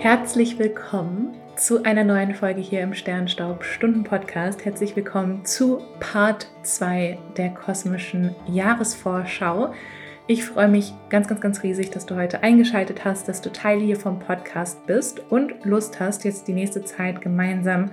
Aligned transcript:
Herzlich 0.00 0.58
willkommen 0.58 1.36
zu 1.56 1.82
einer 1.82 2.04
neuen 2.04 2.34
Folge 2.34 2.62
hier 2.62 2.80
im 2.80 2.94
Sternstaub 2.94 3.62
Stunden 3.62 4.02
Podcast. 4.02 4.64
Herzlich 4.64 4.96
willkommen 4.96 5.44
zu 5.44 5.82
Part 6.00 6.48
2 6.62 7.18
der 7.36 7.50
kosmischen 7.50 8.34
Jahresvorschau. 8.46 9.74
Ich 10.26 10.46
freue 10.46 10.68
mich 10.68 10.94
ganz, 11.10 11.28
ganz, 11.28 11.42
ganz 11.42 11.62
riesig, 11.62 11.90
dass 11.90 12.06
du 12.06 12.16
heute 12.16 12.42
eingeschaltet 12.42 13.04
hast, 13.04 13.28
dass 13.28 13.42
du 13.42 13.52
Teil 13.52 13.78
hier 13.78 13.96
vom 13.96 14.20
Podcast 14.20 14.86
bist 14.86 15.20
und 15.28 15.66
Lust 15.66 16.00
hast, 16.00 16.24
jetzt 16.24 16.48
die 16.48 16.54
nächste 16.54 16.82
Zeit 16.82 17.20
gemeinsam 17.20 17.90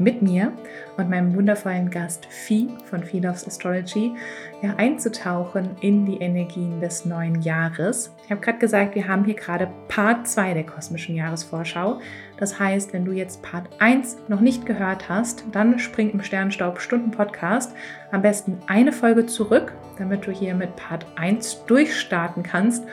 mit 0.00 0.22
mir 0.22 0.52
und 0.96 1.08
meinem 1.10 1.34
wundervollen 1.36 1.90
Gast 1.90 2.26
Fee 2.26 2.68
von 2.84 3.04
Fee 3.04 3.20
Loves 3.20 3.46
Astrology 3.46 4.14
ja, 4.62 4.74
einzutauchen 4.76 5.76
in 5.80 6.06
die 6.06 6.16
Energien 6.16 6.80
des 6.80 7.04
neuen 7.04 7.40
Jahres. 7.42 8.14
Ich 8.24 8.30
habe 8.30 8.40
gerade 8.40 8.58
gesagt, 8.58 8.94
wir 8.94 9.06
haben 9.06 9.24
hier 9.24 9.34
gerade 9.34 9.68
Part 9.88 10.26
2 10.26 10.54
der 10.54 10.64
kosmischen 10.64 11.14
Jahresvorschau. 11.14 12.00
Das 12.38 12.58
heißt, 12.58 12.92
wenn 12.92 13.04
du 13.04 13.12
jetzt 13.12 13.42
Part 13.42 13.68
1 13.78 14.16
noch 14.28 14.40
nicht 14.40 14.66
gehört 14.66 15.08
hast, 15.08 15.44
dann 15.52 15.78
spring 15.78 16.10
im 16.10 16.22
Sternstaub 16.22 16.80
Stunden 16.80 17.10
Podcast 17.10 17.74
am 18.10 18.22
besten 18.22 18.58
eine 18.66 18.92
Folge 18.92 19.26
zurück, 19.26 19.72
damit 19.98 20.26
du 20.26 20.32
hier 20.32 20.54
mit 20.54 20.74
Part 20.76 21.06
1 21.16 21.66
durchstarten 21.66 22.42
kannst. 22.42 22.84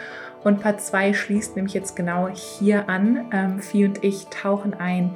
Und 0.43 0.61
Part 0.61 0.81
2 0.81 1.13
schließt 1.13 1.55
nämlich 1.55 1.73
jetzt 1.73 1.95
genau 1.95 2.29
hier 2.29 2.87
an. 2.89 3.25
Ähm, 3.33 3.59
Vieh 3.59 3.85
und 3.85 4.03
ich 4.03 4.27
tauchen 4.27 4.73
ein 4.73 5.15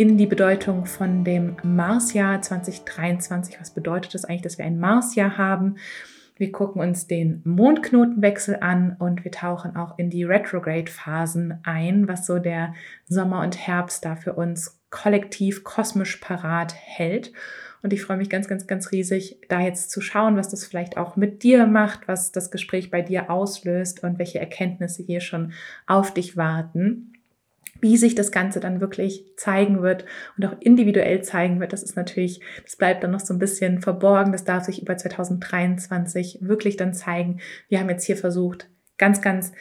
in 0.00 0.16
die 0.16 0.24
Bedeutung 0.24 0.86
von 0.86 1.24
dem 1.24 1.56
Marsjahr 1.62 2.40
2023. 2.40 3.60
Was 3.60 3.74
bedeutet 3.74 4.14
das 4.14 4.24
eigentlich, 4.24 4.40
dass 4.40 4.56
wir 4.56 4.64
ein 4.64 4.80
Marsjahr 4.80 5.36
haben? 5.36 5.76
Wir 6.38 6.52
gucken 6.52 6.80
uns 6.80 7.06
den 7.06 7.42
Mondknotenwechsel 7.44 8.56
an 8.62 8.96
und 8.98 9.24
wir 9.24 9.30
tauchen 9.30 9.76
auch 9.76 9.98
in 9.98 10.08
die 10.08 10.24
Retrograde-Phasen 10.24 11.58
ein, 11.64 12.08
was 12.08 12.24
so 12.24 12.38
der 12.38 12.72
Sommer 13.04 13.42
und 13.42 13.58
Herbst 13.58 14.06
da 14.06 14.16
für 14.16 14.32
uns 14.32 14.80
kollektiv 14.88 15.64
kosmisch 15.64 16.16
parat 16.16 16.74
hält. 16.74 17.34
Und 17.82 17.92
ich 17.92 18.02
freue 18.02 18.16
mich 18.16 18.30
ganz, 18.30 18.48
ganz, 18.48 18.66
ganz 18.66 18.92
riesig, 18.92 19.36
da 19.50 19.60
jetzt 19.60 19.90
zu 19.90 20.00
schauen, 20.00 20.38
was 20.38 20.48
das 20.48 20.64
vielleicht 20.64 20.96
auch 20.96 21.16
mit 21.16 21.42
dir 21.42 21.66
macht, 21.66 22.08
was 22.08 22.32
das 22.32 22.50
Gespräch 22.50 22.90
bei 22.90 23.02
dir 23.02 23.28
auslöst 23.30 24.02
und 24.02 24.18
welche 24.18 24.40
Erkenntnisse 24.40 25.02
hier 25.02 25.20
schon 25.20 25.52
auf 25.86 26.14
dich 26.14 26.38
warten 26.38 27.12
wie 27.80 27.96
sich 27.96 28.14
das 28.14 28.32
Ganze 28.32 28.60
dann 28.60 28.80
wirklich 28.80 29.24
zeigen 29.36 29.82
wird 29.82 30.04
und 30.36 30.46
auch 30.46 30.56
individuell 30.60 31.22
zeigen 31.22 31.60
wird, 31.60 31.72
das 31.72 31.82
ist 31.82 31.96
natürlich, 31.96 32.40
das 32.64 32.76
bleibt 32.76 33.02
dann 33.02 33.10
noch 33.10 33.20
so 33.20 33.34
ein 33.34 33.38
bisschen 33.38 33.80
verborgen. 33.80 34.32
Das 34.32 34.44
darf 34.44 34.64
sich 34.64 34.82
über 34.82 34.96
2023 34.96 36.38
wirklich 36.42 36.76
dann 36.76 36.94
zeigen. 36.94 37.40
Wir 37.68 37.80
haben 37.80 37.90
jetzt 37.90 38.04
hier 38.04 38.16
versucht, 38.16 38.68
ganz, 38.98 39.20
ganz 39.20 39.52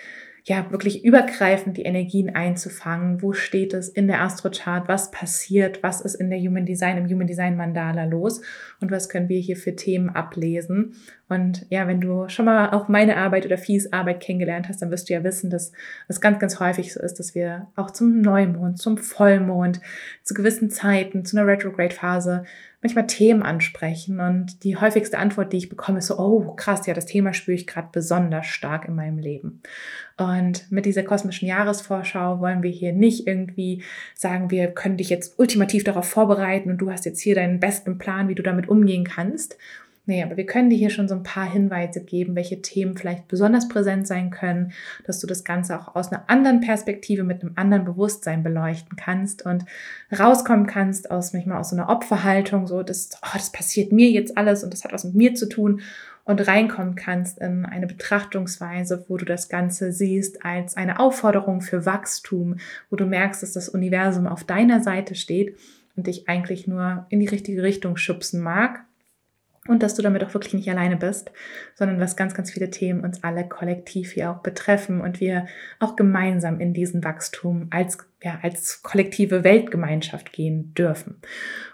ja 0.45 0.71
wirklich 0.71 1.05
übergreifend 1.05 1.77
die 1.77 1.83
Energien 1.83 2.35
einzufangen. 2.35 3.21
Wo 3.21 3.33
steht 3.33 3.73
es 3.73 3.89
in 3.89 4.07
der 4.07 4.21
Astrochart? 4.21 4.87
Was 4.87 5.11
passiert? 5.11 5.83
Was 5.83 6.01
ist 6.01 6.15
in 6.15 6.29
der 6.29 6.39
Human 6.39 6.65
Design, 6.65 6.97
im 6.97 7.07
Human 7.07 7.27
Design 7.27 7.55
Mandala 7.55 8.05
los? 8.05 8.41
Und 8.81 8.91
was 8.91 9.09
können 9.09 9.29
wir 9.29 9.39
hier 9.39 9.57
für 9.57 9.75
Themen 9.75 10.09
ablesen? 10.09 10.95
Und 11.29 11.67
ja, 11.69 11.87
wenn 11.87 12.01
du 12.01 12.27
schon 12.27 12.45
mal 12.45 12.71
auch 12.71 12.87
meine 12.87 13.15
Arbeit 13.15 13.45
oder 13.45 13.59
Fies 13.59 13.93
Arbeit 13.93 14.19
kennengelernt 14.19 14.67
hast, 14.67 14.81
dann 14.81 14.89
wirst 14.89 15.09
du 15.09 15.13
ja 15.13 15.23
wissen, 15.23 15.51
dass 15.51 15.71
es 16.07 16.19
ganz, 16.19 16.39
ganz 16.39 16.59
häufig 16.59 16.91
so 16.91 16.99
ist, 16.99 17.19
dass 17.19 17.35
wir 17.35 17.67
auch 17.75 17.91
zum 17.91 18.21
Neumond, 18.21 18.79
zum 18.79 18.97
Vollmond, 18.97 19.79
zu 20.23 20.33
gewissen 20.33 20.71
Zeiten, 20.71 21.25
zu 21.25 21.37
einer 21.37 21.45
Retrograde-Phase 21.45 22.45
manchmal 22.81 23.05
Themen 23.05 23.43
ansprechen. 23.43 24.19
Und 24.19 24.63
die 24.63 24.77
häufigste 24.77 25.19
Antwort, 25.19 25.53
die 25.53 25.57
ich 25.57 25.69
bekomme, 25.69 25.99
ist 25.99 26.07
so, 26.07 26.17
oh 26.17 26.55
krass, 26.55 26.87
ja, 26.87 26.95
das 26.95 27.05
Thema 27.05 27.33
spüre 27.33 27.55
ich 27.55 27.67
gerade 27.67 27.89
besonders 27.91 28.47
stark 28.47 28.87
in 28.87 28.95
meinem 28.95 29.19
Leben. 29.19 29.61
Und 30.17 30.71
mit 30.71 30.85
dieser 30.85 31.03
kosmischen 31.03 31.47
Jahresvorschau 31.47 32.39
wollen 32.39 32.63
wir 32.63 32.71
hier 32.71 32.91
nicht 32.91 33.27
irgendwie 33.27 33.83
sagen, 34.15 34.49
wir 34.49 34.67
können 34.71 34.97
dich 34.97 35.09
jetzt 35.09 35.37
ultimativ 35.37 35.83
darauf 35.83 36.09
vorbereiten 36.09 36.71
und 36.71 36.79
du 36.79 36.91
hast 36.91 37.05
jetzt 37.05 37.21
hier 37.21 37.35
deinen 37.35 37.59
besten 37.59 37.99
Plan, 37.99 38.29
wie 38.29 38.35
du 38.35 38.43
damit 38.43 38.67
umgehen 38.67 39.03
kannst, 39.03 39.57
Nee, 40.09 40.23
aber 40.23 40.37
wir 40.37 40.47
können 40.47 40.71
dir 40.71 40.75
hier 40.75 40.89
schon 40.89 41.07
so 41.07 41.13
ein 41.13 41.21
paar 41.21 41.47
Hinweise 41.47 42.03
geben, 42.03 42.35
welche 42.35 42.63
Themen 42.63 42.97
vielleicht 42.97 43.27
besonders 43.27 43.67
präsent 43.67 44.07
sein 44.07 44.31
können, 44.31 44.71
dass 45.05 45.19
du 45.19 45.27
das 45.27 45.43
Ganze 45.43 45.79
auch 45.79 45.93
aus 45.95 46.11
einer 46.11 46.23
anderen 46.25 46.61
Perspektive 46.61 47.23
mit 47.23 47.43
einem 47.43 47.51
anderen 47.57 47.85
Bewusstsein 47.85 48.41
beleuchten 48.41 48.97
kannst 48.97 49.45
und 49.45 49.65
rauskommen 50.11 50.65
kannst 50.65 51.11
aus 51.11 51.33
manchmal 51.33 51.59
aus 51.59 51.69
so 51.69 51.75
einer 51.75 51.89
Opferhaltung, 51.89 52.65
so 52.65 52.81
das, 52.81 53.11
oh, 53.21 53.35
das 53.35 53.51
passiert 53.51 53.91
mir 53.91 54.09
jetzt 54.09 54.35
alles 54.35 54.63
und 54.63 54.73
das 54.73 54.83
hat 54.83 54.93
was 54.93 55.03
mit 55.03 55.13
mir 55.13 55.35
zu 55.35 55.47
tun 55.47 55.81
und 56.23 56.47
reinkommen 56.47 56.95
kannst 56.95 57.37
in 57.37 57.67
eine 57.67 57.85
Betrachtungsweise, 57.85 59.05
wo 59.09 59.17
du 59.17 59.25
das 59.25 59.47
Ganze 59.47 59.91
siehst 59.91 60.43
als 60.43 60.75
eine 60.75 60.99
Aufforderung 60.99 61.61
für 61.61 61.85
Wachstum, 61.85 62.55
wo 62.89 62.95
du 62.95 63.05
merkst, 63.05 63.43
dass 63.43 63.53
das 63.53 63.69
Universum 63.69 64.25
auf 64.25 64.43
deiner 64.43 64.81
Seite 64.81 65.13
steht 65.13 65.55
und 65.95 66.07
dich 66.07 66.27
eigentlich 66.27 66.65
nur 66.65 67.05
in 67.09 67.19
die 67.19 67.27
richtige 67.27 67.61
Richtung 67.61 67.95
schubsen 67.95 68.41
mag 68.41 68.85
und 69.69 69.83
dass 69.83 69.93
du 69.93 70.01
damit 70.01 70.23
auch 70.23 70.33
wirklich 70.33 70.53
nicht 70.53 70.69
alleine 70.69 70.97
bist, 70.97 71.31
sondern 71.75 71.99
dass 71.99 72.15
ganz, 72.15 72.33
ganz 72.33 72.51
viele 72.51 72.69
Themen 72.69 73.03
uns 73.03 73.23
alle 73.23 73.47
kollektiv 73.47 74.13
hier 74.13 74.31
auch 74.31 74.39
betreffen 74.39 74.99
und 74.99 75.19
wir 75.19 75.45
auch 75.79 75.95
gemeinsam 75.95 76.59
in 76.59 76.73
diesen 76.73 77.03
Wachstum 77.03 77.67
als, 77.69 77.99
ja, 78.21 78.39
als 78.41 78.83
kollektive 78.83 79.43
Weltgemeinschaft 79.43 80.33
gehen 80.33 80.73
dürfen. 80.73 81.21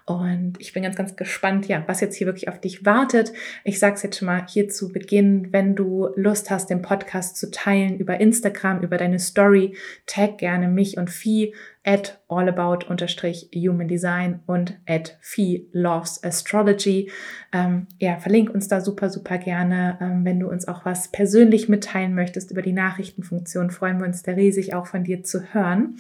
Und 0.06 0.54
ich 0.60 0.72
bin 0.72 0.84
ganz, 0.84 0.96
ganz 0.96 1.16
gespannt, 1.16 1.68
ja, 1.68 1.84
was 1.88 2.00
jetzt 2.00 2.16
hier 2.16 2.28
wirklich 2.28 2.48
auf 2.48 2.62
dich 2.62 2.86
wartet. 2.86 3.34
Ich 3.64 3.80
sage 3.80 3.96
es 3.96 4.04
jetzt 4.04 4.20
schon 4.20 4.28
mal 4.28 4.46
hier 4.48 4.70
zu 4.70 4.92
Beginn, 4.92 5.52
wenn 5.52 5.76
du 5.76 6.10
Lust 6.16 6.52
hast, 6.52 6.70
den 6.70 6.84
Podcast 6.84 7.38
zu 7.38 7.50
teilen 7.50 7.98
über 7.98 8.20
Instagram, 8.20 8.82
über 8.82 8.98
deine 8.98 9.18
Story, 9.18 9.76
tag 10.06 10.38
gerne 10.38 10.68
mich 10.68 10.98
und 10.98 11.10
Vieh 11.10 11.56
at 11.84 12.20
allabout-human 12.28 13.88
design 13.88 14.40
und 14.48 14.78
at 14.88 15.18
Fee 15.22 15.68
loves 15.72 16.24
astrology. 16.24 17.12
Ähm, 17.54 17.88
ja, 18.00 18.18
verlink 18.18 18.50
uns 18.50 18.68
da 18.68 18.82
super, 18.82 19.10
super 19.10 19.38
gerne. 19.38 19.98
Ähm, 20.02 20.26
wenn 20.26 20.40
du 20.40 20.50
uns 20.50 20.68
auch 20.68 20.84
was 20.84 21.12
persönlich 21.12 21.70
mitteilen 21.70 22.16
möchtest 22.16 22.52
über 22.52 22.64
die 22.64 22.74
Nachrichtenfunktion, 22.74 23.70
freuen 23.70 24.00
wir 24.00 24.08
uns 24.08 24.24
da 24.24 24.32
riesig 24.32 24.74
auch 24.74 24.88
von 24.88 25.04
dir 25.04 25.24
zu 25.24 25.54
hören. 25.54 25.98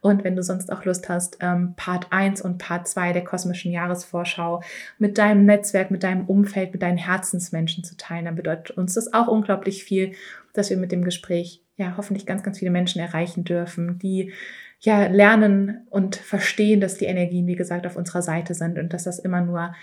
Und 0.00 0.24
wenn 0.24 0.36
du 0.36 0.42
sonst 0.42 0.72
auch 0.72 0.84
Lust 0.84 1.08
hast, 1.08 1.38
ähm, 1.40 1.74
Part 1.76 2.08
1 2.10 2.42
und 2.42 2.58
Part 2.58 2.88
2 2.88 3.12
der 3.12 3.24
kosmischen 3.24 3.72
Jahresvorschau 3.72 4.62
mit 4.98 5.18
deinem 5.18 5.44
Netzwerk, 5.44 5.90
mit 5.90 6.02
deinem 6.02 6.26
Umfeld, 6.26 6.72
mit 6.72 6.82
deinen 6.82 6.98
Herzensmenschen 6.98 7.84
zu 7.84 7.96
teilen, 7.96 8.26
dann 8.26 8.36
bedeutet 8.36 8.76
uns 8.76 8.94
das 8.94 9.12
auch 9.12 9.28
unglaublich 9.28 9.84
viel, 9.84 10.12
dass 10.52 10.70
wir 10.70 10.76
mit 10.76 10.92
dem 10.92 11.04
Gespräch 11.04 11.62
ja 11.76 11.94
hoffentlich 11.96 12.26
ganz, 12.26 12.42
ganz 12.42 12.58
viele 12.58 12.70
Menschen 12.70 13.00
erreichen 13.00 13.44
dürfen, 13.44 13.98
die 13.98 14.32
ja 14.80 15.06
lernen 15.06 15.86
und 15.90 16.16
verstehen, 16.16 16.80
dass 16.80 16.98
die 16.98 17.06
Energien, 17.06 17.46
wie 17.46 17.56
gesagt, 17.56 17.86
auf 17.86 17.96
unserer 17.96 18.22
Seite 18.22 18.54
sind 18.54 18.78
und 18.78 18.92
dass 18.92 19.04
das 19.04 19.18
immer 19.18 19.40
nur 19.40 19.74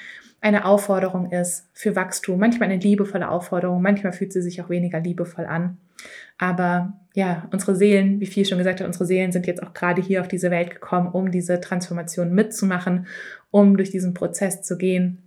eine 0.42 0.66
Aufforderung 0.66 1.32
ist 1.32 1.68
für 1.74 1.96
Wachstum, 1.96 2.40
manchmal 2.40 2.70
eine 2.70 2.80
liebevolle 2.80 3.30
Aufforderung, 3.30 3.82
manchmal 3.82 4.14
fühlt 4.14 4.32
sie 4.32 4.42
sich 4.42 4.62
auch 4.62 4.70
weniger 4.70 5.00
liebevoll 5.00 5.46
an. 5.46 5.78
Aber 6.38 6.94
ja, 7.14 7.48
unsere 7.52 7.76
Seelen, 7.76 8.20
wie 8.20 8.26
viel 8.26 8.46
schon 8.46 8.58
gesagt 8.58 8.80
hat, 8.82 8.88
unsere 8.88 9.06
Seelen 9.06 9.32
sind 9.32 9.48
jetzt 9.48 9.64
auch 9.64 9.74
gerade 9.74 10.02
hier 10.02 10.22
auf 10.22 10.28
diese 10.28 10.52
Welt 10.52 10.70
gekommen, 10.70 11.08
um 11.08 11.32
diese 11.32 11.62
Transformation 11.62 12.34
mitzumachen, 12.34 13.08
um 13.52 13.78
durch 13.78 13.90
diesen 13.90 14.14
Prozess 14.14 14.62
zu 14.62 14.78
gehen 14.78 15.26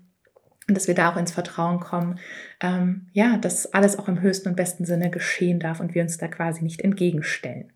und 0.68 0.76
dass 0.76 0.86
wir 0.86 0.94
da 0.94 1.10
auch 1.10 1.16
ins 1.16 1.32
Vertrauen 1.32 1.80
kommen, 1.80 2.18
ähm, 2.60 3.06
ja, 3.12 3.38
dass 3.38 3.72
alles 3.72 3.98
auch 3.98 4.06
im 4.06 4.20
höchsten 4.20 4.50
und 4.50 4.56
besten 4.56 4.84
Sinne 4.84 5.10
geschehen 5.10 5.60
darf 5.60 5.80
und 5.80 5.94
wir 5.94 6.02
uns 6.02 6.18
da 6.18 6.28
quasi 6.28 6.62
nicht 6.62 6.82
entgegenstellen. 6.82 7.72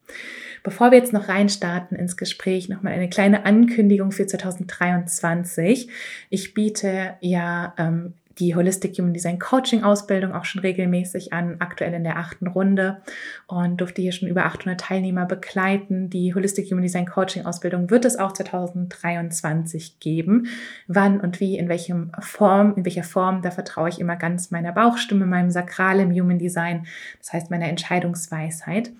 Bevor 0.62 0.91
wir 0.91 0.99
jetzt 0.99 1.12
noch 1.12 1.29
reinstarten 1.29 1.97
ins 1.97 2.17
Gespräch, 2.17 2.69
nochmal 2.69 2.93
eine 2.93 3.09
kleine 3.09 3.47
Ankündigung 3.47 4.12
für 4.12 4.27
2023. 4.27 5.89
Ich 6.29 6.55
biete 6.55 7.15
ja 7.21 7.75
ähm, 7.79 8.12
die 8.38 8.55
Holistic 8.55 8.99
Human 8.99 9.12
Design 9.12 9.38
Coaching 9.38 9.82
Ausbildung 9.82 10.32
auch 10.32 10.44
schon 10.44 10.61
regelmäßig 10.61 11.32
an, 11.32 11.56
aktuell 11.58 11.93
in 11.94 12.05
der 12.05 12.19
achten 12.19 12.46
Runde 12.46 13.02
und 13.46 13.81
durfte 13.81 14.02
hier 14.02 14.12
schon 14.12 14.29
über 14.29 14.44
800 14.46 14.81
Teilnehmer 14.81 15.26
begleiten. 15.26 16.11
Die 16.11 16.34
Holistic 16.34 16.70
Human 16.70 16.82
Design 16.82 17.06
Coaching 17.06 17.46
Ausbildung 17.46 17.90
wird 17.90 18.05
es 18.05 18.19
auch 18.19 18.32
2023 18.32 20.00
geben. 20.00 20.49
Wann 20.87 21.20
und 21.20 21.40
wie, 21.40 21.58
in 21.58 21.69
welchem 21.69 22.12
Form, 22.20 22.75
in 22.76 22.84
welcher 22.84 23.05
Form, 23.05 23.43
da 23.43 23.50
vertraue 23.50 23.88
ich 23.88 24.00
immer 24.00 24.17
ganz 24.17 24.50
meiner 24.50 24.73
Bauchstimme, 24.73 25.26
meinem 25.26 25.50
Sakral 25.50 26.00
im 26.00 26.12
Human 26.12 26.38
Design, 26.38 26.87
das 27.19 27.32
heißt 27.32 27.50
meiner 27.50 27.69
Entscheidungsweisheit. 27.69 28.90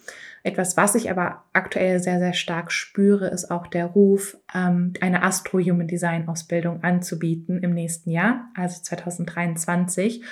Etwas, 0.45 0.77
was 0.77 0.97
ich 0.97 1.11
aber 1.11 1.45
aktuell 1.53 2.01
sehr, 2.01 2.19
sehr 2.19 2.33
stark 2.33 2.73
spüre, 2.73 3.29
ist 3.29 3.51
auch 3.51 3.69
der 3.69 3.87
Ruf, 3.87 4.37
ähm, 4.55 4.93
eine 5.01 5.23
Astro-Human 5.23 5.87
Design-Ausbildung 5.87 6.83
anzubieten 6.83 7.63
im 7.63 7.75
nächsten 7.75 8.11
Jahr, 8.11 8.51
also 8.55 8.83
2023. 8.83 10.23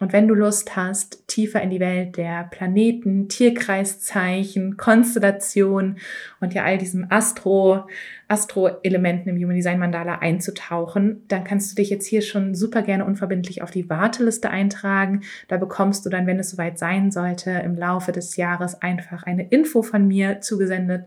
Und 0.00 0.12
wenn 0.12 0.28
du 0.28 0.34
Lust 0.34 0.76
hast, 0.76 1.26
tiefer 1.26 1.60
in 1.60 1.70
die 1.70 1.80
Welt 1.80 2.16
der 2.16 2.44
Planeten, 2.44 3.28
Tierkreiszeichen, 3.28 4.76
Konstellationen 4.76 5.98
und 6.40 6.54
ja 6.54 6.64
all 6.64 6.78
diesem 6.78 7.06
Astro, 7.10 7.88
Astro-Elementen 8.28 9.30
im 9.30 9.36
Human 9.36 9.56
Design 9.56 9.80
Mandala 9.80 10.18
einzutauchen, 10.18 11.24
dann 11.28 11.42
kannst 11.42 11.72
du 11.72 11.76
dich 11.76 11.90
jetzt 11.90 12.06
hier 12.06 12.22
schon 12.22 12.54
super 12.54 12.82
gerne 12.82 13.04
unverbindlich 13.04 13.62
auf 13.62 13.72
die 13.72 13.90
Warteliste 13.90 14.50
eintragen. 14.50 15.22
Da 15.48 15.56
bekommst 15.56 16.06
du 16.06 16.10
dann, 16.10 16.26
wenn 16.26 16.38
es 16.38 16.50
soweit 16.50 16.78
sein 16.78 17.10
sollte, 17.10 17.50
im 17.50 17.74
Laufe 17.74 18.12
des 18.12 18.36
Jahres 18.36 18.80
einfach 18.80 19.24
eine 19.24 19.48
Info 19.48 19.82
von 19.82 20.06
mir 20.06 20.40
zugesendet 20.40 21.06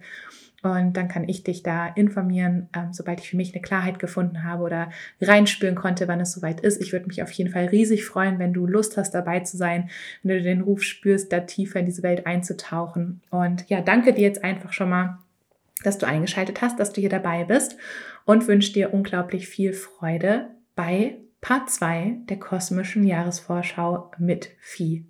Und 0.64 0.94
dann 0.96 1.08
kann 1.08 1.28
ich 1.28 1.44
dich 1.44 1.64
da 1.64 1.88
informieren, 1.88 2.70
ähm, 2.76 2.94
sobald 2.94 3.20
ich 3.20 3.30
für 3.30 3.38
mich 3.38 3.54
eine 3.54 3.62
Klarheit 3.62 3.98
gefunden 3.98 4.44
habe 4.44 4.64
oder 4.64 4.92
reinspüren 5.20 5.76
konnte, 5.76 6.08
wann 6.08 6.20
es 6.20 6.34
soweit 6.34 6.60
ist. 6.60 6.80
Ich 6.82 6.92
würde 6.92 7.08
mich 7.08 7.24
auf 7.24 7.32
jeden 7.32 7.52
Fall 7.52 7.66
riesig 7.66 8.06
freuen, 8.06 8.38
wenn 8.38 8.54
du 8.54 8.68
Lust 8.68 8.96
hast, 8.96 9.12
dabei 9.12 9.40
zu 9.40 9.58
sein, 9.58 9.90
wenn 10.22 10.38
du 10.38 10.44
den 10.44 10.62
Ruf 10.62 10.84
spürst, 10.84 11.34
da 11.34 11.40
tiefer 11.40 11.80
in 11.80 11.88
diese 11.88 12.04
Welt 12.04 12.28
einzutauchen. 12.28 13.22
Und 13.32 13.68
ja, 13.70 13.82
danke 13.82 14.14
dir 14.14 14.22
jetzt 14.22 14.44
einfach 14.44 14.72
schon 14.72 14.90
mal, 14.90 15.18
dass 15.84 15.98
du 15.98 16.06
eingeschaltet 16.06 16.62
hast, 16.62 16.80
dass 16.80 16.94
du 16.94 17.02
hier 17.02 17.10
dabei 17.10 17.44
bist 17.44 17.76
und 18.26 18.48
wünsche 18.48 18.74
dir 18.74 18.94
unglaublich 18.94 19.48
viel 19.48 19.74
Freude 19.74 20.50
bei 20.76 21.18
Part 21.42 21.72
2 21.72 22.20
der 22.30 22.38
kosmischen 22.38 23.04
Jahresvorschau 23.04 24.12
mit 24.20 24.52
Vieh. 24.60 25.08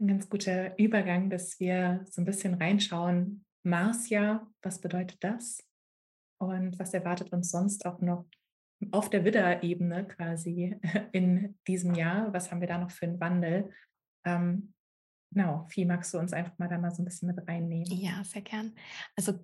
Ein 0.00 0.08
ganz 0.08 0.28
guter 0.30 0.78
Übergang, 0.78 1.28
dass 1.30 1.60
wir 1.60 2.04
so 2.10 2.22
ein 2.22 2.24
bisschen 2.24 2.54
reinschauen, 2.54 3.45
Marsjahr, 3.66 4.48
was 4.62 4.80
bedeutet 4.80 5.22
das? 5.22 5.62
Und 6.38 6.78
was 6.78 6.94
erwartet 6.94 7.32
uns 7.32 7.50
sonst 7.50 7.84
auch 7.84 8.00
noch 8.00 8.26
auf 8.92 9.10
der 9.10 9.24
Widder-Ebene 9.24 10.06
quasi 10.06 10.78
in 11.12 11.58
diesem 11.66 11.94
Jahr? 11.94 12.32
Was 12.32 12.50
haben 12.50 12.60
wir 12.60 12.68
da 12.68 12.78
noch 12.78 12.90
für 12.90 13.06
einen 13.06 13.20
Wandel? 13.20 13.72
Ähm, 14.24 14.72
genau, 15.32 15.66
Vieh, 15.68 15.84
magst 15.84 16.14
du 16.14 16.18
uns 16.18 16.32
einfach 16.32 16.56
mal 16.58 16.68
da 16.68 16.78
mal 16.78 16.94
so 16.94 17.02
ein 17.02 17.06
bisschen 17.06 17.34
mit 17.34 17.46
reinnehmen? 17.48 17.86
Ja, 17.86 18.22
sehr 18.22 18.42
gern. 18.42 18.74
Also 19.16 19.40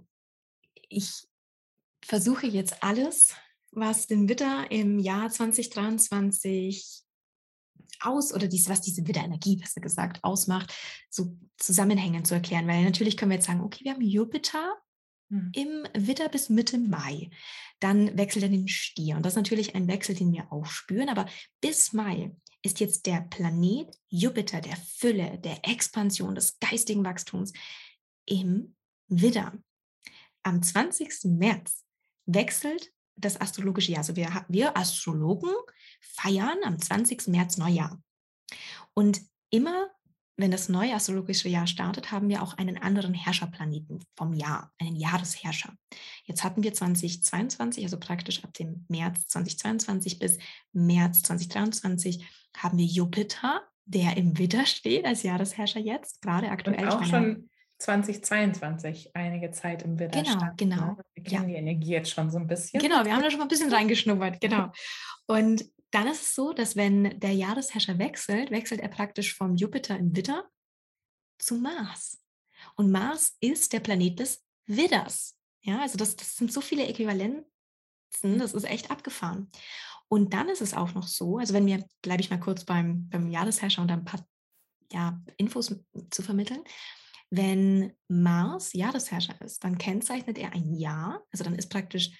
ich 0.88 1.26
versuche 2.04 2.46
jetzt 2.46 2.82
alles, 2.82 3.34
was 3.72 4.06
den 4.06 4.28
Widder 4.28 4.70
im 4.70 4.98
Jahr 4.98 5.30
2023 5.30 7.01
aus 8.02 8.32
oder 8.32 8.48
dies, 8.48 8.68
was 8.68 8.80
diese 8.80 9.06
Widderenergie, 9.06 9.56
besser 9.56 9.80
gesagt, 9.80 10.22
ausmacht, 10.22 10.74
so 11.10 11.36
zusammenhängend 11.56 12.26
zu 12.26 12.34
erklären. 12.34 12.66
Weil 12.66 12.84
natürlich 12.84 13.16
können 13.16 13.30
wir 13.30 13.36
jetzt 13.36 13.46
sagen, 13.46 13.62
okay, 13.62 13.84
wir 13.84 13.92
haben 13.92 14.02
Jupiter 14.02 14.76
hm. 15.30 15.50
im 15.54 15.86
Widder 15.94 16.28
bis 16.28 16.48
Mitte 16.48 16.78
Mai. 16.78 17.30
Dann 17.80 18.16
wechselt 18.16 18.44
er 18.44 18.48
den 18.48 18.68
Stier. 18.68 19.16
Und 19.16 19.24
das 19.24 19.32
ist 19.32 19.38
natürlich 19.38 19.74
ein 19.74 19.88
Wechsel, 19.88 20.14
den 20.14 20.32
wir 20.32 20.52
auch 20.52 20.66
spüren. 20.66 21.08
Aber 21.08 21.26
bis 21.60 21.92
Mai 21.92 22.34
ist 22.62 22.80
jetzt 22.80 23.06
der 23.06 23.22
Planet 23.22 23.88
Jupiter 24.08 24.60
der 24.60 24.76
Fülle, 24.76 25.38
der 25.38 25.66
Expansion, 25.68 26.34
des 26.34 26.58
geistigen 26.60 27.04
Wachstums 27.04 27.52
im 28.24 28.76
Widder. 29.08 29.52
Am 30.44 30.62
20. 30.62 31.24
März 31.24 31.84
wechselt 32.26 32.92
das 33.16 33.40
astrologische 33.40 33.92
Jahr. 33.92 34.00
Also 34.00 34.16
wir, 34.16 34.44
wir 34.48 34.76
Astrologen 34.76 35.50
feiern 36.00 36.58
am 36.64 36.78
20. 36.78 37.28
März 37.28 37.56
Neujahr. 37.56 38.00
Und 38.94 39.20
immer, 39.50 39.90
wenn 40.36 40.50
das 40.50 40.68
neue 40.68 40.94
astrologische 40.94 41.48
Jahr 41.48 41.66
startet, 41.66 42.10
haben 42.10 42.28
wir 42.28 42.42
auch 42.42 42.56
einen 42.58 42.78
anderen 42.78 43.14
Herrscherplaneten 43.14 44.04
vom 44.16 44.32
Jahr, 44.32 44.72
einen 44.78 44.96
Jahresherrscher. 44.96 45.74
Jetzt 46.24 46.42
hatten 46.42 46.62
wir 46.62 46.72
2022, 46.72 47.84
also 47.84 47.98
praktisch 47.98 48.42
ab 48.42 48.52
dem 48.54 48.84
März 48.88 49.26
2022 49.28 50.18
bis 50.18 50.38
März 50.72 51.22
2023, 51.22 52.24
haben 52.56 52.78
wir 52.78 52.86
Jupiter, 52.86 53.62
der 53.84 54.16
im 54.16 54.38
Widder 54.38 54.66
steht 54.66 55.04
als 55.04 55.22
Jahresherrscher 55.22 55.80
jetzt, 55.80 56.22
gerade 56.22 56.50
aktuell. 56.50 56.88
Und 56.88 56.88
auch 56.88 57.04
schon 57.04 57.50
2022 57.82 59.14
einige 59.14 59.50
Zeit 59.50 59.82
im 59.82 59.98
Widder 59.98 60.22
Genau, 60.22 60.36
stand, 60.36 60.58
genau. 60.58 60.76
Ne? 60.76 60.96
Wir 61.14 61.24
kennen 61.24 61.48
ja. 61.48 61.54
die 61.54 61.54
Energie 61.54 61.90
jetzt 61.90 62.10
schon 62.10 62.30
so 62.30 62.38
ein 62.38 62.46
bisschen. 62.46 62.80
Genau, 62.80 63.04
wir 63.04 63.14
haben 63.14 63.22
da 63.22 63.30
schon 63.30 63.38
mal 63.38 63.46
ein 63.46 63.48
bisschen 63.48 63.72
reingeschnuppert, 63.72 64.40
genau. 64.40 64.70
Und 65.26 65.64
dann 65.90 66.06
ist 66.06 66.22
es 66.22 66.34
so, 66.34 66.52
dass 66.52 66.76
wenn 66.76 67.18
der 67.20 67.32
Jahresherrscher 67.34 67.98
wechselt, 67.98 68.50
wechselt 68.50 68.80
er 68.80 68.88
praktisch 68.88 69.34
vom 69.34 69.56
Jupiter 69.56 69.96
im 69.98 70.16
Widder 70.16 70.48
zu 71.38 71.56
Mars. 71.56 72.22
Und 72.76 72.90
Mars 72.90 73.36
ist 73.40 73.72
der 73.72 73.80
Planet 73.80 74.20
des 74.20 74.44
Widders. 74.66 75.36
Ja, 75.60 75.80
also 75.80 75.98
das, 75.98 76.16
das 76.16 76.36
sind 76.36 76.52
so 76.52 76.60
viele 76.60 76.86
Äquivalenzen, 76.86 77.44
das 78.38 78.54
ist 78.54 78.64
echt 78.64 78.90
abgefahren. 78.90 79.50
Und 80.08 80.34
dann 80.34 80.48
ist 80.48 80.60
es 80.60 80.74
auch 80.74 80.94
noch 80.94 81.06
so, 81.06 81.38
also 81.38 81.54
wenn 81.54 81.66
wir, 81.66 81.84
bleibe 82.02 82.20
ich 82.20 82.30
mal 82.30 82.40
kurz 82.40 82.64
beim, 82.64 83.08
beim 83.08 83.30
Jahresherrscher 83.30 83.82
und 83.82 83.90
ein 83.90 84.04
paar 84.04 84.26
ja, 84.92 85.20
Infos 85.36 85.74
zu 86.10 86.22
vermitteln. 86.22 86.62
Wenn 87.34 87.94
Mars 88.08 88.74
Jahresherrscher 88.74 89.40
ist, 89.40 89.64
dann 89.64 89.78
kennzeichnet 89.78 90.36
er 90.36 90.52
ein 90.52 90.74
Jahr, 90.74 91.24
also 91.30 91.44
dann 91.44 91.54
ist 91.54 91.70
praktisch 91.70 92.10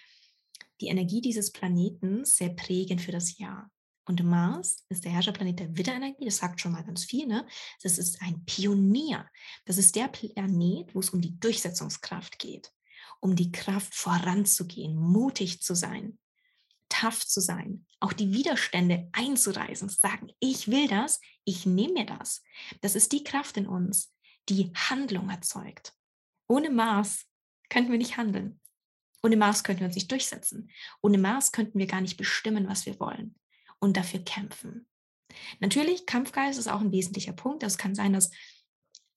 die 0.81 0.87
Energie 0.87 1.21
dieses 1.21 1.53
Planeten 1.53 2.25
sehr 2.25 2.49
prägend 2.49 3.03
für 3.03 3.13
das 3.13 3.37
Jahr. 3.37 3.71
Und 4.07 4.25
Mars 4.25 4.87
ist 4.89 5.05
der 5.05 5.13
Herrscherplanet 5.13 5.61
der 5.61 5.77
Widderenergie, 5.77 6.25
das 6.25 6.39
sagt 6.39 6.63
schon 6.63 6.73
mal 6.73 6.83
ganz 6.83 7.05
viel. 7.05 7.27
Ne? 7.27 7.47
Das 7.83 7.99
ist 7.99 8.23
ein 8.23 8.43
Pionier. 8.47 9.29
Das 9.67 9.77
ist 9.77 9.97
der 9.97 10.09
Planet, 10.09 10.95
wo 10.95 11.01
es 11.01 11.11
um 11.11 11.21
die 11.21 11.39
Durchsetzungskraft 11.39 12.39
geht, 12.39 12.73
um 13.21 13.37
die 13.37 13.53
Kraft 13.53 13.95
voranzugehen, 13.95 14.97
mutig 14.97 15.61
zu 15.61 15.75
sein, 15.75 16.19
tough 16.89 17.27
zu 17.27 17.43
sein, 17.43 17.85
auch 18.01 18.15
die 18.15 18.33
Widerstände 18.33 19.11
einzureißen, 19.13 19.91
zu 19.91 19.99
sagen, 20.01 20.33
ich 20.41 20.69
will 20.69 20.89
das, 20.89 21.21
ich 21.45 21.67
nehme 21.67 21.93
mir 21.93 22.07
das. 22.07 22.43
Das 22.81 22.95
ist 22.95 23.13
die 23.13 23.25
Kraft 23.25 23.59
in 23.59 23.67
uns, 23.67 24.11
die 24.49 24.73
Handlung 24.75 25.31
erzeugt. 25.31 25.95
Ohne 26.49 26.71
Mars 26.71 27.27
könnten 27.69 27.91
wir 27.91 27.99
nicht 27.99 28.17
handeln. 28.17 28.61
Ohne 29.23 29.37
Mars 29.37 29.63
könnten 29.63 29.81
wir 29.81 29.87
uns 29.87 29.95
nicht 29.95 30.11
durchsetzen. 30.11 30.71
Ohne 31.01 31.19
Mars 31.19 31.53
könnten 31.53 31.79
wir 31.79 31.87
gar 31.87 32.01
nicht 32.01 32.17
bestimmen, 32.17 32.69
was 32.69 32.87
wir 32.87 32.99
wollen 32.99 33.37
und 33.79 33.97
dafür 33.97 34.21
kämpfen. 34.21 34.87
Natürlich, 35.61 36.07
Kampfgeist 36.07 36.59
ist 36.59 36.69
auch 36.69 36.81
ein 36.81 36.93
wesentlicher 36.93 37.33
Punkt. 37.33 37.63
Es 37.63 37.79
kann 37.79 37.95
sein, 37.95 38.13
dass 38.13 38.31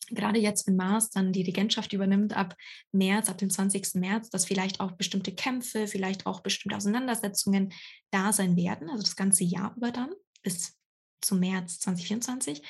gerade 0.10 0.39
jetzt, 0.39 0.68
wenn 0.68 0.75
Mars 0.75 1.10
dann 1.10 1.33
die 1.33 1.42
Regentschaft 1.42 1.94
übernimmt, 1.94 2.36
ab 2.36 2.56
März, 2.92 3.30
ab 3.30 3.38
dem 3.38 3.50
20. 3.50 3.95
März, 3.95 4.30
dass 4.30 4.45
vielleicht 4.45 4.80
auch 4.80 4.94
bestimmte 4.94 5.33
Kämpfe, 5.33 5.88
vielleicht 5.88 6.25
auch 6.25 6.42
bestimmte 6.42 6.77
Auseinandersetzungen 6.77 7.74
da 8.12 8.31
sein 8.31 8.56
werden, 8.56 8.89
also 8.89 9.04
das 9.04 9.16
ganze 9.16 9.44
Jahr 9.44 9.74
über 9.75 9.92
dann, 9.92 10.13
bis 10.44 10.77
zum 11.22 11.39
März 11.39 11.80
2024. 11.80 12.62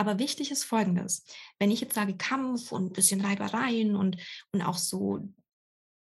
Aber 0.00 0.18
wichtig 0.18 0.50
ist 0.50 0.64
Folgendes. 0.64 1.24
Wenn 1.58 1.70
ich 1.70 1.82
jetzt 1.82 1.94
sage 1.94 2.16
Kampf 2.16 2.72
und 2.72 2.86
ein 2.86 2.92
bisschen 2.94 3.20
Reibereien 3.20 3.96
und, 3.96 4.16
und 4.50 4.62
auch 4.62 4.78
so 4.78 5.28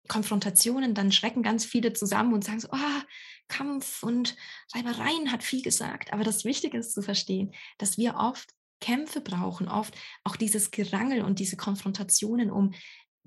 Konfrontationen, 0.09 0.93
dann 0.93 1.13
schrecken 1.13 1.45
ganz 1.45 1.65
viele 1.65 1.93
zusammen 1.93 2.35
und 2.35 2.43
sagen 2.43 2.59
so, 2.59 2.67
oh, 2.73 3.03
Kampf 3.47 4.03
und 4.03 4.37
Reibereien 4.75 5.31
hat 5.31 5.45
viel 5.45 5.63
gesagt. 5.63 6.13
Aber 6.13 6.25
das 6.25 6.45
Wichtige 6.45 6.77
ist 6.79 6.95
zu 6.95 7.01
verstehen, 7.01 7.55
dass 7.79 7.97
wir 7.97 8.17
oft 8.17 8.51
Kämpfe 8.81 9.21
brauchen, 9.21 9.69
oft 9.69 9.95
auch 10.25 10.35
dieses 10.35 10.73
Gerangel 10.73 11.23
und 11.23 11.39
diese 11.39 11.57
Konfrontationen, 11.57 12.51
um 12.51 12.75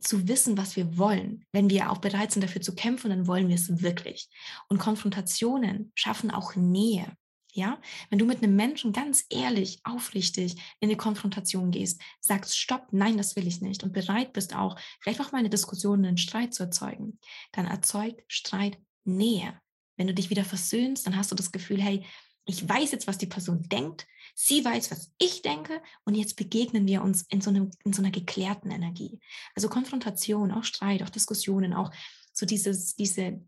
zu 0.01 0.27
wissen, 0.27 0.57
was 0.57 0.75
wir 0.75 0.98
wollen. 0.98 1.45
Wenn 1.53 1.69
wir 1.69 1.89
auch 1.89 2.00
bereit 2.00 2.33
sind, 2.33 2.43
dafür 2.43 2.60
zu 2.62 2.75
kämpfen, 2.75 3.12
dann 3.12 3.27
wollen 3.27 3.48
wir 3.48 3.55
es 3.55 3.81
wirklich. 3.81 4.27
Und 4.67 4.77
Konfrontationen 4.77 5.93
schaffen 5.95 6.31
auch 6.31 6.57
Nähe. 6.57 7.15
Ja, 7.53 7.82
wenn 8.10 8.20
du 8.20 8.25
mit 8.25 8.44
einem 8.44 8.56
Menschen 8.56 8.94
ganz 8.94 9.25
ehrlich, 9.29 9.79
aufrichtig 9.84 10.56
in 10.79 10.89
eine 10.89 10.98
Konfrontation 10.98 11.72
gehst, 11.72 12.00
sagst, 12.20 12.58
stopp, 12.58 12.89
nein, 12.91 13.18
das 13.18 13.36
will 13.36 13.48
ich 13.48 13.60
nicht 13.60 13.84
und 13.84 13.91
bereit 13.91 14.34
bist 14.34 14.56
auch, 14.56 14.79
vielleicht 15.00 15.20
auch 15.20 15.32
mal 15.32 15.39
eine 15.39 15.50
Diskussion, 15.50 16.06
einen 16.06 16.18
Streit 16.18 16.53
zu 16.53 16.63
erzeugen, 16.63 17.20
dann 17.51 17.65
erzeugt 17.65 18.24
Streit 18.27 18.77
Nähe. 19.03 19.60
Wenn 19.98 20.08
du 20.08 20.13
dich 20.13 20.29
wieder 20.29 20.46
versöhnst, 20.46 21.08
dann 21.08 21.18
hast 21.18 21.32
du 21.32 21.36
das 21.36 21.51
Gefühl, 21.51 21.82
hey, 21.82 22.06
ich 22.46 22.68
weiß 22.68 22.91
jetzt, 22.91 23.08
was 23.08 23.18
die 23.18 23.27
Person 23.27 23.63
denkt, 23.70 24.08
sie 24.34 24.63
weiß, 24.63 24.91
was 24.91 25.12
ich 25.18 25.41
denke 25.41 25.82
und 26.06 26.15
jetzt 26.15 26.36
begegnen 26.36 26.88
wir 26.88 27.03
uns 27.03 27.24
in 27.29 27.41
so, 27.41 27.50
einem, 27.50 27.72
in 27.84 27.94
so 27.94 28.01
einer 28.01 28.12
geklärten 28.12 28.72
Energie. 28.72 29.20
Also 29.56 29.70
Konfrontation, 29.70 30.51
auch 30.51 30.63
Streit, 30.63 31.03
auch 31.03 31.10
Diskussionen, 31.10 31.74
auch 31.74 31.91
so 32.34 32.46
dieses, 32.46 32.96
diese 32.96 33.41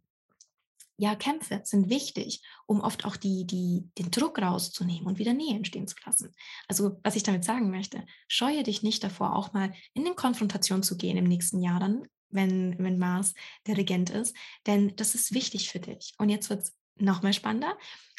ja, 1.01 1.15
Kämpfe 1.15 1.61
sind 1.63 1.89
wichtig, 1.89 2.43
um 2.67 2.79
oft 2.79 3.05
auch 3.05 3.15
die, 3.15 3.47
die, 3.47 3.89
den 3.97 4.11
Druck 4.11 4.39
rauszunehmen 4.39 5.07
und 5.07 5.17
wieder 5.17 5.33
Nähe 5.33 5.55
entstehen 5.55 5.87
zu 5.87 5.95
lassen. 6.05 6.31
Also, 6.67 6.99
was 7.01 7.15
ich 7.15 7.23
damit 7.23 7.43
sagen 7.43 7.71
möchte, 7.71 8.05
scheue 8.27 8.61
dich 8.61 8.83
nicht 8.83 9.03
davor, 9.03 9.35
auch 9.35 9.51
mal 9.51 9.73
in 9.95 10.05
eine 10.05 10.13
Konfrontation 10.13 10.83
zu 10.83 10.97
gehen 10.97 11.17
im 11.17 11.23
nächsten 11.23 11.59
Jahr 11.59 11.79
dann, 11.79 12.03
wenn, 12.29 12.77
wenn 12.77 12.99
Mars 12.99 13.33
der 13.65 13.77
Regent 13.77 14.11
ist, 14.11 14.35
denn 14.67 14.95
das 14.95 15.15
ist 15.15 15.33
wichtig 15.33 15.71
für 15.71 15.79
dich. 15.79 16.13
Und 16.19 16.29
jetzt 16.29 16.51
wird 16.51 16.61
es 16.61 16.77
nochmal 16.97 17.33
spannender, 17.33 17.75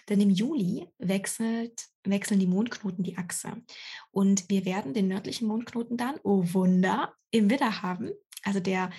denn 0.08 0.20
im 0.20 0.30
Juli 0.30 0.88
wechselt, 0.98 1.86
wechseln 2.02 2.40
die 2.40 2.48
Mondknoten 2.48 3.04
die 3.04 3.16
Achse. 3.16 3.62
Und 4.10 4.50
wir 4.50 4.64
werden 4.64 4.92
den 4.92 5.06
nördlichen 5.06 5.46
Mondknoten 5.46 5.96
dann, 5.96 6.16
oh 6.24 6.42
Wunder, 6.46 7.14
im 7.30 7.48
Widder 7.48 7.80
haben. 7.80 8.10
Also 8.42 8.58
der 8.58 8.90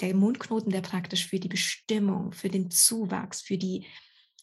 der 0.00 0.14
Mondknoten, 0.14 0.70
der 0.70 0.80
praktisch 0.80 1.26
für 1.26 1.38
die 1.38 1.48
Bestimmung, 1.48 2.32
für 2.32 2.48
den 2.48 2.70
Zuwachs, 2.70 3.40
für 3.40 3.58
die, 3.58 3.86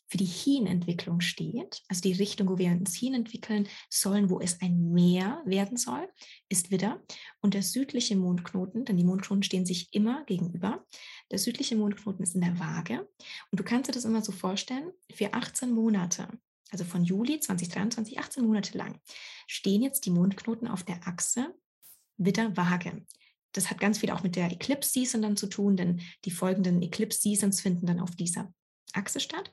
für 0.07 0.17
die 0.17 0.25
Hin-Entwicklung 0.25 1.21
steht, 1.21 1.81
also 1.87 2.01
die 2.01 2.13
Richtung, 2.13 2.49
wo 2.49 2.57
wir 2.57 2.69
uns 2.71 2.95
hin 2.95 3.13
entwickeln 3.13 3.67
sollen, 3.89 4.29
wo 4.29 4.39
es 4.39 4.61
ein 4.61 4.91
Meer 4.91 5.41
werden 5.45 5.77
soll, 5.77 6.07
ist 6.49 6.71
Widder. 6.71 7.01
Und 7.41 7.53
der 7.53 7.63
südliche 7.63 8.15
Mondknoten, 8.15 8.85
denn 8.85 8.97
die 8.97 9.03
Mondknoten 9.03 9.43
stehen 9.43 9.65
sich 9.65 9.93
immer 9.93 10.23
gegenüber, 10.25 10.85
der 11.31 11.39
südliche 11.39 11.75
Mondknoten 11.75 12.23
ist 12.23 12.35
in 12.35 12.41
der 12.41 12.59
Waage. 12.59 13.09
Und 13.51 13.59
du 13.59 13.63
kannst 13.63 13.89
dir 13.89 13.93
das 13.93 14.05
immer 14.05 14.21
so 14.21 14.31
vorstellen, 14.31 14.91
für 15.13 15.33
18 15.33 15.71
Monate, 15.71 16.27
also 16.69 16.83
von 16.83 17.03
Juli 17.03 17.39
2023, 17.39 18.19
18 18.19 18.45
Monate 18.45 18.77
lang, 18.77 18.99
stehen 19.47 19.81
jetzt 19.81 20.05
die 20.05 20.11
Mondknoten 20.11 20.67
auf 20.67 20.83
der 20.83 21.07
Achse 21.07 21.55
Widder-Waage. 22.17 23.05
Das 23.55 23.69
hat 23.69 23.79
ganz 23.79 23.99
viel 23.99 24.11
auch 24.11 24.23
mit 24.23 24.35
der 24.35 24.51
Eclipse 24.51 24.89
Season 24.89 25.21
dann 25.21 25.37
zu 25.37 25.47
tun, 25.47 25.77
denn 25.77 26.01
die 26.25 26.31
folgenden 26.31 26.81
Eclipse 26.81 27.21
Seasons 27.21 27.61
finden 27.61 27.85
dann 27.85 27.99
auf 27.99 28.15
dieser 28.15 28.53
Achse 28.93 29.19
statt. 29.19 29.51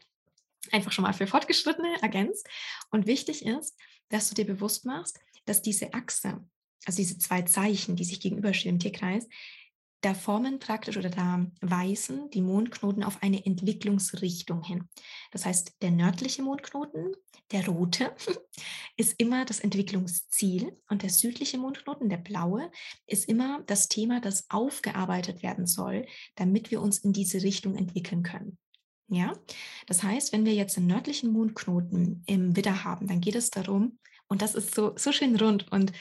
Einfach 0.70 0.92
schon 0.92 1.02
mal 1.02 1.12
für 1.12 1.26
Fortgeschrittene 1.26 2.02
ergänzt. 2.02 2.48
Und 2.90 3.06
wichtig 3.06 3.44
ist, 3.44 3.76
dass 4.08 4.28
du 4.28 4.34
dir 4.34 4.46
bewusst 4.46 4.84
machst, 4.84 5.20
dass 5.44 5.62
diese 5.62 5.94
Achse, 5.94 6.44
also 6.84 6.96
diese 6.96 7.18
zwei 7.18 7.42
Zeichen, 7.42 7.96
die 7.96 8.04
sich 8.04 8.20
gegenüberstehen 8.20 8.76
im 8.76 8.80
Tierkreis, 8.80 9.28
da 10.02 10.14
formen 10.14 10.58
praktisch 10.58 10.96
oder 10.96 11.10
da 11.10 11.46
weisen 11.60 12.28
die 12.30 12.42
Mondknoten 12.42 13.04
auf 13.04 13.22
eine 13.22 13.46
Entwicklungsrichtung 13.46 14.62
hin. 14.62 14.88
Das 15.30 15.46
heißt, 15.46 15.76
der 15.80 15.92
nördliche 15.92 16.42
Mondknoten, 16.42 17.14
der 17.52 17.66
rote, 17.66 18.14
ist 18.96 19.14
immer 19.18 19.44
das 19.44 19.60
Entwicklungsziel 19.60 20.76
und 20.88 21.02
der 21.02 21.10
südliche 21.10 21.56
Mondknoten, 21.56 22.08
der 22.08 22.16
blaue, 22.16 22.70
ist 23.06 23.28
immer 23.28 23.62
das 23.66 23.88
Thema, 23.88 24.20
das 24.20 24.50
aufgearbeitet 24.50 25.42
werden 25.42 25.66
soll, 25.66 26.06
damit 26.34 26.70
wir 26.70 26.82
uns 26.82 26.98
in 26.98 27.12
diese 27.12 27.42
Richtung 27.42 27.76
entwickeln 27.76 28.22
können. 28.22 28.58
Ja, 29.08 29.34
das 29.86 30.02
heißt, 30.02 30.32
wenn 30.32 30.44
wir 30.44 30.54
jetzt 30.54 30.76
den 30.76 30.86
nördlichen 30.86 31.32
Mondknoten 31.32 32.22
im 32.26 32.56
Widder 32.56 32.84
haben, 32.84 33.06
dann 33.06 33.20
geht 33.20 33.36
es 33.36 33.50
darum, 33.50 33.98
und 34.26 34.40
das 34.40 34.54
ist 34.54 34.74
so, 34.74 34.94
so 34.96 35.12
schön 35.12 35.36
rund 35.36 35.70
und 35.70 35.92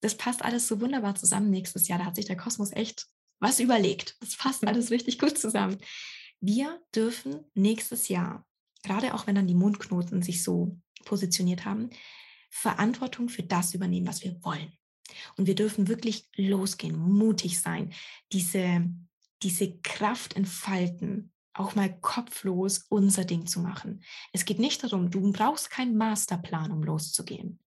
das 0.00 0.16
passt 0.16 0.44
alles 0.44 0.68
so 0.68 0.80
wunderbar 0.80 1.16
zusammen 1.16 1.50
nächstes 1.50 1.88
Jahr. 1.88 1.98
Da 1.98 2.06
hat 2.06 2.14
sich 2.14 2.24
der 2.24 2.36
Kosmos 2.36 2.72
echt 2.72 3.08
was 3.40 3.58
überlegt. 3.58 4.16
Das 4.20 4.36
passt 4.36 4.66
alles 4.66 4.90
richtig 4.90 5.18
gut 5.18 5.36
zusammen. 5.38 5.78
Wir 6.40 6.80
dürfen 6.94 7.44
nächstes 7.54 8.08
Jahr, 8.08 8.46
gerade 8.82 9.14
auch 9.14 9.26
wenn 9.26 9.34
dann 9.34 9.48
die 9.48 9.54
Mondknoten 9.54 10.22
sich 10.22 10.42
so 10.42 10.78
positioniert 11.04 11.64
haben, 11.64 11.90
Verantwortung 12.50 13.28
für 13.28 13.42
das 13.42 13.74
übernehmen, 13.74 14.06
was 14.06 14.22
wir 14.22 14.42
wollen. 14.42 14.72
Und 15.36 15.46
wir 15.46 15.54
dürfen 15.54 15.88
wirklich 15.88 16.28
losgehen, 16.36 16.98
mutig 16.98 17.60
sein, 17.60 17.92
diese, 18.32 18.88
diese 19.42 19.78
Kraft 19.80 20.36
entfalten, 20.36 21.32
auch 21.52 21.74
mal 21.74 21.92
kopflos 22.00 22.86
unser 22.88 23.24
Ding 23.24 23.46
zu 23.46 23.60
machen. 23.60 24.02
Es 24.32 24.44
geht 24.44 24.58
nicht 24.58 24.82
darum, 24.84 25.10
du 25.10 25.32
brauchst 25.32 25.70
keinen 25.70 25.96
Masterplan, 25.96 26.70
um 26.70 26.82
loszugehen. 26.82 27.58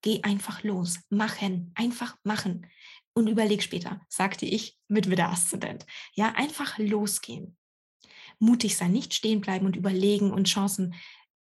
Geh 0.00 0.22
einfach 0.22 0.62
los, 0.62 1.00
machen, 1.10 1.72
einfach 1.74 2.16
machen 2.24 2.66
und 3.14 3.28
überleg 3.28 3.62
später, 3.62 4.00
sagte 4.08 4.46
ich 4.46 4.78
mit 4.88 5.10
Widder-Aszendent. 5.10 5.86
Ja, 6.14 6.32
einfach 6.32 6.78
losgehen. 6.78 7.56
Mutig 8.38 8.76
sein, 8.76 8.92
nicht 8.92 9.14
stehen 9.14 9.40
bleiben 9.40 9.66
und 9.66 9.76
überlegen 9.76 10.32
und 10.32 10.48
Chancen 10.48 10.94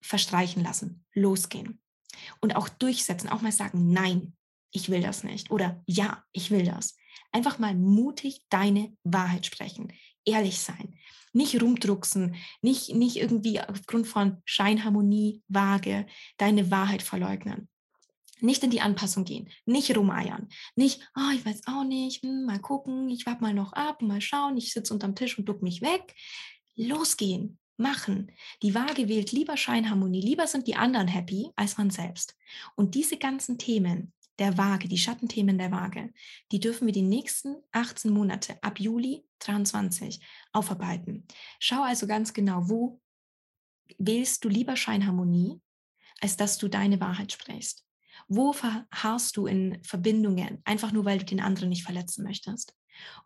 verstreichen 0.02 0.64
lassen. 0.64 1.06
Losgehen. 1.14 1.82
Und 2.42 2.56
auch 2.56 2.70
durchsetzen, 2.70 3.30
auch 3.30 3.42
mal 3.42 3.52
sagen, 3.52 3.92
nein, 3.92 4.36
ich 4.72 4.90
will 4.90 5.02
das 5.02 5.24
nicht. 5.24 5.52
Oder 5.52 5.82
ja, 5.86 6.24
ich 6.32 6.52
will 6.52 6.66
das. 6.66 6.96
Einfach 7.32 7.60
mal 7.60 7.76
mutig 7.76 8.44
deine 8.50 8.96
Wahrheit 9.04 9.46
sprechen. 9.46 9.94
Ehrlich 10.26 10.60
sein. 10.60 10.96
Nicht 11.32 11.62
rumdrucksen, 11.62 12.36
nicht, 12.62 12.94
nicht 12.96 13.18
irgendwie 13.18 13.62
aufgrund 13.62 14.08
von 14.08 14.42
Scheinharmonie, 14.46 15.44
vage, 15.48 16.08
deine 16.38 16.72
Wahrheit 16.72 17.04
verleugnen. 17.04 17.70
Nicht 18.42 18.64
in 18.64 18.70
die 18.70 18.82
Anpassung 18.82 19.26
gehen, 19.26 19.50
nicht 19.66 19.96
rumeiern, 19.96 20.48
nicht, 20.76 21.02
oh, 21.16 21.34
ich 21.34 21.46
weiß 21.46 21.62
auch 21.68 21.84
nicht, 21.84 22.24
hm, 22.24 22.46
mal 22.46 22.60
gucken, 22.60 23.10
ich 23.10 23.26
warte 23.26 23.42
mal 23.42 23.54
noch 23.54 23.74
ab, 23.74 24.02
mal 24.02 24.22
schauen, 24.22 24.58
ich 24.58 24.74
sitze 24.74 24.94
unterm 24.94 25.16
Tisch 25.16 25.38
und 25.38 25.46
duck 25.46 25.62
mich 25.62 25.82
weg. 25.82 26.16
Losgehen, 26.76 27.60
machen. 27.80 28.32
Die 28.62 28.76
Waage 28.76 29.08
wählt 29.08 29.32
lieber 29.32 29.58
Scheinharmonie, 29.58 30.22
lieber 30.22 30.48
sind 30.48 30.68
die 30.68 30.76
anderen 30.76 31.08
happy 31.08 31.50
als 31.56 31.78
man 31.78 31.90
selbst. 31.90 32.36
Und 32.76 32.94
diese 32.94 33.18
ganzen 33.18 33.58
Themen 33.58 34.14
der 34.38 34.58
Waage, 34.58 34.88
die 34.88 34.98
Schattenthemen 34.98 35.58
der 35.58 35.72
Waage, 35.72 36.14
die 36.52 36.60
dürfen 36.60 36.86
wir 36.86 36.94
die 36.94 37.02
nächsten 37.02 37.56
18 37.72 38.12
Monate 38.12 38.62
ab 38.62 38.80
Juli 38.80 39.26
23 39.40 40.20
aufarbeiten. 40.54 41.28
Schau 41.60 41.84
also 41.84 42.08
ganz 42.08 42.34
genau, 42.34 42.70
wo 42.70 43.02
wählst 43.98 44.44
du 44.44 44.50
lieber 44.50 44.76
Scheinharmonie, 44.76 45.60
als 46.22 46.38
dass 46.38 46.58
du 46.58 46.68
deine 46.68 47.00
Wahrheit 47.00 47.32
sprichst. 47.32 47.86
Wo 48.30 48.54
verharrst 48.54 49.36
du 49.36 49.48
in 49.48 49.84
Verbindungen, 49.84 50.62
einfach 50.64 50.92
nur 50.92 51.04
weil 51.04 51.18
du 51.18 51.26
den 51.26 51.42
anderen 51.42 51.70
nicht 51.70 51.84
verletzen 51.84 52.24
möchtest? 52.24 52.74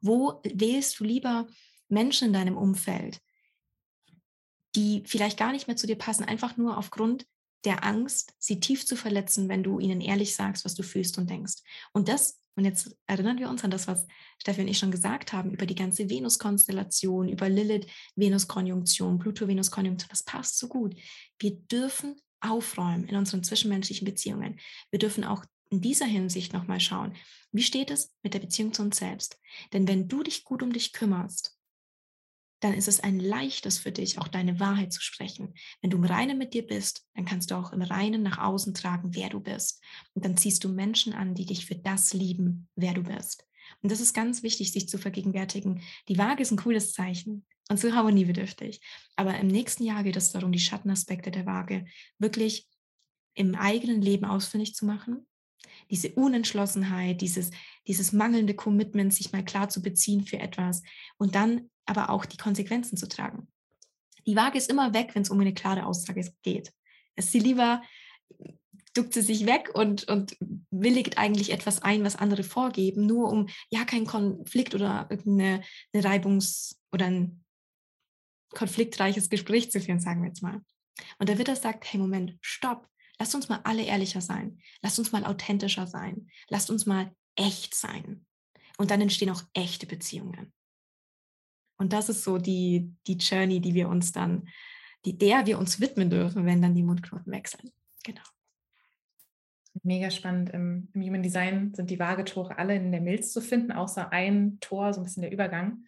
Wo 0.02 0.42
wählst 0.44 1.00
du 1.00 1.04
lieber 1.04 1.48
Menschen 1.90 2.28
in 2.28 2.34
deinem 2.34 2.58
Umfeld, 2.58 3.20
die 4.76 5.04
vielleicht 5.06 5.38
gar 5.38 5.52
nicht 5.52 5.68
mehr 5.68 5.76
zu 5.76 5.88
dir 5.88 5.98
passen, 5.98 6.24
einfach 6.24 6.58
nur 6.58 6.78
aufgrund 6.78 7.26
der 7.66 7.84
Angst, 7.84 8.34
sie 8.40 8.60
tief 8.60 8.86
zu 8.86 8.96
verletzen, 8.96 9.50
wenn 9.50 9.64
du 9.64 9.80
ihnen 9.80 10.02
ehrlich 10.02 10.36
sagst, 10.36 10.66
was 10.66 10.76
du 10.76 10.84
fühlst 10.84 11.18
und 11.18 11.30
denkst. 11.30 11.56
Und 11.94 12.08
das, 12.08 12.42
und 12.56 12.66
jetzt 12.66 12.96
erinnern 13.08 13.40
wir 13.40 13.50
uns 13.50 13.64
an 13.64 13.72
das, 13.72 13.88
was 13.88 14.06
Steffi 14.40 14.62
und 14.62 14.68
ich 14.68 14.78
schon 14.78 14.92
gesagt 14.92 15.34
haben, 15.34 15.52
über 15.52 15.66
die 15.66 15.76
ganze 15.76 16.10
Venus-Konstellation, 16.10 17.30
über 17.30 17.50
Lilith-Venus-Konjunktion, 17.50 19.20
Pluto-Venus-Konjunktion, 19.20 20.10
das 20.10 20.24
passt 20.24 20.58
so 20.58 20.68
gut. 20.68 20.96
Wir 21.40 21.52
dürfen 21.52 22.16
aufräumen 22.44 23.06
in 23.06 23.16
unseren 23.16 23.44
zwischenmenschlichen 23.44 24.06
Beziehungen. 24.06 24.60
Wir 24.92 25.00
dürfen 25.00 25.24
auch 25.24 25.46
in 25.70 25.82
dieser 25.82 26.06
Hinsicht 26.06 26.54
nochmal 26.54 26.80
schauen, 26.80 27.16
wie 27.52 27.64
steht 27.64 27.90
es 27.90 28.14
mit 28.22 28.34
der 28.34 28.40
Beziehung 28.40 28.74
zu 28.74 28.84
uns 28.84 28.98
selbst? 28.98 29.40
Denn 29.74 29.88
wenn 29.88 30.08
du 30.08 30.24
dich 30.24 30.44
gut 30.44 30.62
um 30.62 30.72
dich 30.72 30.94
kümmerst, 30.94 31.58
dann 32.60 32.74
ist 32.74 32.88
es 32.88 33.02
ein 33.02 33.20
leichtes 33.20 33.78
für 33.78 33.92
dich, 33.92 34.20
auch 34.20 34.28
deine 34.28 34.60
Wahrheit 34.60 34.94
zu 34.94 35.02
sprechen. 35.02 35.54
Wenn 35.82 35.90
du 35.90 35.98
im 35.98 36.06
Reinen 36.06 36.38
mit 36.38 36.54
dir 36.54 36.66
bist, 36.66 37.06
dann 37.14 37.26
kannst 37.26 37.52
du 37.52 37.56
auch 37.56 37.74
im 37.74 37.82
Reinen 37.82 38.24
nach 38.24 38.38
außen 38.38 38.74
tragen, 38.74 39.16
wer 39.16 39.30
du 39.30 39.42
bist. 39.42 39.84
Und 40.14 40.24
dann 40.24 40.38
ziehst 40.38 40.64
du 40.64 40.70
Menschen 40.70 41.14
an, 41.14 41.36
die 41.36 41.46
dich 41.46 41.66
für 41.66 41.76
das 41.76 42.14
lieben, 42.14 42.70
wer 42.76 42.94
du 42.94 43.04
bist. 43.04 43.46
Und 43.82 43.92
das 43.92 44.00
ist 44.00 44.14
ganz 44.14 44.44
wichtig, 44.44 44.72
sich 44.72 44.88
zu 44.88 44.98
vergegenwärtigen. 44.98 45.82
Die 46.08 46.18
Waage 46.18 46.42
ist 46.42 46.52
ein 46.52 46.58
cooles 46.58 46.94
Zeichen 46.94 47.46
und 47.70 47.80
so 47.80 47.94
harmoniebedürftig. 47.94 48.82
Aber 49.16 49.38
im 49.38 49.48
nächsten 49.48 49.84
Jahr 49.84 50.04
geht 50.04 50.16
es 50.16 50.32
darum, 50.32 50.52
die 50.52 50.60
Schattenaspekte 50.60 51.32
der 51.32 51.46
Waage 51.46 51.86
wirklich 52.20 52.68
im 53.36 53.56
eigenen 53.56 54.02
Leben 54.02 54.26
ausfindig 54.26 54.76
zu 54.76 54.86
machen. 54.86 55.26
Diese 55.90 56.12
Unentschlossenheit, 56.12 57.22
dieses, 57.22 57.52
dieses 57.88 58.12
mangelnde 58.12 58.54
Commitment, 58.54 59.14
sich 59.14 59.32
mal 59.32 59.44
klar 59.44 59.70
zu 59.70 59.82
beziehen 59.82 60.26
für 60.26 60.40
etwas 60.40 60.84
und 61.18 61.36
dann 61.36 61.70
aber 61.86 62.10
auch 62.10 62.26
die 62.26 62.38
Konsequenzen 62.38 62.98
zu 62.98 63.08
tragen. 63.08 63.48
Die 64.26 64.36
Waage 64.36 64.58
ist 64.58 64.70
immer 64.70 64.94
weg, 64.94 65.12
wenn 65.14 65.24
es 65.24 65.30
um 65.30 65.40
eine 65.40 65.54
klare 65.54 65.86
Aussage 65.86 66.32
geht. 66.44 66.72
Es 67.16 67.32
sie 67.32 67.40
lieber, 67.40 67.82
duckt 68.94 69.14
sie 69.14 69.22
sich 69.22 69.46
weg 69.46 69.72
und, 69.74 70.08
und 70.08 70.38
willigt 70.72 71.18
eigentlich 71.18 71.52
etwas 71.52 71.82
ein, 71.82 72.04
was 72.04 72.16
andere 72.16 72.44
vorgeben, 72.44 73.06
nur 73.06 73.30
um 73.30 73.50
ja 73.70 73.84
keinen 73.86 74.06
Konflikt 74.06 74.76
oder 74.76 75.08
irgendeine 75.10 75.64
eine 75.94 76.04
Reibungs- 76.04 76.78
oder 76.92 77.08
ein 77.08 77.43
konfliktreiches 78.54 79.30
Gespräch 79.30 79.72
zu 79.72 79.80
führen, 79.80 80.00
sagen 80.00 80.22
wir 80.22 80.30
jetzt 80.30 80.44
mal. 80.44 80.62
Und 81.20 81.30
der 81.30 81.38
Witter 81.38 81.56
sagt, 81.56 81.92
hey, 81.92 82.00
Moment, 82.00 82.38
stopp. 82.42 82.88
Lasst 83.20 83.36
uns 83.36 83.48
mal 83.48 83.62
alle 83.64 83.84
ehrlicher 83.84 84.22
sein. 84.22 84.60
Lasst 84.82 85.00
uns 85.00 85.12
mal 85.12 85.26
authentischer 85.26 85.88
sein. 85.88 86.30
Lasst 86.50 86.70
uns 86.70 86.86
mal 86.86 87.12
echt 87.36 87.76
sein. 87.76 88.26
Und 88.78 88.92
dann 88.92 89.02
entstehen 89.02 89.30
auch 89.30 89.44
echte 89.54 89.86
Beziehungen. 89.86 90.52
Und 91.78 91.94
das 91.94 92.10
ist 92.10 92.24
so 92.24 92.38
die, 92.38 92.94
die 93.08 93.18
Journey, 93.18 93.60
die 93.60 93.74
wir 93.74 93.90
uns 93.90 94.12
dann, 94.12 94.48
die, 95.06 95.18
der 95.18 95.46
wir 95.46 95.60
uns 95.60 95.80
widmen 95.80 96.10
dürfen, 96.10 96.46
wenn 96.46 96.62
dann 96.62 96.76
die 96.76 96.84
Mundknoten 96.84 97.32
wechseln. 97.32 97.72
Genau. 98.04 98.22
Mega 99.82 100.12
spannend. 100.12 100.52
Im, 100.52 100.90
Im, 100.94 101.02
Human 101.02 101.24
Design 101.24 101.74
sind 101.74 101.90
die 101.90 102.00
Waagetore 102.00 102.58
alle 102.58 102.76
in 102.76 102.92
der 102.92 103.02
Milz 103.02 103.34
zu 103.34 103.42
finden, 103.42 103.72
außer 103.72 104.12
ein 104.12 104.60
Tor, 104.60 104.94
so 104.94 105.02
ein 105.02 105.04
bisschen 105.04 105.24
der 105.24 105.32
Übergang. 105.32 105.86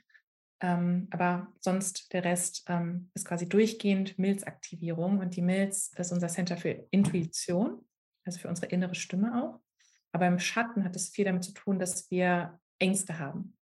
Ähm, 0.62 1.07
aber 1.12 1.53
sonst 1.59 2.13
der 2.13 2.24
Rest 2.24 2.63
ähm, 2.67 3.12
ist 3.13 3.25
quasi 3.25 3.47
durchgehend 3.47 4.17
Milzaktivierung 4.17 5.19
und 5.19 5.35
die 5.35 5.41
Milz 5.41 5.91
ist 5.97 6.12
unser 6.12 6.27
Center 6.27 6.55
für 6.55 6.88
Intuition, 6.91 7.85
also 8.25 8.39
für 8.39 8.47
unsere 8.47 8.67
innere 8.67 8.95
Stimme 8.95 9.43
auch. 9.43 9.59
Aber 10.13 10.27
im 10.27 10.39
Schatten 10.39 10.85
hat 10.85 10.95
es 10.95 11.09
viel 11.09 11.25
damit 11.25 11.43
zu 11.43 11.51
tun, 11.51 11.77
dass 11.77 12.09
wir 12.09 12.59
Ängste 12.79 13.19
haben. 13.19 13.57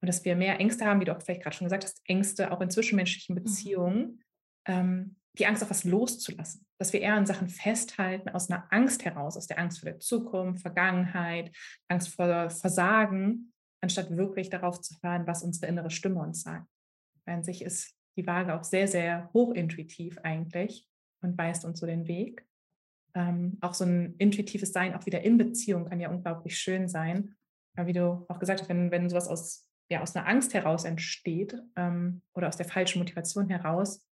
Und 0.00 0.08
dass 0.08 0.24
wir 0.24 0.34
mehr 0.34 0.58
Ängste 0.58 0.84
haben, 0.84 1.00
wie 1.00 1.04
du 1.04 1.16
auch 1.16 1.22
vielleicht 1.22 1.42
gerade 1.42 1.54
schon 1.54 1.66
gesagt 1.66 1.84
hast, 1.84 2.00
Ängste 2.04 2.50
auch 2.50 2.60
in 2.60 2.70
zwischenmenschlichen 2.70 3.36
mhm. 3.36 3.44
Beziehungen, 3.44 4.24
ähm, 4.66 5.16
die 5.38 5.46
Angst 5.46 5.62
auf 5.62 5.70
was 5.70 5.84
loszulassen. 5.84 6.66
Dass 6.78 6.92
wir 6.92 7.00
eher 7.00 7.14
an 7.14 7.26
Sachen 7.26 7.48
festhalten 7.48 8.28
aus 8.30 8.50
einer 8.50 8.66
Angst 8.70 9.04
heraus, 9.04 9.36
aus 9.36 9.46
der 9.46 9.60
Angst 9.60 9.78
vor 9.78 9.88
der 9.88 10.00
Zukunft, 10.00 10.62
Vergangenheit, 10.62 11.56
Angst 11.88 12.08
vor 12.08 12.50
Versagen 12.50 13.51
anstatt 13.82 14.16
wirklich 14.16 14.48
darauf 14.48 14.80
zu 14.80 14.94
hören, 15.02 15.26
was 15.26 15.42
unsere 15.42 15.66
innere 15.66 15.90
Stimme 15.90 16.20
uns 16.20 16.42
sagt. 16.42 16.66
An 17.26 17.42
sich 17.42 17.62
ist 17.62 17.94
die 18.16 18.26
Waage 18.26 18.54
auch 18.54 18.64
sehr, 18.64 18.88
sehr 18.88 19.30
hochintuitiv 19.34 20.18
eigentlich 20.22 20.88
und 21.20 21.36
weist 21.36 21.64
uns 21.64 21.80
so 21.80 21.86
den 21.86 22.06
Weg. 22.06 22.46
Ähm, 23.14 23.58
auch 23.60 23.74
so 23.74 23.84
ein 23.84 24.14
intuitives 24.16 24.72
Sein, 24.72 24.94
auch 24.94 25.06
wieder 25.06 25.22
in 25.22 25.36
Beziehung, 25.36 25.84
kann 25.84 26.00
ja 26.00 26.10
unglaublich 26.10 26.58
schön 26.58 26.88
sein. 26.88 27.34
Aber 27.76 27.86
wie 27.86 27.92
du 27.92 28.24
auch 28.28 28.38
gesagt 28.38 28.60
hast, 28.60 28.68
wenn, 28.68 28.90
wenn 28.90 29.08
sowas 29.10 29.28
aus, 29.28 29.68
ja, 29.90 30.00
aus 30.00 30.16
einer 30.16 30.26
Angst 30.26 30.54
heraus 30.54 30.84
entsteht 30.84 31.56
ähm, 31.76 32.22
oder 32.34 32.48
aus 32.48 32.56
der 32.56 32.66
falschen 32.66 32.98
Motivation 32.98 33.48
heraus, 33.48 34.06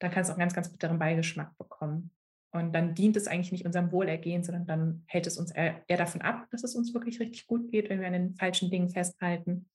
dann 0.00 0.10
kann 0.10 0.22
es 0.22 0.28
auch 0.28 0.34
einen 0.34 0.40
ganz, 0.40 0.54
ganz 0.54 0.70
bitteren 0.70 0.98
Beigeschmack 0.98 1.56
bekommen. 1.58 2.10
Und 2.50 2.72
dann 2.74 2.94
dient 2.94 3.16
es 3.16 3.26
eigentlich 3.26 3.52
nicht 3.52 3.66
unserem 3.66 3.92
Wohlergehen, 3.92 4.42
sondern 4.42 4.66
dann 4.66 5.02
hält 5.06 5.26
es 5.26 5.36
uns 5.36 5.50
eher, 5.50 5.82
davon 5.86 6.22
ab, 6.22 6.46
dass 6.50 6.64
es 6.64 6.74
uns 6.74 6.94
wirklich 6.94 7.20
richtig 7.20 7.46
gut 7.46 7.70
geht, 7.70 7.90
wenn 7.90 8.00
wir 8.00 8.06
an 8.06 8.14
den 8.14 8.34
falschen 8.36 8.70
Dingen 8.70 8.88
festhalten. 8.88 9.68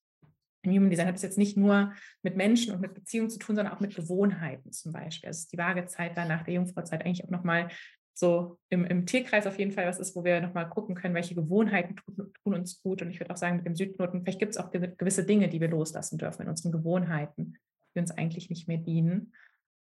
Im 0.64 0.72
Human 0.72 0.90
Design 0.90 1.08
hat 1.08 1.16
es 1.16 1.22
jetzt 1.22 1.38
nicht 1.38 1.58
nur 1.58 1.94
mit 2.24 2.36
Menschen 2.36 2.74
und 2.74 2.82
mit 2.82 2.94
Beziehungen 2.94 3.30
zu 3.30 3.38
tun, 3.38 3.56
sondern 3.56 3.74
auch 3.74 3.80
mit 3.80 3.96
Gewohnheiten 3.96 4.72
zum 4.72 4.92
Beispiel. 4.92 5.28
Also 5.28 5.48
die 5.52 5.58
Waagezeit 5.58 6.18
dann 6.18 6.30
nach 6.30 6.44
der 6.44 6.56
Jungfrauzeit 6.56 7.06
eigentlich 7.06 7.24
auch 7.26 7.30
nochmal 7.30 7.70
so 8.16 8.60
im, 8.70 8.86
im 8.86 9.06
Tierkreis 9.06 9.46
auf 9.46 9.58
jeden 9.60 9.72
Fall 9.72 9.88
was 9.88 10.00
ist, 10.00 10.16
wo 10.16 10.24
wir 10.24 10.40
nochmal 10.42 10.70
gucken 10.70 10.96
können, 10.96 11.16
welche 11.16 11.36
Gewohnheiten 11.36 11.96
tun, 11.96 12.32
tun 12.44 12.54
uns 12.54 12.82
gut. 12.82 13.02
Und 13.02 13.10
ich 13.10 13.20
würde 13.20 13.34
auch 13.34 13.38
sagen, 13.38 13.58
mit 13.58 13.66
dem 13.66 13.76
Südknoten, 13.76 14.22
vielleicht 14.22 14.40
gibt 14.40 14.52
es 14.52 14.58
auch 14.58 14.72
gewisse 14.72 15.26
Dinge, 15.26 15.50
die 15.50 15.60
wir 15.60 15.68
loslassen 15.68 16.18
dürfen 16.18 16.44
in 16.44 16.50
unseren 16.50 16.72
Gewohnheiten, 16.72 17.58
die 17.94 18.00
uns 18.00 18.12
eigentlich 18.12 18.50
nicht 18.50 18.68
mehr 18.68 18.78
dienen. 18.78 19.34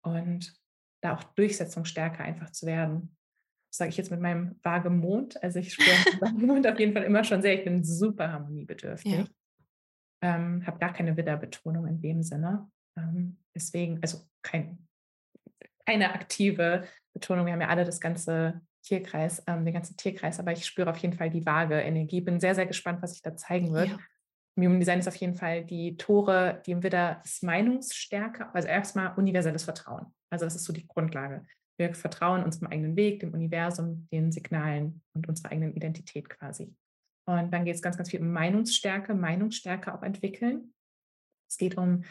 Und 0.02 0.61
da 1.02 1.16
auch 1.16 1.24
Durchsetzungsstärke 1.24 2.24
einfach 2.24 2.52
zu 2.52 2.66
werden. 2.66 3.16
Das 3.72 3.78
sage 3.78 3.90
ich 3.90 3.98
jetzt 3.98 4.12
mit 4.12 4.20
meinem 4.20 4.60
Wagemond. 4.64 5.42
Also 5.44 5.60
ich 5.60 5.74
spüre 5.74 5.96
Wagemond 6.22 6.68
auf 6.72 6.80
jeden 6.80 6.94
Fall 6.94 7.04
immer 7.04 7.24
schon 7.24 7.42
sehr. 7.42 7.56
Ich 7.56 7.64
bin 7.64 7.84
super 7.84 8.32
harmoniebedürftig. 8.32 9.14
Ja. 9.14 9.26
Ähm, 10.24 10.66
habe 10.68 10.80
gar 10.80 10.94
keine 10.94 11.18
Widderbetonung 11.18 11.88
in 11.88 12.02
dem 12.02 12.22
Sinne. 12.22 12.70
Ähm, 12.98 13.38
deswegen, 13.56 14.00
also 14.02 14.28
kein, 14.44 14.88
keine 15.86 16.14
aktive 16.14 16.86
Betonung. 17.14 17.46
Wir 17.46 17.54
haben 17.54 17.62
ja 17.62 17.70
alle 17.70 17.86
das 17.86 18.00
ganze 18.00 18.62
Tierkreis, 18.84 19.44
ähm, 19.48 19.66
den 19.66 19.74
ganzen 19.74 19.98
Tierkreis, 19.98 20.40
aber 20.40 20.52
ich 20.52 20.66
spüre 20.66 20.90
auf 20.90 20.98
jeden 20.98 21.16
Fall 21.16 21.30
die 21.30 21.46
vage 21.46 21.80
Energie. 21.80 22.22
Bin 22.22 22.40
sehr, 22.40 22.56
sehr 22.56 22.66
gespannt, 22.66 23.02
was 23.02 23.14
sich 23.14 23.22
da 23.22 23.36
zeigen 23.36 23.74
wird. 23.74 23.90
Ja. 23.90 24.00
Im 24.58 24.66
Human 24.66 24.80
Design 24.80 25.00
ist 25.00 25.08
auf 25.08 25.16
jeden 25.16 25.36
Fall 25.36 25.64
die 25.64 25.98
Tore, 25.98 26.62
die 26.66 26.72
im 26.72 26.84
Widder 26.84 27.22
ist 27.24 27.44
Meinungsstärke, 27.44 28.54
also 28.54 28.68
erstmal 28.68 29.14
universelles 29.16 29.64
Vertrauen. 29.64 30.14
Also 30.30 30.46
das 30.46 30.56
ist 30.56 30.66
so 30.66 30.74
die 30.74 30.88
Grundlage. 30.88 31.46
Wir 31.78 31.94
vertrauen 31.96 32.44
unserem 32.44 32.68
eigenen 32.68 32.96
Weg, 32.96 33.22
dem 33.22 33.34
Universum, 33.34 34.08
den 34.12 34.32
Signalen 34.32 35.02
und 35.14 35.28
unserer 35.28 35.52
eigenen 35.52 35.74
Identität 35.74 36.30
quasi. 36.30 36.76
Und 37.28 37.52
dann 37.52 37.66
geht 37.66 37.76
es 37.76 37.82
ganz, 37.82 37.98
ganz 37.98 38.10
viel 38.10 38.22
um 38.22 38.32
Meinungsstärke, 38.32 39.14
Meinungsstärke 39.14 39.94
auch 39.94 40.04
entwickeln. 40.04 40.74
Es 41.50 41.58
geht 41.58 41.78
um 41.78 42.04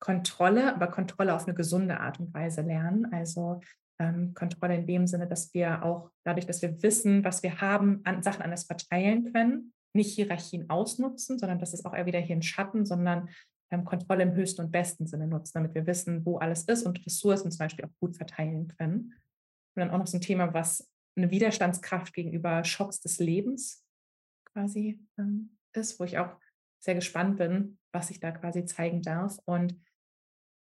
Kontrolle, 0.00 0.74
aber 0.74 0.88
Kontrolle 0.88 1.34
auf 1.34 1.46
eine 1.46 1.54
gesunde 1.54 2.00
Art 2.00 2.20
und 2.20 2.32
Weise 2.32 2.62
lernen. 2.62 3.12
Also 3.12 3.60
ähm, 4.00 4.34
Kontrolle 4.34 4.76
in 4.76 4.86
dem 4.86 5.06
Sinne, 5.06 5.26
dass 5.26 5.52
wir 5.54 5.82
auch 5.84 6.10
dadurch, 6.24 6.46
dass 6.46 6.62
wir 6.62 6.82
wissen, 6.82 7.24
was 7.24 7.42
wir 7.42 7.60
haben, 7.60 8.00
an 8.04 8.22
Sachen 8.22 8.42
anders 8.42 8.64
verteilen 8.64 9.32
können, 9.32 9.72
nicht 9.94 10.14
Hierarchien 10.14 10.68
ausnutzen, 10.70 11.38
sondern 11.38 11.58
das 11.58 11.74
ist 11.74 11.84
auch 11.84 11.94
eher 11.94 12.06
wieder 12.06 12.20
hier 12.20 12.36
ein 12.36 12.42
Schatten, 12.42 12.84
sondern 12.84 13.28
ähm, 13.70 13.84
Kontrolle 13.84 14.22
im 14.22 14.34
höchsten 14.34 14.62
und 14.62 14.70
besten 14.70 15.06
Sinne 15.06 15.26
nutzen, 15.26 15.52
damit 15.54 15.74
wir 15.74 15.86
wissen, 15.86 16.24
wo 16.24 16.38
alles 16.38 16.64
ist 16.64 16.84
und 16.84 17.04
Ressourcen 17.04 17.50
zum 17.50 17.58
Beispiel 17.58 17.84
auch 17.84 18.00
gut 18.00 18.16
verteilen 18.16 18.68
können. 18.68 19.14
Und 19.74 19.80
dann 19.80 19.90
auch 19.90 19.98
noch 19.98 20.06
so 20.06 20.16
ein 20.16 20.22
Thema, 20.22 20.54
was 20.54 20.88
eine 21.16 21.30
Widerstandskraft 21.30 22.14
gegenüber 22.14 22.64
Schocks 22.64 23.00
des 23.00 23.18
Lebens 23.18 23.84
quasi 24.52 25.00
ähm, 25.18 25.56
ist, 25.74 26.00
wo 26.00 26.04
ich 26.04 26.18
auch 26.18 26.36
sehr 26.80 26.94
gespannt 26.94 27.38
bin, 27.38 27.78
was 27.92 28.08
sich 28.08 28.20
da 28.20 28.30
quasi 28.30 28.64
zeigen 28.64 29.02
darf. 29.02 29.38
Und 29.44 29.76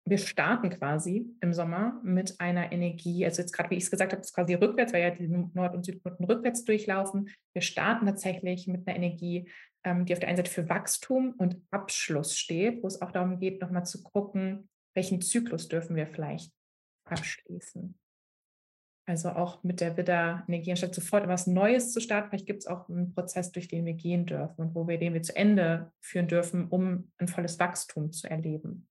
wir 0.04 0.18
starten 0.18 0.70
quasi 0.70 1.30
im 1.40 1.52
Sommer 1.52 2.00
mit 2.02 2.40
einer 2.40 2.72
Energie, 2.72 3.24
also 3.24 3.42
jetzt 3.42 3.52
gerade, 3.52 3.70
wie 3.70 3.76
ich 3.76 3.84
es 3.84 3.90
gesagt 3.90 4.12
habe, 4.12 4.22
ist 4.22 4.34
quasi 4.34 4.54
rückwärts, 4.54 4.92
weil 4.92 5.02
ja 5.02 5.10
die 5.10 5.28
Nord- 5.28 5.74
und 5.74 5.84
Südnoten 5.84 6.24
rückwärts 6.24 6.64
durchlaufen. 6.64 7.28
Wir 7.52 7.62
starten 7.62 8.06
tatsächlich 8.06 8.66
mit 8.66 8.86
einer 8.88 8.96
Energie, 8.96 9.50
ähm, 9.84 10.06
die 10.06 10.12
auf 10.12 10.18
der 10.18 10.28
einen 10.28 10.38
Seite 10.38 10.50
für 10.50 10.68
Wachstum 10.68 11.34
und 11.38 11.60
Abschluss 11.70 12.36
steht, 12.36 12.82
wo 12.82 12.86
es 12.86 13.00
auch 13.00 13.12
darum 13.12 13.38
geht, 13.38 13.60
nochmal 13.60 13.84
zu 13.84 14.02
gucken, 14.02 14.68
welchen 14.94 15.20
Zyklus 15.20 15.68
dürfen 15.68 15.96
wir 15.96 16.06
vielleicht 16.06 16.52
abschließen. 17.04 17.94
Also 19.06 19.30
auch 19.30 19.62
mit 19.64 19.80
der 19.80 19.96
Widder-Energie, 19.96 20.70
anstatt 20.70 20.94
sofort 20.94 21.24
etwas 21.24 21.46
Neues 21.46 21.92
zu 21.92 22.00
starten, 22.00 22.30
vielleicht 22.30 22.46
gibt 22.46 22.60
es 22.60 22.66
auch 22.66 22.88
einen 22.88 23.12
Prozess, 23.12 23.50
durch 23.50 23.66
den 23.66 23.84
wir 23.84 23.94
gehen 23.94 24.24
dürfen 24.24 24.60
und 24.60 24.74
wo 24.74 24.86
wir 24.86 24.98
den 24.98 25.14
wir 25.14 25.22
zu 25.22 25.34
Ende 25.34 25.92
führen 26.00 26.28
dürfen, 26.28 26.68
um 26.68 27.10
ein 27.18 27.26
volles 27.26 27.58
Wachstum 27.58 28.12
zu 28.12 28.30
erleben. 28.30 28.89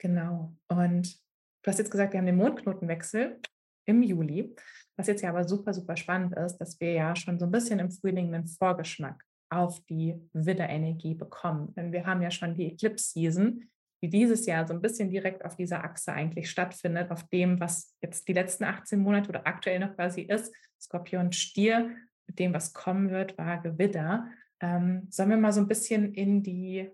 Genau. 0.00 0.56
Und 0.68 1.14
du 1.62 1.70
hast 1.70 1.78
jetzt 1.78 1.90
gesagt, 1.90 2.12
wir 2.12 2.18
haben 2.18 2.26
den 2.26 2.36
Mondknotenwechsel 2.36 3.38
im 3.86 4.02
Juli. 4.02 4.54
Was 4.96 5.06
jetzt 5.06 5.22
ja 5.22 5.28
aber 5.28 5.44
super, 5.44 5.72
super 5.72 5.96
spannend 5.96 6.34
ist, 6.36 6.56
dass 6.56 6.80
wir 6.80 6.92
ja 6.92 7.14
schon 7.14 7.38
so 7.38 7.44
ein 7.44 7.50
bisschen 7.50 7.78
im 7.78 7.90
Frühling 7.90 8.34
einen 8.34 8.46
Vorgeschmack 8.46 9.22
auf 9.50 9.80
die 9.86 10.14
Widderenergie 10.32 11.14
bekommen. 11.14 11.74
Denn 11.74 11.92
wir 11.92 12.06
haben 12.06 12.22
ja 12.22 12.30
schon 12.30 12.54
die 12.54 12.72
Eclipse-Season, 12.72 13.68
die 14.02 14.08
dieses 14.08 14.46
Jahr 14.46 14.66
so 14.66 14.72
ein 14.72 14.80
bisschen 14.80 15.10
direkt 15.10 15.44
auf 15.44 15.56
dieser 15.56 15.84
Achse 15.84 16.12
eigentlich 16.12 16.48
stattfindet, 16.48 17.10
auf 17.10 17.28
dem, 17.28 17.60
was 17.60 17.94
jetzt 18.00 18.26
die 18.26 18.32
letzten 18.32 18.64
18 18.64 18.98
Monate 18.98 19.28
oder 19.28 19.46
aktuell 19.46 19.80
noch 19.80 19.94
quasi 19.94 20.22
ist, 20.22 20.54
Skorpion 20.80 21.32
Stier, 21.32 21.94
mit 22.26 22.38
dem, 22.38 22.54
was 22.54 22.72
kommen 22.72 23.10
wird, 23.10 23.36
Waage 23.36 23.76
Widder. 23.76 24.28
Ähm, 24.60 25.08
sollen 25.10 25.30
wir 25.30 25.36
mal 25.36 25.52
so 25.52 25.60
ein 25.60 25.68
bisschen 25.68 26.14
in 26.14 26.42
die 26.42 26.90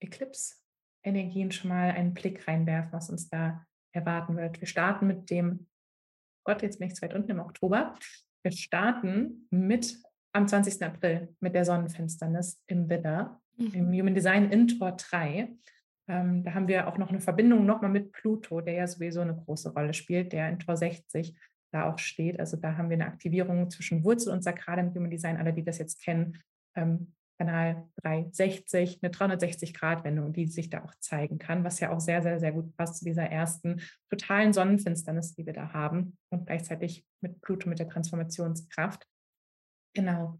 Eclipse 0.00 0.61
Energien 1.04 1.50
schon 1.50 1.70
mal 1.70 1.90
einen 1.90 2.14
Blick 2.14 2.46
reinwerfen, 2.46 2.92
was 2.92 3.10
uns 3.10 3.28
da 3.28 3.64
erwarten 3.92 4.36
wird. 4.36 4.60
Wir 4.60 4.68
starten 4.68 5.06
mit 5.06 5.30
dem, 5.30 5.66
Gott, 6.44 6.62
jetzt 6.62 6.78
bin 6.78 6.88
ich 6.88 6.94
zu 6.94 7.02
weit 7.02 7.14
unten 7.14 7.30
im 7.30 7.40
Oktober. 7.40 7.94
Wir 8.42 8.52
starten 8.52 9.46
mit 9.50 9.98
am 10.32 10.48
20. 10.48 10.82
April 10.82 11.34
mit 11.40 11.54
der 11.54 11.64
Sonnenfinsternis 11.64 12.60
im 12.66 12.88
Widder, 12.88 13.40
mhm. 13.56 13.74
im 13.74 13.92
Human 13.92 14.14
Design 14.14 14.50
in 14.50 14.68
Tor 14.68 14.92
3. 14.92 15.54
Ähm, 16.08 16.42
da 16.42 16.54
haben 16.54 16.68
wir 16.68 16.88
auch 16.88 16.98
noch 16.98 17.10
eine 17.10 17.20
Verbindung 17.20 17.66
nochmal 17.66 17.90
mit 17.90 18.12
Pluto, 18.12 18.60
der 18.60 18.74
ja 18.74 18.86
sowieso 18.86 19.20
eine 19.20 19.36
große 19.36 19.72
Rolle 19.72 19.94
spielt, 19.94 20.32
der 20.32 20.48
in 20.48 20.58
Tor 20.58 20.76
60 20.76 21.36
da 21.72 21.90
auch 21.90 21.98
steht. 21.98 22.40
Also 22.40 22.56
da 22.56 22.76
haben 22.76 22.90
wir 22.90 22.96
eine 22.96 23.06
Aktivierung 23.06 23.70
zwischen 23.70 24.04
Wurzel 24.04 24.32
und 24.32 24.42
Sakrale 24.42 24.82
im 24.82 24.94
Human 24.94 25.10
Design. 25.10 25.36
Alle, 25.36 25.52
die 25.52 25.64
das 25.64 25.78
jetzt 25.78 26.02
kennen, 26.02 26.38
ähm, 26.76 27.14
Kanal 27.42 27.88
360, 28.02 29.00
eine 29.02 29.12
360-Grad-Wendung, 29.12 30.32
die 30.32 30.46
sich 30.46 30.70
da 30.70 30.84
auch 30.84 30.94
zeigen 31.00 31.38
kann, 31.38 31.64
was 31.64 31.80
ja 31.80 31.90
auch 31.90 31.98
sehr, 31.98 32.22
sehr, 32.22 32.38
sehr 32.38 32.52
gut 32.52 32.76
passt 32.76 32.98
zu 32.98 33.04
dieser 33.04 33.24
ersten 33.24 33.80
totalen 34.10 34.52
Sonnenfinsternis, 34.52 35.34
die 35.34 35.44
wir 35.44 35.52
da 35.52 35.72
haben 35.72 36.16
und 36.30 36.46
gleichzeitig 36.46 37.04
mit 37.20 37.40
Pluto, 37.40 37.68
mit 37.68 37.80
der 37.80 37.88
Transformationskraft. 37.88 39.08
Genau. 39.92 40.38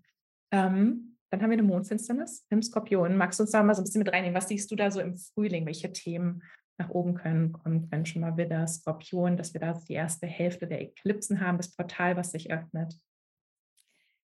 Ähm, 0.52 1.16
dann 1.30 1.42
haben 1.42 1.50
wir 1.50 1.58
eine 1.58 1.64
Mondfinsternis 1.64 2.46
im 2.50 2.62
Skorpion. 2.62 3.16
Magst 3.16 3.40
du 3.40 3.42
uns 3.42 3.50
da 3.50 3.64
mal 3.64 3.74
so 3.74 3.82
ein 3.82 3.84
bisschen 3.84 4.02
mit 4.04 4.12
reinnehmen? 4.12 4.36
Was 4.36 4.46
siehst 4.46 4.70
du 4.70 4.76
da 4.76 4.92
so 4.92 5.00
im 5.00 5.16
Frühling? 5.16 5.66
Welche 5.66 5.92
Themen 5.92 6.44
nach 6.78 6.90
oben 6.90 7.14
können? 7.14 7.52
Kommt 7.52 7.92
dann 7.92 8.06
schon 8.06 8.22
mal 8.22 8.36
wieder 8.36 8.64
Skorpion, 8.68 9.36
dass 9.36 9.54
wir 9.54 9.60
da 9.60 9.72
die 9.72 9.94
erste 9.94 10.28
Hälfte 10.28 10.68
der 10.68 10.80
Eklipsen 10.82 11.40
haben, 11.40 11.56
das 11.56 11.74
Portal, 11.74 12.16
was 12.16 12.30
sich 12.30 12.52
öffnet? 12.52 12.96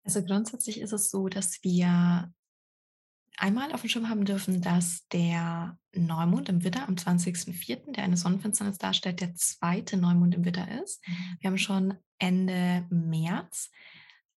Also 0.03 0.23
grundsätzlich 0.23 0.81
ist 0.81 0.93
es 0.93 1.09
so, 1.09 1.29
dass 1.29 1.63
wir 1.63 2.31
einmal 3.39 3.71
auf 3.71 3.81
dem 3.81 3.89
Schirm 3.89 4.09
haben 4.09 4.25
dürfen, 4.25 4.61
dass 4.61 5.07
der 5.11 5.77
Neumond 5.93 6.49
im 6.49 6.63
Widder 6.63 6.87
am 6.87 6.95
20.04., 6.95 7.93
der 7.93 8.03
eine 8.03 8.17
Sonnenfinsternis 8.17 8.77
darstellt, 8.77 9.21
der 9.21 9.33
zweite 9.35 9.97
Neumond 9.97 10.35
im 10.35 10.45
Widder 10.45 10.67
ist. 10.83 11.05
Mhm. 11.07 11.37
Wir 11.39 11.49
haben 11.49 11.57
schon 11.57 11.93
Ende 12.19 12.85
März 12.89 13.71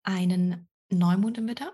einen 0.03 0.67
Neumond 0.89 1.38
im 1.38 1.47
Widder. 1.47 1.73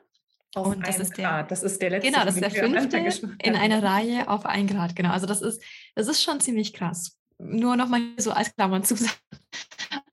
Auf 0.55 0.67
und 0.67 0.88
das 0.88 0.99
ist 0.99 1.17
der, 1.17 1.29
Grad. 1.29 1.51
das 1.51 1.63
ist 1.63 1.81
der 1.81 1.89
letzte. 1.89 2.09
Genau, 2.09 2.23
das 2.23 2.35
ist 2.35 2.41
der 2.41 2.51
fünfte 2.51 2.97
in 3.43 3.55
einer 3.55 3.83
Reihe 3.83 4.29
auf 4.29 4.45
ein 4.45 4.67
Grad. 4.67 4.95
Genau, 4.95 5.09
also 5.09 5.25
das 5.25 5.41
ist, 5.41 5.61
das 5.95 6.07
ist 6.07 6.23
schon 6.23 6.39
ziemlich 6.39 6.73
krass. 6.73 7.17
Nur 7.38 7.75
nochmal 7.75 8.01
so 8.17 8.31
als 8.31 8.55
Klammern 8.55 8.83
zu 8.83 8.95
sagen. 8.95 9.11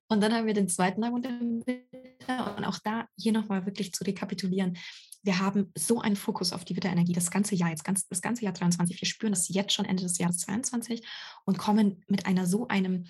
Und 0.09 0.21
dann 0.21 0.35
haben 0.35 0.47
wir 0.47 0.55
den 0.55 0.69
zweiten 0.69 1.01
Neumond 1.01 1.27
im 1.27 1.65
Widder 1.65 2.57
und 2.57 2.65
auch 2.65 2.79
da 2.83 3.07
hier 3.17 3.33
nochmal 3.33 3.65
wirklich 3.67 3.93
zu 3.93 4.03
rekapitulieren 4.05 4.77
wir 5.23 5.39
haben 5.39 5.73
so 5.77 6.01
einen 6.01 6.17
Fokus 6.17 6.53
auf 6.53 6.65
die 6.65 6.75
Widderenergie 6.77 7.13
das 7.13 7.31
ganze 7.31 7.55
Jahr, 7.55 7.71
jetzt 7.71 7.85
ganz, 7.85 8.09
das 8.09 8.23
ganze 8.23 8.45
Jahr 8.45 8.53
23. 8.53 9.01
Wir 9.01 9.09
spüren 9.09 9.33
das 9.33 9.49
jetzt 9.49 9.73
schon 9.73 9.85
Ende 9.85 10.03
des 10.03 10.19
Jahres 10.19 10.39
22 10.39 11.07
und 11.45 11.59
kommen 11.59 12.05
mit 12.09 12.27
einer 12.27 12.47
so 12.47 12.67
einem, 12.69 13.07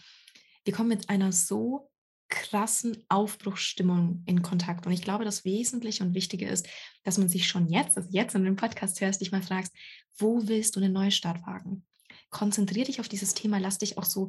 wir 0.65 0.75
kommen 0.75 0.91
mit 0.91 1.09
einer 1.09 1.33
so 1.33 1.91
krassen 2.29 3.05
Aufbruchsstimmung 3.09 4.23
in 4.27 4.43
Kontakt. 4.43 4.87
Und 4.87 4.93
ich 4.93 5.03
glaube, 5.03 5.25
das 5.25 5.45
Wesentliche 5.45 6.03
und 6.03 6.15
Wichtige 6.15 6.49
ist, 6.49 6.67
dass 7.03 7.19
man 7.19 7.29
sich 7.29 7.47
schon 7.47 7.69
jetzt, 7.69 7.97
also 7.97 8.09
jetzt 8.11 8.35
in 8.35 8.45
dem 8.45 8.57
Podcast 8.57 9.01
hörst, 9.01 9.21
dich 9.21 9.33
mal 9.33 9.43
fragst, 9.43 9.75
wo 10.17 10.47
willst 10.47 10.77
du 10.77 10.81
einen 10.81 10.93
Neustart 10.93 11.47
wagen? 11.47 11.85
Konzentriere 12.31 12.87
dich 12.87 13.01
auf 13.01 13.09
dieses 13.09 13.35
Thema, 13.35 13.59
lass 13.59 13.79
dich 13.79 13.99
auch 13.99 14.05
so 14.05 14.29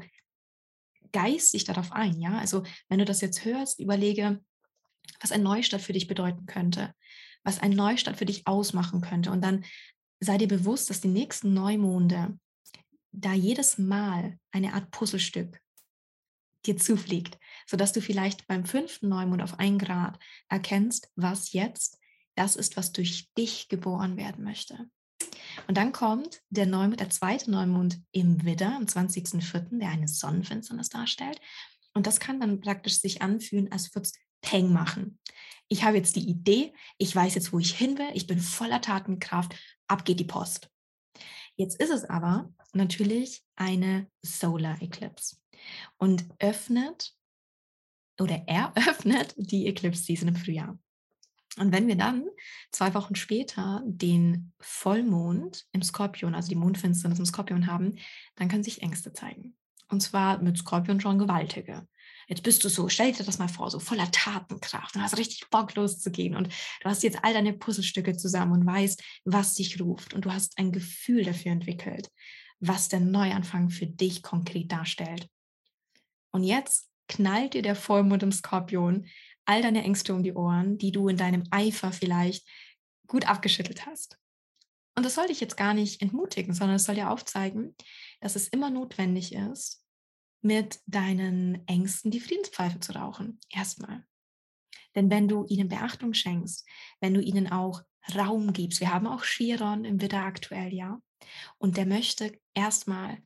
geistig 1.11 1.63
darauf 1.63 1.91
ein, 1.91 2.19
ja? 2.19 2.37
Also, 2.39 2.63
wenn 2.89 2.99
du 2.99 3.05
das 3.05 3.21
jetzt 3.21 3.45
hörst, 3.45 3.79
überlege, 3.79 4.43
was 5.21 5.31
ein 5.31 5.43
Neustart 5.43 5.81
für 5.81 5.93
dich 5.93 6.07
bedeuten 6.07 6.45
könnte 6.45 6.93
was 7.43 7.59
ein 7.59 7.71
Neustart 7.71 8.17
für 8.17 8.25
dich 8.25 8.47
ausmachen 8.47 9.01
könnte. 9.01 9.31
Und 9.31 9.41
dann 9.41 9.63
sei 10.19 10.37
dir 10.37 10.47
bewusst, 10.47 10.89
dass 10.89 11.01
die 11.01 11.09
nächsten 11.09 11.53
Neumonde 11.53 12.37
da 13.11 13.33
jedes 13.33 13.77
Mal 13.77 14.37
eine 14.51 14.73
Art 14.73 14.91
Puzzlestück 14.91 15.59
dir 16.65 16.77
zufliegt, 16.77 17.37
sodass 17.67 17.93
du 17.93 18.01
vielleicht 18.01 18.47
beim 18.47 18.65
fünften 18.65 19.09
Neumond 19.09 19.41
auf 19.41 19.59
ein 19.59 19.77
Grad 19.77 20.17
erkennst, 20.49 21.09
was 21.15 21.51
jetzt 21.51 21.99
das 22.35 22.55
ist, 22.55 22.77
was 22.77 22.91
durch 22.93 23.29
dich 23.37 23.67
geboren 23.67 24.17
werden 24.17 24.43
möchte. 24.43 24.89
Und 25.67 25.77
dann 25.77 25.91
kommt 25.91 26.41
der 26.49 26.65
Neumond, 26.65 26.99
der 26.99 27.09
zweite 27.09 27.51
Neumond 27.51 27.99
im 28.11 28.43
Widder 28.43 28.75
am 28.75 28.83
20.04., 28.83 29.79
der 29.79 29.89
eine 29.89 30.07
Sonnenfinsternis 30.07 30.89
darstellt. 30.89 31.39
Und 31.93 32.07
das 32.07 32.19
kann 32.19 32.39
dann 32.39 32.59
praktisch 32.59 32.99
sich 32.99 33.21
anfühlen, 33.21 33.71
als 33.71 33.93
würde 33.93 34.07
es 34.07 34.13
Peng 34.43 34.71
machen. 34.71 35.17
Ich 35.67 35.83
habe 35.83 35.97
jetzt 35.97 36.15
die 36.15 36.29
Idee, 36.29 36.71
ich 36.99 37.15
weiß 37.15 37.33
jetzt, 37.33 37.51
wo 37.51 37.57
ich 37.57 37.75
hin 37.75 37.97
will, 37.97 38.11
ich 38.13 38.27
bin 38.27 38.39
voller 38.39 38.81
Tatenkraft, 38.81 39.55
ab 39.87 40.05
geht 40.05 40.19
die 40.19 40.25
Post. 40.25 40.69
Jetzt 41.55 41.79
ist 41.79 41.89
es 41.89 42.05
aber 42.05 42.53
natürlich 42.73 43.43
eine 43.55 44.07
Solar 44.21 44.79
Eclipse 44.81 45.37
und 45.97 46.25
öffnet 46.39 47.15
oder 48.19 48.43
eröffnet 48.47 49.33
die 49.37 49.67
Eclipse 49.67 50.03
Season 50.03 50.27
im 50.27 50.35
Frühjahr. 50.35 50.77
Und 51.57 51.71
wenn 51.71 51.87
wir 51.87 51.95
dann 51.95 52.25
zwei 52.71 52.93
Wochen 52.95 53.15
später 53.15 53.83
den 53.85 54.53
Vollmond 54.59 55.65
im 55.71 55.83
Skorpion, 55.83 56.33
also 56.33 56.49
die 56.49 56.55
Mondfinsternis 56.55 57.19
im 57.19 57.25
Skorpion 57.25 57.67
haben, 57.67 57.95
dann 58.35 58.47
können 58.47 58.63
sich 58.63 58.81
Ängste 58.81 59.13
zeigen. 59.13 59.55
Und 59.87 60.01
zwar 60.01 60.41
mit 60.41 60.57
Skorpion 60.57 60.99
schon 60.99 61.19
gewaltige. 61.19 61.87
Jetzt 62.33 62.41
bist 62.41 62.63
du 62.63 62.69
so, 62.69 62.89
stell 62.89 63.11
dir 63.11 63.23
das 63.23 63.37
mal 63.37 63.47
vor, 63.47 63.69
so 63.69 63.77
voller 63.77 64.09
Tatenkraft 64.09 64.95
und 64.95 65.03
hast 65.03 65.19
richtig 65.19 65.51
Bock 65.51 65.75
loszugehen 65.75 66.35
und 66.35 66.47
du 66.47 66.89
hast 66.89 67.03
jetzt 67.03 67.19
all 67.21 67.31
deine 67.31 67.53
Puzzlestücke 67.53 68.17
zusammen 68.17 68.53
und 68.53 68.65
weißt, 68.65 69.03
was 69.23 69.53
dich 69.53 69.79
ruft 69.79 70.15
und 70.15 70.25
du 70.25 70.33
hast 70.33 70.57
ein 70.57 70.71
Gefühl 70.71 71.25
dafür 71.25 71.51
entwickelt, 71.51 72.09
was 72.59 72.89
der 72.89 73.01
Neuanfang 73.01 73.69
für 73.69 73.85
dich 73.85 74.23
konkret 74.23 74.71
darstellt. 74.71 75.29
Und 76.31 76.41
jetzt 76.41 76.89
knallt 77.07 77.53
dir 77.53 77.61
der 77.61 77.75
Vollmond 77.75 78.23
im 78.23 78.31
Skorpion 78.31 79.05
all 79.45 79.61
deine 79.61 79.83
Ängste 79.83 80.15
um 80.15 80.23
die 80.23 80.33
Ohren, 80.33 80.79
die 80.79 80.91
du 80.91 81.09
in 81.09 81.17
deinem 81.17 81.43
Eifer 81.51 81.91
vielleicht 81.91 82.49
gut 83.05 83.29
abgeschüttelt 83.29 83.85
hast. 83.85 84.17
Und 84.95 85.05
das 85.05 85.13
soll 85.13 85.27
dich 85.27 85.39
jetzt 85.39 85.55
gar 85.55 85.75
nicht 85.75 86.01
entmutigen, 86.01 86.55
sondern 86.55 86.77
es 86.77 86.85
soll 86.85 86.95
dir 86.95 87.11
aufzeigen, 87.11 87.75
dass 88.21 88.35
es 88.35 88.47
immer 88.47 88.71
notwendig 88.71 89.35
ist, 89.35 89.82
mit 90.43 90.79
deinen 90.85 91.67
Ängsten 91.67 92.11
die 92.11 92.19
Friedenspfeife 92.19 92.79
zu 92.79 92.93
rauchen. 92.93 93.39
Erstmal. 93.49 94.05
Denn 94.95 95.09
wenn 95.09 95.27
du 95.27 95.45
ihnen 95.47 95.69
Beachtung 95.69 96.13
schenkst, 96.13 96.67
wenn 96.99 97.13
du 97.13 97.21
ihnen 97.21 97.51
auch 97.51 97.81
Raum 98.15 98.53
gibst, 98.53 98.81
wir 98.81 98.93
haben 98.93 99.07
auch 99.07 99.23
Chiron 99.23 99.85
im 99.85 100.01
Widder 100.01 100.23
aktuell, 100.23 100.73
ja, 100.73 100.99
und 101.57 101.77
der 101.77 101.85
möchte 101.85 102.37
erstmal 102.53 103.19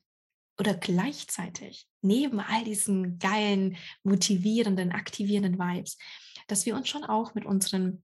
oder 0.58 0.74
gleichzeitig 0.74 1.88
neben 2.00 2.40
all 2.40 2.64
diesen 2.64 3.18
geilen, 3.18 3.76
motivierenden, 4.02 4.92
aktivierenden 4.92 5.58
Vibes, 5.58 5.98
dass 6.46 6.66
wir 6.66 6.76
uns 6.76 6.88
schon 6.88 7.04
auch 7.04 7.34
mit 7.34 7.44
unseren 7.44 8.02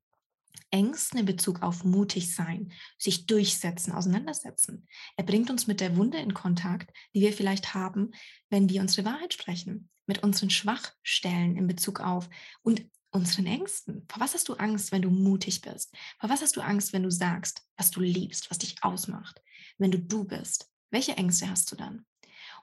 Ängsten 0.71 1.21
in 1.21 1.27
Bezug 1.27 1.63
auf 1.63 1.85
mutig 1.85 2.35
sein, 2.35 2.73
sich 2.99 3.27
durchsetzen, 3.27 3.93
auseinandersetzen. 3.93 4.89
Er 5.17 5.25
bringt 5.25 5.51
uns 5.51 5.67
mit 5.67 5.81
der 5.81 5.97
Wunde 5.97 6.19
in 6.19 6.35
Kontakt, 6.35 6.93
die 7.15 7.21
wir 7.21 7.33
vielleicht 7.33 7.75
haben, 7.75 8.11
wenn 8.51 8.69
wir 8.69 8.81
unsere 8.81 9.07
Wahrheit 9.07 9.33
sprechen, 9.33 9.89
mit 10.07 10.23
unseren 10.23 10.51
Schwachstellen 10.51 11.57
in 11.57 11.67
Bezug 11.67 12.01
auf 12.01 12.29
und 12.63 12.85
unseren 13.11 13.47
Ängsten. 13.47 14.05
Vor 14.09 14.21
was 14.21 14.35
hast 14.35 14.49
du 14.49 14.55
Angst, 14.55 14.91
wenn 14.91 15.03
du 15.03 15.11
mutig 15.11 15.61
bist? 15.61 15.95
Vor 16.19 16.29
was 16.29 16.43
hast 16.43 16.57
du 16.57 16.61
Angst, 16.61 16.93
wenn 16.93 17.05
du 17.05 17.11
sagst, 17.11 17.63
was 17.77 17.91
du 17.91 18.01
liebst, 18.01 18.51
was 18.51 18.59
dich 18.59 18.83
ausmacht, 18.83 19.41
wenn 19.79 19.93
du 19.93 19.99
du 19.99 20.25
bist? 20.25 20.69
Welche 20.91 21.17
Ängste 21.17 21.49
hast 21.49 21.71
du 21.71 21.77
dann? 21.77 22.05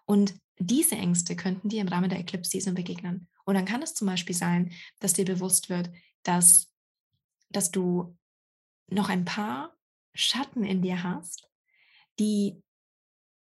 Und 0.05 0.35
diese 0.59 0.95
Ängste 0.95 1.35
könnten 1.35 1.69
dir 1.69 1.81
im 1.81 1.87
Rahmen 1.87 2.09
der 2.09 2.19
Eclipse 2.19 2.51
Season 2.51 2.75
begegnen. 2.75 3.27
Und 3.45 3.55
dann 3.55 3.65
kann 3.65 3.81
es 3.81 3.93
zum 3.93 4.07
Beispiel 4.07 4.35
sein, 4.35 4.73
dass 4.99 5.13
dir 5.13 5.25
bewusst 5.25 5.69
wird, 5.69 5.89
dass, 6.23 6.70
dass 7.51 7.71
du 7.71 8.17
noch 8.87 9.09
ein 9.09 9.25
paar 9.25 9.75
Schatten 10.13 10.63
in 10.63 10.81
dir 10.81 11.03
hast, 11.03 11.49
die 12.19 12.61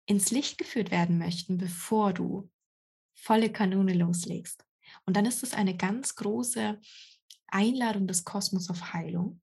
ins 0.06 0.32
Licht 0.32 0.58
geführt 0.58 0.92
werden 0.92 1.18
möchten, 1.18 1.58
bevor 1.58 2.14
du 2.14 2.50
volle 3.16 3.52
Kanone 3.52 3.94
loslegst. 3.94 4.66
Und 5.06 5.18
dann 5.18 5.26
ist 5.26 5.44
es 5.44 5.54
eine 5.54 5.76
ganz 5.76 6.16
große 6.16 6.80
Einladung 7.48 8.08
des 8.08 8.24
Kosmos 8.24 8.70
auf 8.70 8.94
Heilung 8.94 9.42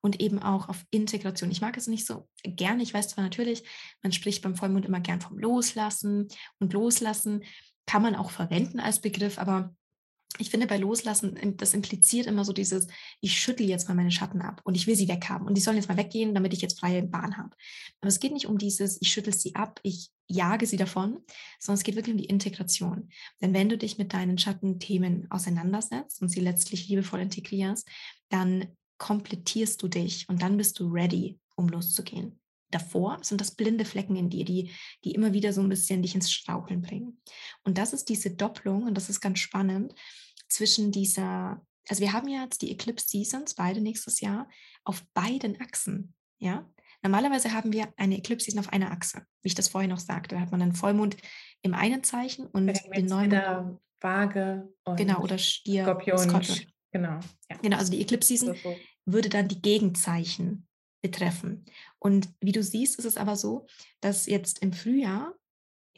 und 0.00 0.20
eben 0.20 0.40
auch 0.40 0.68
auf 0.68 0.84
Integration. 0.90 1.50
Ich 1.50 1.60
mag 1.60 1.76
es 1.76 1.86
nicht 1.86 2.06
so 2.06 2.28
gerne. 2.42 2.82
Ich 2.82 2.92
weiß 2.92 3.08
zwar 3.08 3.22
natürlich, 3.22 3.64
man 4.02 4.12
spricht 4.12 4.42
beim 4.42 4.56
Vollmond 4.56 4.86
immer 4.86 5.00
gern 5.00 5.20
vom 5.20 5.38
Loslassen 5.38 6.28
und 6.58 6.72
Loslassen 6.72 7.44
kann 7.86 8.02
man 8.02 8.16
auch 8.16 8.30
verwenden 8.30 8.80
als 8.80 9.00
Begriff, 9.00 9.38
aber 9.38 9.74
ich 10.38 10.50
finde 10.50 10.66
bei 10.66 10.78
Loslassen, 10.78 11.56
das 11.56 11.74
impliziert 11.74 12.26
immer 12.26 12.44
so 12.44 12.52
dieses, 12.52 12.86
ich 13.20 13.38
schüttel 13.38 13.68
jetzt 13.68 13.88
mal 13.88 13.94
meine 13.94 14.10
Schatten 14.10 14.40
ab 14.40 14.60
und 14.64 14.74
ich 14.74 14.86
will 14.86 14.96
sie 14.96 15.08
weghaben 15.08 15.46
und 15.46 15.56
die 15.56 15.60
sollen 15.60 15.76
jetzt 15.76 15.88
mal 15.88 15.96
weggehen, 15.96 16.34
damit 16.34 16.52
ich 16.52 16.62
jetzt 16.62 16.80
freie 16.80 17.02
Bahn 17.02 17.36
habe. 17.36 17.50
Aber 18.00 18.08
es 18.08 18.20
geht 18.20 18.32
nicht 18.32 18.46
um 18.46 18.58
dieses, 18.58 19.00
ich 19.00 19.10
schüttel 19.10 19.34
sie 19.34 19.54
ab, 19.54 19.80
ich 19.82 20.10
jage 20.28 20.66
sie 20.66 20.76
davon, 20.76 21.18
sondern 21.58 21.78
es 21.78 21.84
geht 21.84 21.96
wirklich 21.96 22.14
um 22.14 22.20
die 22.20 22.26
Integration. 22.26 23.10
Denn 23.40 23.52
wenn 23.52 23.68
du 23.68 23.76
dich 23.76 23.98
mit 23.98 24.14
deinen 24.14 24.38
Schattenthemen 24.38 25.30
auseinandersetzt 25.30 26.22
und 26.22 26.28
sie 26.28 26.40
letztlich 26.40 26.88
liebevoll 26.88 27.20
integrierst, 27.20 27.86
dann 28.28 28.66
komplettierst 28.98 29.82
du 29.82 29.88
dich 29.88 30.28
und 30.28 30.42
dann 30.42 30.56
bist 30.56 30.78
du 30.80 30.88
ready, 30.88 31.38
um 31.56 31.68
loszugehen. 31.68 32.41
Davor 32.72 33.18
sind 33.22 33.40
das 33.40 33.54
blinde 33.54 33.84
Flecken 33.84 34.16
in 34.16 34.30
dir, 34.30 34.44
die, 34.44 34.72
die 35.04 35.12
immer 35.12 35.32
wieder 35.32 35.52
so 35.52 35.60
ein 35.60 35.68
bisschen 35.68 36.02
dich 36.02 36.14
ins 36.14 36.32
Straucheln 36.32 36.82
bringen. 36.82 37.20
Und 37.62 37.78
das 37.78 37.92
ist 37.92 38.08
diese 38.08 38.30
Doppelung, 38.30 38.84
und 38.84 38.94
das 38.94 39.08
ist 39.08 39.20
ganz 39.20 39.38
spannend, 39.38 39.94
zwischen 40.48 40.90
dieser, 40.90 41.64
also 41.88 42.02
wir 42.02 42.12
haben 42.12 42.28
jetzt 42.28 42.62
die 42.62 42.72
Eclipse 42.72 43.06
Seasons, 43.08 43.54
beide 43.54 43.80
nächstes 43.80 44.20
Jahr, 44.20 44.48
auf 44.84 45.04
beiden 45.14 45.60
Achsen. 45.60 46.14
Ja, 46.38 46.68
Normalerweise 47.02 47.52
haben 47.52 47.72
wir 47.72 47.92
eine 47.96 48.16
Eclipse 48.16 48.44
Season 48.44 48.60
auf 48.60 48.72
einer 48.72 48.92
Achse, 48.92 49.22
wie 49.42 49.48
ich 49.48 49.56
das 49.56 49.68
vorhin 49.68 49.90
noch 49.90 49.98
sagte. 49.98 50.36
Da 50.36 50.40
hat 50.40 50.52
man 50.52 50.62
einen 50.62 50.74
Vollmond 50.74 51.16
im 51.62 51.74
einen 51.74 52.04
Zeichen 52.04 52.46
und 52.46 52.68
den 52.68 53.06
Neumond. 53.06 53.80
Waage 54.02 54.68
und 54.84 54.96
genau, 54.96 55.20
oder 55.20 55.38
Stier, 55.38 55.84
Skorpion. 55.84 56.18
Skorpion. 56.18 56.58
Genau. 56.90 57.20
Ja. 57.50 57.56
Genau, 57.62 57.76
also 57.76 57.92
die 57.92 58.00
Eclipse 58.00 58.28
Season 58.28 58.48
so, 58.48 58.70
so 58.70 58.76
würde 59.04 59.28
dann 59.28 59.48
die 59.48 59.62
Gegenzeichen 59.62 60.66
betreffen. 61.02 61.66
Und 61.98 62.28
wie 62.40 62.52
du 62.52 62.62
siehst, 62.62 62.98
ist 62.98 63.04
es 63.04 63.16
aber 63.16 63.36
so, 63.36 63.66
dass 64.00 64.26
jetzt 64.26 64.60
im 64.60 64.72
Frühjahr, 64.72 65.34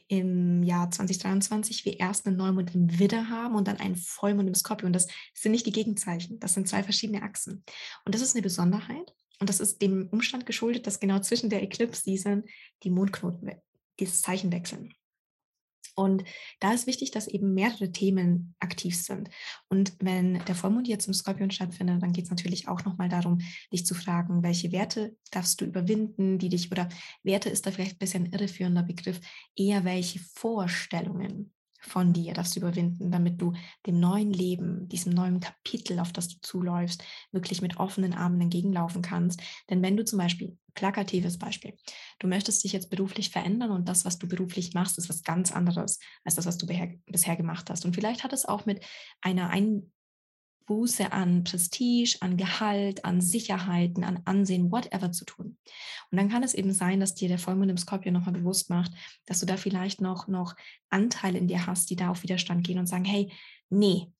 im 0.08 0.62
Jahr 0.62 0.90
2023, 0.90 1.84
wir 1.84 2.00
erst 2.00 2.26
einen 2.26 2.36
Neumond 2.36 2.74
im 2.74 2.98
Widder 2.98 3.28
haben 3.28 3.54
und 3.54 3.68
dann 3.68 3.78
einen 3.78 3.96
Vollmond 3.96 4.48
im 4.48 4.54
Skorpion. 4.54 4.92
Das 4.92 5.06
sind 5.34 5.52
nicht 5.52 5.66
die 5.66 5.72
Gegenzeichen, 5.72 6.40
das 6.40 6.54
sind 6.54 6.68
zwei 6.68 6.82
verschiedene 6.82 7.22
Achsen. 7.22 7.64
Und 8.04 8.14
das 8.14 8.22
ist 8.22 8.34
eine 8.34 8.42
Besonderheit. 8.42 9.14
Und 9.40 9.48
das 9.48 9.60
ist 9.60 9.82
dem 9.82 10.08
Umstand 10.10 10.46
geschuldet, 10.46 10.86
dass 10.86 11.00
genau 11.00 11.18
zwischen 11.20 11.50
der 11.50 11.62
Eclipse-Season 11.62 12.44
die 12.82 12.90
Mondknoten 12.90 13.50
dieses 13.98 14.22
Zeichen 14.22 14.52
wechseln. 14.52 14.94
Und 15.94 16.24
da 16.60 16.72
ist 16.72 16.86
wichtig, 16.86 17.10
dass 17.10 17.28
eben 17.28 17.54
mehrere 17.54 17.92
Themen 17.92 18.54
aktiv 18.58 18.96
sind. 18.96 19.30
Und 19.68 19.94
wenn 20.00 20.44
der 20.44 20.54
Vollmond 20.54 20.88
jetzt 20.88 21.06
im 21.06 21.14
Skorpion 21.14 21.50
stattfindet, 21.50 22.02
dann 22.02 22.12
geht 22.12 22.24
es 22.24 22.30
natürlich 22.30 22.68
auch 22.68 22.84
nochmal 22.84 23.08
darum, 23.08 23.38
dich 23.72 23.86
zu 23.86 23.94
fragen, 23.94 24.42
welche 24.42 24.72
Werte 24.72 25.16
darfst 25.30 25.60
du 25.60 25.64
überwinden, 25.64 26.38
die 26.38 26.48
dich, 26.48 26.70
oder 26.70 26.88
Werte 27.22 27.48
ist 27.48 27.66
da 27.66 27.70
vielleicht 27.70 27.96
ein 27.96 27.98
bisschen 27.98 28.26
irreführender 28.26 28.82
Begriff, 28.82 29.20
eher 29.56 29.84
welche 29.84 30.18
Vorstellungen 30.18 31.53
von 31.84 32.12
dir, 32.12 32.34
das 32.34 32.56
überwinden, 32.56 33.10
damit 33.10 33.40
du 33.40 33.52
dem 33.86 34.00
neuen 34.00 34.32
Leben, 34.32 34.88
diesem 34.88 35.12
neuen 35.12 35.40
Kapitel, 35.40 36.00
auf 36.00 36.12
das 36.12 36.28
du 36.28 36.36
zuläufst, 36.40 37.04
wirklich 37.32 37.62
mit 37.62 37.78
offenen 37.78 38.14
Armen 38.14 38.40
entgegenlaufen 38.40 39.02
kannst. 39.02 39.40
Denn 39.70 39.82
wenn 39.82 39.96
du 39.96 40.04
zum 40.04 40.18
Beispiel, 40.18 40.56
plakatives 40.74 41.38
Beispiel, 41.38 41.76
du 42.18 42.26
möchtest 42.26 42.64
dich 42.64 42.72
jetzt 42.72 42.90
beruflich 42.90 43.30
verändern 43.30 43.70
und 43.70 43.88
das, 43.88 44.04
was 44.04 44.18
du 44.18 44.26
beruflich 44.26 44.74
machst, 44.74 44.98
ist 44.98 45.08
was 45.08 45.22
ganz 45.22 45.52
anderes 45.52 46.00
als 46.24 46.34
das, 46.34 46.46
was 46.46 46.58
du 46.58 46.66
bisher 47.06 47.36
gemacht 47.36 47.70
hast. 47.70 47.84
Und 47.84 47.94
vielleicht 47.94 48.24
hat 48.24 48.32
es 48.32 48.44
auch 48.44 48.66
mit 48.66 48.84
einer 49.20 49.50
ein 49.50 49.92
Buße 50.66 51.12
an 51.12 51.44
Prestige, 51.44 52.16
an 52.20 52.36
Gehalt, 52.36 53.04
an 53.04 53.20
Sicherheiten, 53.20 54.04
an 54.04 54.22
Ansehen, 54.24 54.70
whatever 54.70 55.12
zu 55.12 55.24
tun. 55.24 55.58
Und 56.10 56.18
dann 56.18 56.28
kann 56.28 56.42
es 56.42 56.54
eben 56.54 56.72
sein, 56.72 57.00
dass 57.00 57.14
dir 57.14 57.28
der 57.28 57.38
Vollmond 57.38 57.70
im 57.70 57.76
Skorpion 57.76 58.14
nochmal 58.14 58.34
bewusst 58.34 58.70
macht, 58.70 58.92
dass 59.26 59.40
du 59.40 59.46
da 59.46 59.56
vielleicht 59.56 60.00
noch, 60.00 60.28
noch 60.28 60.54
Anteile 60.90 61.38
in 61.38 61.48
dir 61.48 61.66
hast, 61.66 61.90
die 61.90 61.96
da 61.96 62.10
auf 62.10 62.22
Widerstand 62.22 62.66
gehen 62.66 62.78
und 62.78 62.86
sagen, 62.86 63.04
hey, 63.04 63.30
nee, 63.68 64.10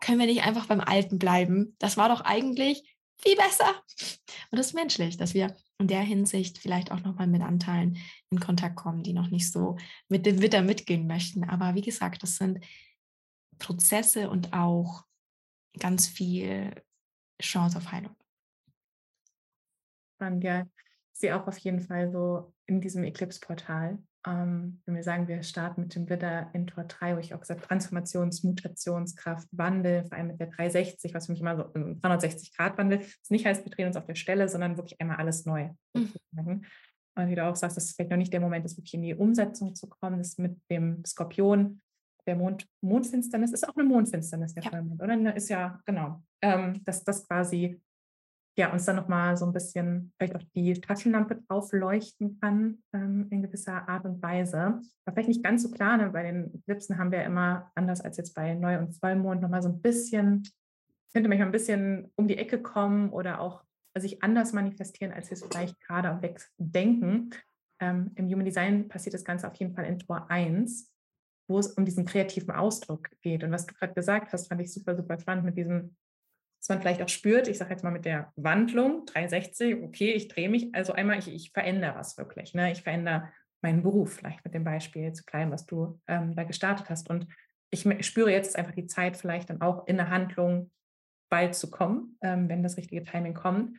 können 0.00 0.18
wir 0.18 0.26
nicht 0.26 0.44
einfach 0.44 0.66
beim 0.66 0.80
Alten 0.80 1.18
bleiben? 1.18 1.74
Das 1.78 1.96
war 1.96 2.08
doch 2.08 2.20
eigentlich 2.20 2.82
viel 3.16 3.36
besser. 3.36 3.82
Und 4.50 4.58
das 4.58 4.68
ist 4.68 4.74
menschlich, 4.74 5.16
dass 5.16 5.34
wir 5.34 5.56
in 5.78 5.88
der 5.88 6.02
Hinsicht 6.02 6.58
vielleicht 6.58 6.92
auch 6.92 7.00
nochmal 7.00 7.26
mit 7.26 7.42
Anteilen 7.42 7.96
in 8.30 8.40
Kontakt 8.40 8.76
kommen, 8.76 9.02
die 9.02 9.12
noch 9.12 9.30
nicht 9.30 9.50
so 9.50 9.76
mit 10.08 10.26
dem 10.26 10.42
Witter 10.42 10.62
mitgehen 10.62 11.06
möchten. 11.06 11.44
Aber 11.44 11.74
wie 11.74 11.80
gesagt, 11.80 12.22
das 12.22 12.36
sind 12.36 12.64
Prozesse 13.58 14.28
und 14.30 14.52
auch 14.52 15.04
ganz 15.78 16.06
viel 16.06 16.70
Chance 17.40 17.78
auf 17.78 17.92
Heilung. 17.92 18.14
Spannend, 20.16 20.44
ja. 20.44 20.66
Ich 21.12 21.20
sehe 21.20 21.36
auch 21.36 21.46
auf 21.46 21.58
jeden 21.58 21.80
Fall 21.80 22.10
so 22.10 22.52
in 22.66 22.80
diesem 22.80 23.04
Eclipse-Portal, 23.04 23.98
ähm, 24.26 24.80
wenn 24.86 24.94
wir 24.94 25.02
sagen, 25.02 25.28
wir 25.28 25.42
starten 25.42 25.82
mit 25.82 25.94
dem 25.94 26.08
Widder 26.08 26.50
in 26.54 26.66
Tor 26.66 26.84
3, 26.84 27.16
wo 27.16 27.20
ich 27.20 27.34
auch 27.34 27.40
gesagt 27.40 27.64
Transformations-, 27.64 28.42
Mutationskraft, 28.42 29.48
Wandel, 29.52 30.04
vor 30.06 30.16
allem 30.16 30.28
mit 30.28 30.40
der 30.40 30.46
360, 30.46 31.12
was 31.12 31.26
für 31.26 31.32
mich 31.32 31.40
immer 31.40 31.56
so 31.56 31.72
ein 31.74 32.00
360-Grad-Wandel, 32.00 32.98
das 32.98 33.30
nicht 33.30 33.44
heißt, 33.44 33.64
wir 33.64 33.70
drehen 33.70 33.88
uns 33.88 33.96
auf 33.96 34.06
der 34.06 34.14
Stelle, 34.14 34.48
sondern 34.48 34.76
wirklich 34.76 35.00
einmal 35.00 35.18
alles 35.18 35.44
neu. 35.44 35.70
Mhm. 35.94 36.64
Und 37.16 37.28
wie 37.28 37.34
du 37.34 37.46
auch 37.46 37.54
sagst, 37.54 37.76
das 37.76 37.84
ist 37.84 37.96
vielleicht 37.96 38.10
noch 38.10 38.16
nicht 38.16 38.32
der 38.32 38.40
Moment, 38.40 38.64
ist 38.64 38.76
wirklich 38.76 38.94
in 38.94 39.02
die 39.02 39.14
Umsetzung 39.14 39.74
zu 39.74 39.88
kommen, 39.88 40.18
das 40.18 40.38
mit 40.38 40.58
dem 40.70 41.04
Skorpion 41.04 41.80
der 42.26 42.36
Mond, 42.36 42.66
Mondfinsternis 42.80 43.52
ist 43.52 43.68
auch 43.68 43.76
eine 43.76 43.88
Mondfinsternis, 43.88 44.54
der 44.54 44.64
Ja. 44.64 44.70
Vollmond, 44.70 45.02
oder? 45.02 45.36
Ist 45.36 45.48
ja, 45.48 45.80
genau. 45.84 46.22
Ähm, 46.42 46.82
dass 46.84 47.04
das 47.04 47.26
quasi 47.26 47.80
ja, 48.56 48.72
uns 48.72 48.84
dann 48.84 48.96
nochmal 48.96 49.36
so 49.36 49.46
ein 49.46 49.52
bisschen 49.52 50.12
vielleicht 50.16 50.36
auch 50.36 50.42
die 50.54 50.74
Taschenlampe 50.74 51.42
drauf 51.48 51.72
leuchten 51.72 52.38
kann 52.40 52.78
ähm, 52.92 53.26
in 53.30 53.42
gewisser 53.42 53.88
Art 53.88 54.04
und 54.04 54.22
Weise. 54.22 54.80
Aber 55.04 55.12
vielleicht 55.12 55.28
nicht 55.28 55.42
ganz 55.42 55.62
so 55.62 55.70
klar, 55.70 55.96
ne? 55.96 56.10
bei 56.10 56.22
den 56.22 56.54
Eclipsen 56.54 56.98
haben 56.98 57.10
wir 57.10 57.24
immer, 57.24 57.70
anders 57.74 58.00
als 58.00 58.16
jetzt 58.16 58.34
bei 58.34 58.54
Neu- 58.54 58.78
und 58.78 58.92
Vollmond, 58.94 59.42
nochmal 59.42 59.62
so 59.62 59.68
ein 59.68 59.82
bisschen, 59.82 60.44
könnte 61.12 61.28
manchmal 61.28 61.48
ein 61.48 61.52
bisschen 61.52 62.12
um 62.14 62.28
die 62.28 62.36
Ecke 62.36 62.62
kommen 62.62 63.10
oder 63.10 63.40
auch 63.40 63.64
sich 63.96 64.22
anders 64.22 64.52
manifestieren, 64.52 65.12
als 65.12 65.30
wir 65.30 65.34
es 65.34 65.44
vielleicht 65.44 65.80
gerade 65.80 66.18
denken. 66.58 67.30
Ähm, 67.80 68.12
Im 68.14 68.28
Human 68.28 68.44
Design 68.44 68.88
passiert 68.88 69.14
das 69.14 69.24
Ganze 69.24 69.48
auf 69.48 69.54
jeden 69.56 69.74
Fall 69.74 69.84
in 69.84 69.98
Tor 69.98 70.30
1, 70.30 70.92
wo 71.46 71.58
es 71.58 71.68
um 71.72 71.84
diesen 71.84 72.04
kreativen 72.04 72.50
Ausdruck 72.50 73.10
geht. 73.20 73.44
Und 73.44 73.52
was 73.52 73.66
du 73.66 73.74
gerade 73.74 73.94
gesagt 73.94 74.32
hast, 74.32 74.48
fand 74.48 74.60
ich 74.60 74.72
super, 74.72 74.96
super 74.96 75.18
spannend 75.18 75.44
mit 75.44 75.56
diesem 75.56 75.96
dass 76.64 76.70
man 76.70 76.80
vielleicht 76.80 77.02
auch 77.02 77.10
spürt, 77.10 77.46
ich 77.46 77.58
sage 77.58 77.72
jetzt 77.72 77.84
mal 77.84 77.90
mit 77.90 78.06
der 78.06 78.32
Wandlung 78.36 79.04
360, 79.04 79.82
okay, 79.82 80.12
ich 80.12 80.28
drehe 80.28 80.48
mich, 80.48 80.74
also 80.74 80.94
einmal, 80.94 81.18
ich, 81.18 81.28
ich 81.28 81.50
verändere 81.50 81.94
was 81.94 82.16
wirklich. 82.16 82.54
Ne? 82.54 82.72
Ich 82.72 82.80
verändere 82.80 83.28
meinen 83.60 83.82
Beruf, 83.82 84.14
vielleicht 84.14 84.42
mit 84.46 84.54
dem 84.54 84.64
Beispiel 84.64 85.12
zu 85.12 85.24
bleiben, 85.26 85.50
was 85.50 85.66
du 85.66 86.00
ähm, 86.06 86.34
da 86.34 86.44
gestartet 86.44 86.88
hast. 86.88 87.10
Und 87.10 87.26
ich 87.68 87.86
spüre 88.06 88.30
jetzt 88.30 88.56
einfach 88.56 88.72
die 88.72 88.86
Zeit, 88.86 89.18
vielleicht 89.18 89.50
dann 89.50 89.60
auch 89.60 89.86
in 89.86 90.00
eine 90.00 90.08
Handlung 90.08 90.70
bald 91.30 91.54
zu 91.54 91.70
kommen, 91.70 92.16
ähm, 92.22 92.48
wenn 92.48 92.62
das 92.62 92.78
richtige 92.78 93.04
Timing 93.04 93.34
kommt. 93.34 93.76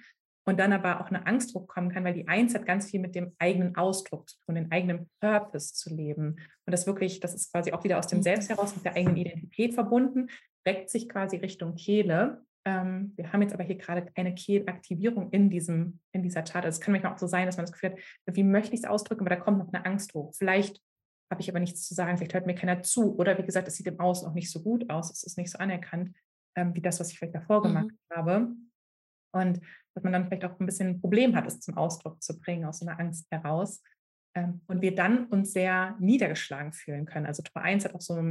Und 0.48 0.60
dann 0.60 0.74
aber 0.74 1.02
auch 1.02 1.08
eine 1.08 1.26
Angstdruck 1.26 1.68
kommen 1.68 1.92
kann, 1.92 2.04
weil 2.04 2.14
die 2.14 2.28
Eins 2.28 2.54
hat 2.54 2.68
ganz 2.68 2.92
viel 2.92 3.00
mit 3.00 3.16
dem 3.16 3.34
eigenen 3.40 3.76
Ausdruck 3.76 4.30
zu 4.30 4.38
tun, 4.46 4.56
den 4.56 4.72
eigenen 4.72 5.10
Purpose 5.20 5.74
zu 5.74 5.94
leben. 5.94 6.36
Und 6.66 6.72
das 6.72 6.86
wirklich, 6.86 7.20
das 7.20 7.34
ist 7.34 7.52
quasi 7.52 7.72
auch 7.72 7.84
wieder 7.84 7.98
aus 7.98 8.08
dem 8.08 8.22
Selbst 8.22 8.50
heraus, 8.50 8.76
mit 8.76 8.86
der 8.86 8.96
eigenen 8.96 9.18
Identität 9.18 9.74
verbunden, 9.74 10.28
reckt 10.68 10.90
sich 10.90 11.10
quasi 11.10 11.38
Richtung 11.38 11.76
Kehle 11.76 12.46
ähm, 12.66 13.14
wir 13.16 13.32
haben 13.32 13.44
jetzt 13.44 13.54
aber 13.54 13.64
hier 13.64 13.78
gerade 13.78 14.06
keine 14.12 14.34
Kehlaktivierung 14.34 15.30
in, 15.30 15.50
diesem, 15.50 16.00
in 16.12 16.24
dieser 16.24 16.42
Chart. 16.42 16.66
Also 16.66 16.78
es 16.78 16.82
kann 16.82 16.94
manchmal 16.94 17.14
auch 17.14 17.20
so 17.20 17.28
sein, 17.28 17.46
dass 17.46 17.58
man 17.58 17.66
das 17.66 17.72
Gefühl 17.72 17.92
hat, 17.92 18.00
wie 18.36 18.44
möchte 18.44 18.74
ich 18.74 18.82
es 18.82 18.90
ausdrücken, 18.90 19.22
aber 19.22 19.36
da 19.36 19.42
kommt 19.42 19.60
noch 19.60 19.72
eine 19.72 19.86
Angst 19.86 20.14
hoch. 20.16 20.34
Vielleicht 20.36 20.82
habe 21.32 21.42
ich 21.42 21.50
aber 21.50 21.60
nichts 21.60 21.88
zu 21.88 21.94
sagen, 21.94 22.18
vielleicht 22.18 22.34
hört 22.34 22.48
mir 22.48 22.56
keiner 22.56 22.82
zu. 22.82 23.16
Oder 23.18 23.38
wie 23.38 23.46
gesagt, 23.46 23.68
es 23.68 23.76
sieht 23.76 23.88
im 23.88 24.00
Außen 24.00 24.28
auch 24.28 24.34
nicht 24.34 24.52
so 24.52 24.64
gut 24.64 24.90
aus, 24.90 25.12
es 25.12 25.24
ist 25.24 25.38
nicht 25.38 25.52
so 25.52 25.60
anerkannt, 25.60 26.16
ähm, 26.56 26.76
wie 26.76 26.82
das, 26.82 27.00
was 27.00 27.12
ich 27.12 27.20
vielleicht 27.20 27.36
davor 27.36 27.62
gemacht 27.62 27.92
mhm. 28.10 28.16
habe. 28.16 28.48
Und 29.36 29.60
dass 29.94 30.04
man 30.04 30.14
dann 30.14 30.26
vielleicht 30.26 30.46
auch 30.46 30.60
ein 30.60 30.66
bisschen 30.66 30.90
ein 30.90 31.02
Problem 31.02 31.36
hat, 31.36 31.46
es 31.46 31.60
zum 31.60 31.78
Ausdruck 31.78 32.22
zu 32.24 32.40
bringen, 32.40 32.66
aus 32.66 32.80
so 32.80 32.88
einer 32.88 33.00
Angst 33.00 33.28
heraus. 33.32 33.84
Ähm, 34.34 34.62
und 34.68 34.82
wir 34.82 34.96
dann 34.96 35.28
uns 35.28 35.54
sehr 35.54 35.96
niedergeschlagen 36.00 36.74
fühlen 36.74 37.06
können. 37.06 37.26
Also 37.26 37.44
Tor 37.44 37.62
1 37.62 37.86
hat 37.86 37.96
auch 37.96 38.02
so 38.02 38.22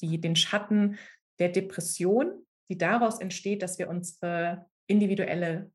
die, 0.00 0.20
den 0.20 0.36
Schatten 0.36 0.98
der 1.38 1.48
Depression, 1.48 2.44
die 2.68 2.78
daraus 2.78 3.20
entsteht, 3.20 3.62
dass 3.62 3.78
wir 3.78 3.88
unsere 3.88 4.66
individuelle 4.86 5.70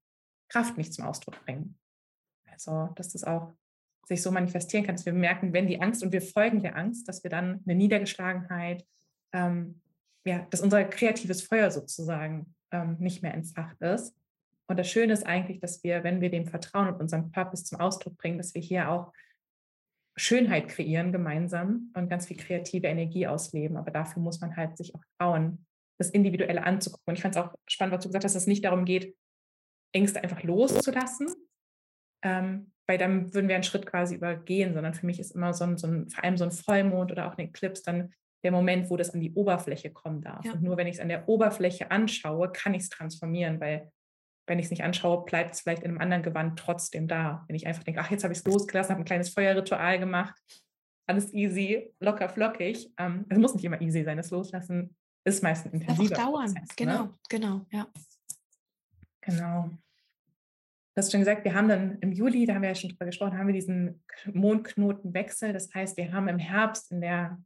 Kraft 0.50 0.78
nicht 0.78 0.94
zum 0.94 1.06
Ausdruck 1.06 1.44
bringen. 1.46 1.78
Also, 2.50 2.90
dass 2.96 3.14
das 3.14 3.24
auch 3.24 3.54
sich 4.06 4.22
so 4.22 4.32
manifestieren 4.32 4.86
kann, 4.86 4.96
dass 4.96 5.06
wir 5.06 5.14
merken, 5.14 5.54
wenn 5.54 5.68
die 5.68 5.82
Angst 5.82 6.02
und 6.02 6.14
wir 6.14 6.22
folgen 6.22 6.62
der 6.62 6.78
Angst, 6.78 7.08
dass 7.08 7.24
wir 7.24 7.30
dann 7.30 7.62
eine 7.66 7.76
Niedergeschlagenheit, 7.76 8.86
ähm, 9.34 9.82
ja, 10.26 10.48
dass 10.50 10.62
unser 10.62 10.86
kreatives 10.86 11.44
Feuer 11.44 11.72
sozusagen 11.72 12.56
ähm, 12.72 12.96
nicht 13.00 13.22
mehr 13.22 13.34
entfacht 13.34 13.80
ist. 13.82 14.16
Und 14.70 14.78
das 14.78 14.90
Schöne 14.90 15.14
ist 15.14 15.26
eigentlich, 15.26 15.60
dass 15.60 15.84
wir, 15.84 16.04
wenn 16.04 16.22
wir 16.22 16.30
dem 16.30 16.46
vertrauen 16.46 16.90
und 16.90 17.00
unseren 17.00 17.32
Purpose 17.32 17.64
zum 17.64 17.80
Ausdruck 17.80 18.18
bringen, 18.18 18.38
dass 18.38 18.54
wir 18.54 18.62
hier 18.62 18.90
auch 18.90 19.14
Schönheit 20.18 20.68
kreieren 20.68 21.12
gemeinsam 21.12 21.92
und 21.96 22.10
ganz 22.10 22.26
viel 22.26 22.38
kreative 22.38 22.88
Energie 22.88 23.28
ausleben. 23.28 23.78
Aber 23.78 23.92
dafür 23.92 24.22
muss 24.22 24.42
man 24.42 24.56
halt 24.56 24.78
sich 24.78 24.94
auch 24.96 25.04
trauen, 25.20 25.66
das 26.00 26.10
Individuelle 26.10 26.64
anzugucken. 26.64 27.04
Und 27.08 27.16
ich 27.16 27.22
fand 27.22 27.36
es 27.36 27.42
auch 27.42 27.54
spannend, 27.68 27.96
was 27.96 28.04
du 28.04 28.10
gesagt 28.10 28.26
hast, 28.26 28.36
dass 28.36 28.44
es 28.44 28.48
nicht 28.48 28.66
darum 28.66 28.86
geht, 28.86 29.16
Ängste 29.94 30.22
einfach 30.22 30.44
loszulassen, 30.44 31.34
ähm, 32.24 32.72
weil 32.88 32.98
dann 32.98 33.34
würden 33.34 33.48
wir 33.48 33.56
einen 33.56 33.64
Schritt 33.64 33.86
quasi 33.86 34.16
übergehen, 34.16 34.74
sondern 34.74 34.94
für 34.94 35.06
mich 35.06 35.20
ist 35.20 35.32
immer 35.32 35.54
so 35.54 35.64
ein, 35.64 35.78
so 35.78 35.88
ein, 35.88 36.10
vor 36.10 36.24
allem 36.24 36.38
so 36.38 36.44
ein 36.44 36.52
Vollmond 36.52 37.12
oder 37.12 37.28
auch 37.28 37.38
ein 37.38 37.48
Eclipse 37.48 37.84
dann 37.86 38.14
der 38.44 38.52
Moment, 38.52 38.90
wo 38.90 38.98
das 38.98 39.14
an 39.14 39.22
die 39.22 39.34
Oberfläche 39.34 39.92
kommen 39.92 40.22
darf. 40.22 40.46
Ja. 40.46 40.54
Und 40.54 40.64
nur 40.64 40.78
wenn 40.78 40.88
ich 40.88 40.96
es 40.96 41.02
an 41.02 41.10
der 41.10 41.28
Oberfläche 41.28 41.90
anschaue, 41.92 42.52
kann 42.52 42.74
ich 42.74 42.84
es 42.84 42.90
transformieren, 42.90 43.60
weil 43.60 43.92
wenn 44.48 44.60
ich 44.60 44.66
es 44.66 44.72
nicht 44.72 44.84
anschaue, 44.84 45.26
bleibt 45.26 45.54
es 45.54 45.62
vielleicht 45.62 45.84
in 45.84 45.92
einem 45.92 46.02
anderen 46.02 46.24
Gewand 46.24 46.58
trotzdem 46.58 47.08
da. 47.08 47.44
Wenn 47.48 47.56
ich 47.56 47.68
einfach 47.68 47.84
denke, 47.84 48.00
ach, 48.00 48.10
jetzt 48.10 48.24
habe 48.24 48.34
ich 48.34 48.40
es 48.40 48.46
losgelassen, 48.46 48.92
habe 48.92 49.02
ein 49.02 49.06
kleines 49.06 49.30
Feuerritual 49.30 50.00
gemacht, 50.00 50.36
alles 51.06 51.34
easy, 51.34 51.94
locker, 52.00 52.30
flockig. 52.30 52.92
Ähm, 52.98 53.26
es 53.30 53.38
muss 53.38 53.54
nicht 53.54 53.66
immer 53.66 53.82
easy 53.82 54.04
sein, 54.04 54.18
das 54.18 54.32
Loslassen 54.32 54.96
ist 55.26 55.44
meistens 55.44 55.74
intensiver. 55.74 56.16
Einfach 56.16 56.32
dauern, 56.32 56.54
Prozess, 56.54 56.76
genau, 56.76 57.04
ne? 57.04 57.14
genau, 57.30 57.66
ja. 57.72 57.88
Genau. 59.22 59.70
Du 60.96 61.02
hast 61.02 61.12
schon 61.12 61.22
gesagt, 61.22 61.44
wir 61.44 61.54
haben 61.54 61.68
dann 61.68 62.00
im 62.00 62.12
Juli, 62.12 62.46
da 62.46 62.56
haben 62.56 62.62
wir 62.62 62.70
ja 62.70 62.76
schon 62.76 62.90
drüber 62.90 63.06
gesprochen, 63.06 63.38
haben 63.38 63.48
wir 63.48 63.54
diesen 63.54 64.04
Mondknotenwechsel. 64.34 65.54
Das 65.54 65.72
heißt, 65.74 65.98
wir 65.98 66.12
haben 66.12 66.28
im 66.28 66.40
Herbst 66.40 66.92
in 66.92 67.02
der 67.02 67.38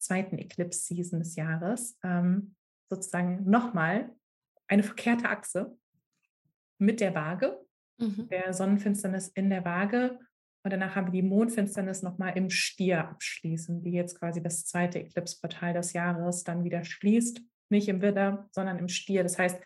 zweiten 0.00 0.38
Eclipse-Season 0.38 1.20
des 1.20 1.36
Jahres 1.36 1.98
ähm, 2.02 2.56
sozusagen 2.88 3.48
nochmal 3.48 4.10
eine 4.66 4.82
verkehrte 4.82 5.28
Achse 5.28 5.76
mit 6.80 7.00
der 7.00 7.14
Waage, 7.14 7.58
mhm. 7.98 8.28
der 8.28 8.52
Sonnenfinsternis 8.52 9.28
in 9.28 9.50
der 9.50 9.64
Waage 9.64 10.18
und 10.62 10.72
danach 10.72 10.94
haben 10.94 11.06
wir 11.06 11.22
die 11.22 11.26
Mondfinsternis 11.26 12.02
nochmal 12.02 12.36
im 12.36 12.50
Stier 12.50 13.08
abschließen, 13.08 13.82
die 13.82 13.92
jetzt 13.92 14.18
quasi 14.18 14.42
das 14.42 14.66
zweite 14.66 14.98
Eclipse-Portal 14.98 15.72
des 15.72 15.94
Jahres 15.94 16.44
dann 16.44 16.64
wieder 16.64 16.84
schließt. 16.84 17.40
Nicht 17.70 17.88
im 17.88 18.02
Widder, 18.02 18.48
sondern 18.50 18.78
im 18.78 18.88
Stier. 18.88 19.22
Das 19.22 19.38
heißt, 19.38 19.58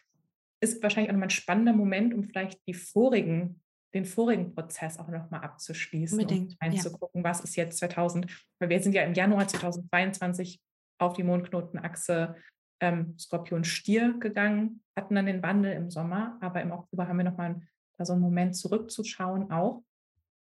ist 0.60 0.82
wahrscheinlich 0.82 1.10
auch 1.10 1.14
nochmal 1.14 1.26
ein 1.26 1.30
spannender 1.30 1.72
Moment, 1.72 2.14
um 2.14 2.22
vielleicht 2.22 2.60
die 2.68 2.74
vorigen, 2.74 3.60
den 3.92 4.04
vorigen 4.04 4.54
Prozess 4.54 4.98
auch 4.98 5.08
nochmal 5.08 5.40
abzuschließen 5.40 6.20
Unbedingt, 6.20 6.52
und 6.52 6.56
einzugucken, 6.60 7.22
ja. 7.22 7.28
was 7.28 7.40
ist 7.40 7.56
jetzt 7.56 7.78
2000, 7.78 8.26
weil 8.60 8.68
wir 8.68 8.80
sind 8.80 8.94
ja 8.94 9.02
im 9.02 9.14
Januar 9.14 9.48
2022 9.48 10.60
auf 10.98 11.14
die 11.14 11.24
Mondknotenachse 11.24 12.36
ähm, 12.84 13.18
Skorpion-Stier 13.18 14.14
gegangen, 14.18 14.82
hatten 14.96 15.14
dann 15.14 15.26
den 15.26 15.42
Wandel 15.42 15.72
im 15.72 15.90
Sommer, 15.90 16.38
aber 16.40 16.62
im 16.62 16.72
Oktober 16.72 17.08
haben 17.08 17.18
wir 17.18 17.24
nochmal 17.24 17.60
da 17.96 18.04
so 18.04 18.12
einen 18.12 18.22
Moment 18.22 18.56
zurückzuschauen 18.56 19.50
auch 19.50 19.82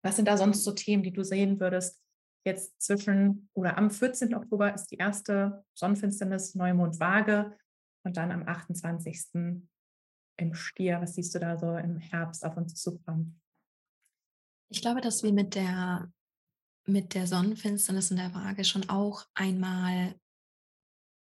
was 0.02 0.16
sind 0.16 0.26
da 0.26 0.36
sonst 0.36 0.64
so 0.64 0.72
Themen, 0.72 1.02
die 1.02 1.12
du 1.12 1.24
sehen 1.24 1.60
würdest? 1.60 2.02
Jetzt 2.44 2.80
zwischen 2.80 3.48
oder 3.52 3.76
am 3.76 3.90
14. 3.90 4.34
Oktober 4.34 4.72
ist 4.74 4.86
die 4.86 4.96
erste 4.96 5.64
Sonnenfinsternis, 5.74 6.54
Neumond 6.54 7.00
Waage 7.00 7.56
und 8.04 8.16
dann 8.16 8.30
am 8.30 8.46
28. 8.46 9.68
im 10.36 10.54
Stier. 10.54 11.00
Was 11.00 11.14
siehst 11.14 11.34
du 11.34 11.40
da 11.40 11.58
so 11.58 11.76
im 11.76 11.98
Herbst 11.98 12.44
auf 12.44 12.56
uns 12.56 12.74
zukommen? 12.76 13.40
Ich 14.70 14.80
glaube, 14.80 15.00
dass 15.00 15.22
wir 15.22 15.32
mit 15.32 15.54
der, 15.54 16.12
mit 16.86 17.14
der 17.14 17.26
Sonnenfinsternis 17.26 18.10
in 18.10 18.18
der 18.18 18.34
Waage 18.34 18.64
schon 18.64 18.88
auch 18.88 19.26
einmal 19.34 20.14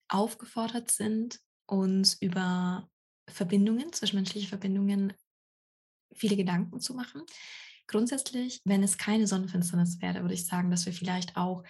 aufgefordert 0.08 0.90
sind, 0.90 1.40
uns 1.66 2.14
über 2.20 2.88
Verbindungen, 3.28 3.92
zwischenmenschliche 3.92 4.48
Verbindungen, 4.48 5.12
viele 6.14 6.36
Gedanken 6.36 6.80
zu 6.80 6.94
machen. 6.94 7.22
Grundsätzlich, 7.86 8.60
wenn 8.64 8.82
es 8.82 8.98
keine 8.98 9.26
Sonnenfinsternis 9.26 10.00
wäre, 10.00 10.22
würde 10.22 10.34
ich 10.34 10.46
sagen, 10.46 10.70
dass 10.70 10.86
wir 10.86 10.92
vielleicht 10.92 11.36
auch 11.36 11.62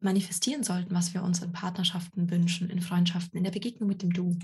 manifestieren 0.00 0.62
sollten, 0.62 0.94
was 0.94 1.12
wir 1.12 1.22
uns 1.22 1.42
in 1.42 1.52
Partnerschaften 1.52 2.30
wünschen, 2.30 2.70
in 2.70 2.80
Freundschaften, 2.80 3.36
in 3.36 3.44
der 3.44 3.50
Begegnung 3.50 3.88
mit 3.88 4.02
dem 4.02 4.12
Du. 4.12 4.38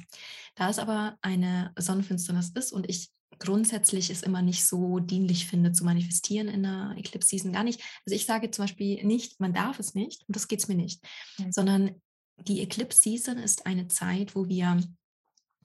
Da 0.54 0.68
es 0.68 0.78
aber 0.78 1.16
eine 1.22 1.72
Sonnenfinsternis 1.78 2.50
ist 2.50 2.72
und 2.72 2.88
ich 2.88 3.10
grundsätzlich 3.38 4.10
es 4.10 4.22
immer 4.22 4.42
nicht 4.42 4.64
so 4.64 4.98
dienlich 4.98 5.46
finde, 5.46 5.72
zu 5.72 5.84
manifestieren 5.84 6.48
in 6.48 6.64
einer 6.64 6.96
Eclipse-Season, 6.96 7.52
gar 7.52 7.64
nicht. 7.64 7.80
Also 8.06 8.14
ich 8.14 8.26
sage 8.26 8.50
zum 8.50 8.64
Beispiel 8.64 9.04
nicht, 9.04 9.40
man 9.40 9.52
darf 9.52 9.78
es 9.78 9.94
nicht, 9.94 10.24
und 10.26 10.36
das 10.36 10.48
geht 10.48 10.60
es 10.60 10.68
mir 10.68 10.74
nicht, 10.74 11.04
mhm. 11.38 11.52
sondern 11.52 12.02
die 12.38 12.60
Eclipse-Season 12.62 13.38
ist 13.38 13.66
eine 13.66 13.88
Zeit, 13.88 14.34
wo 14.34 14.48
wir 14.48 14.80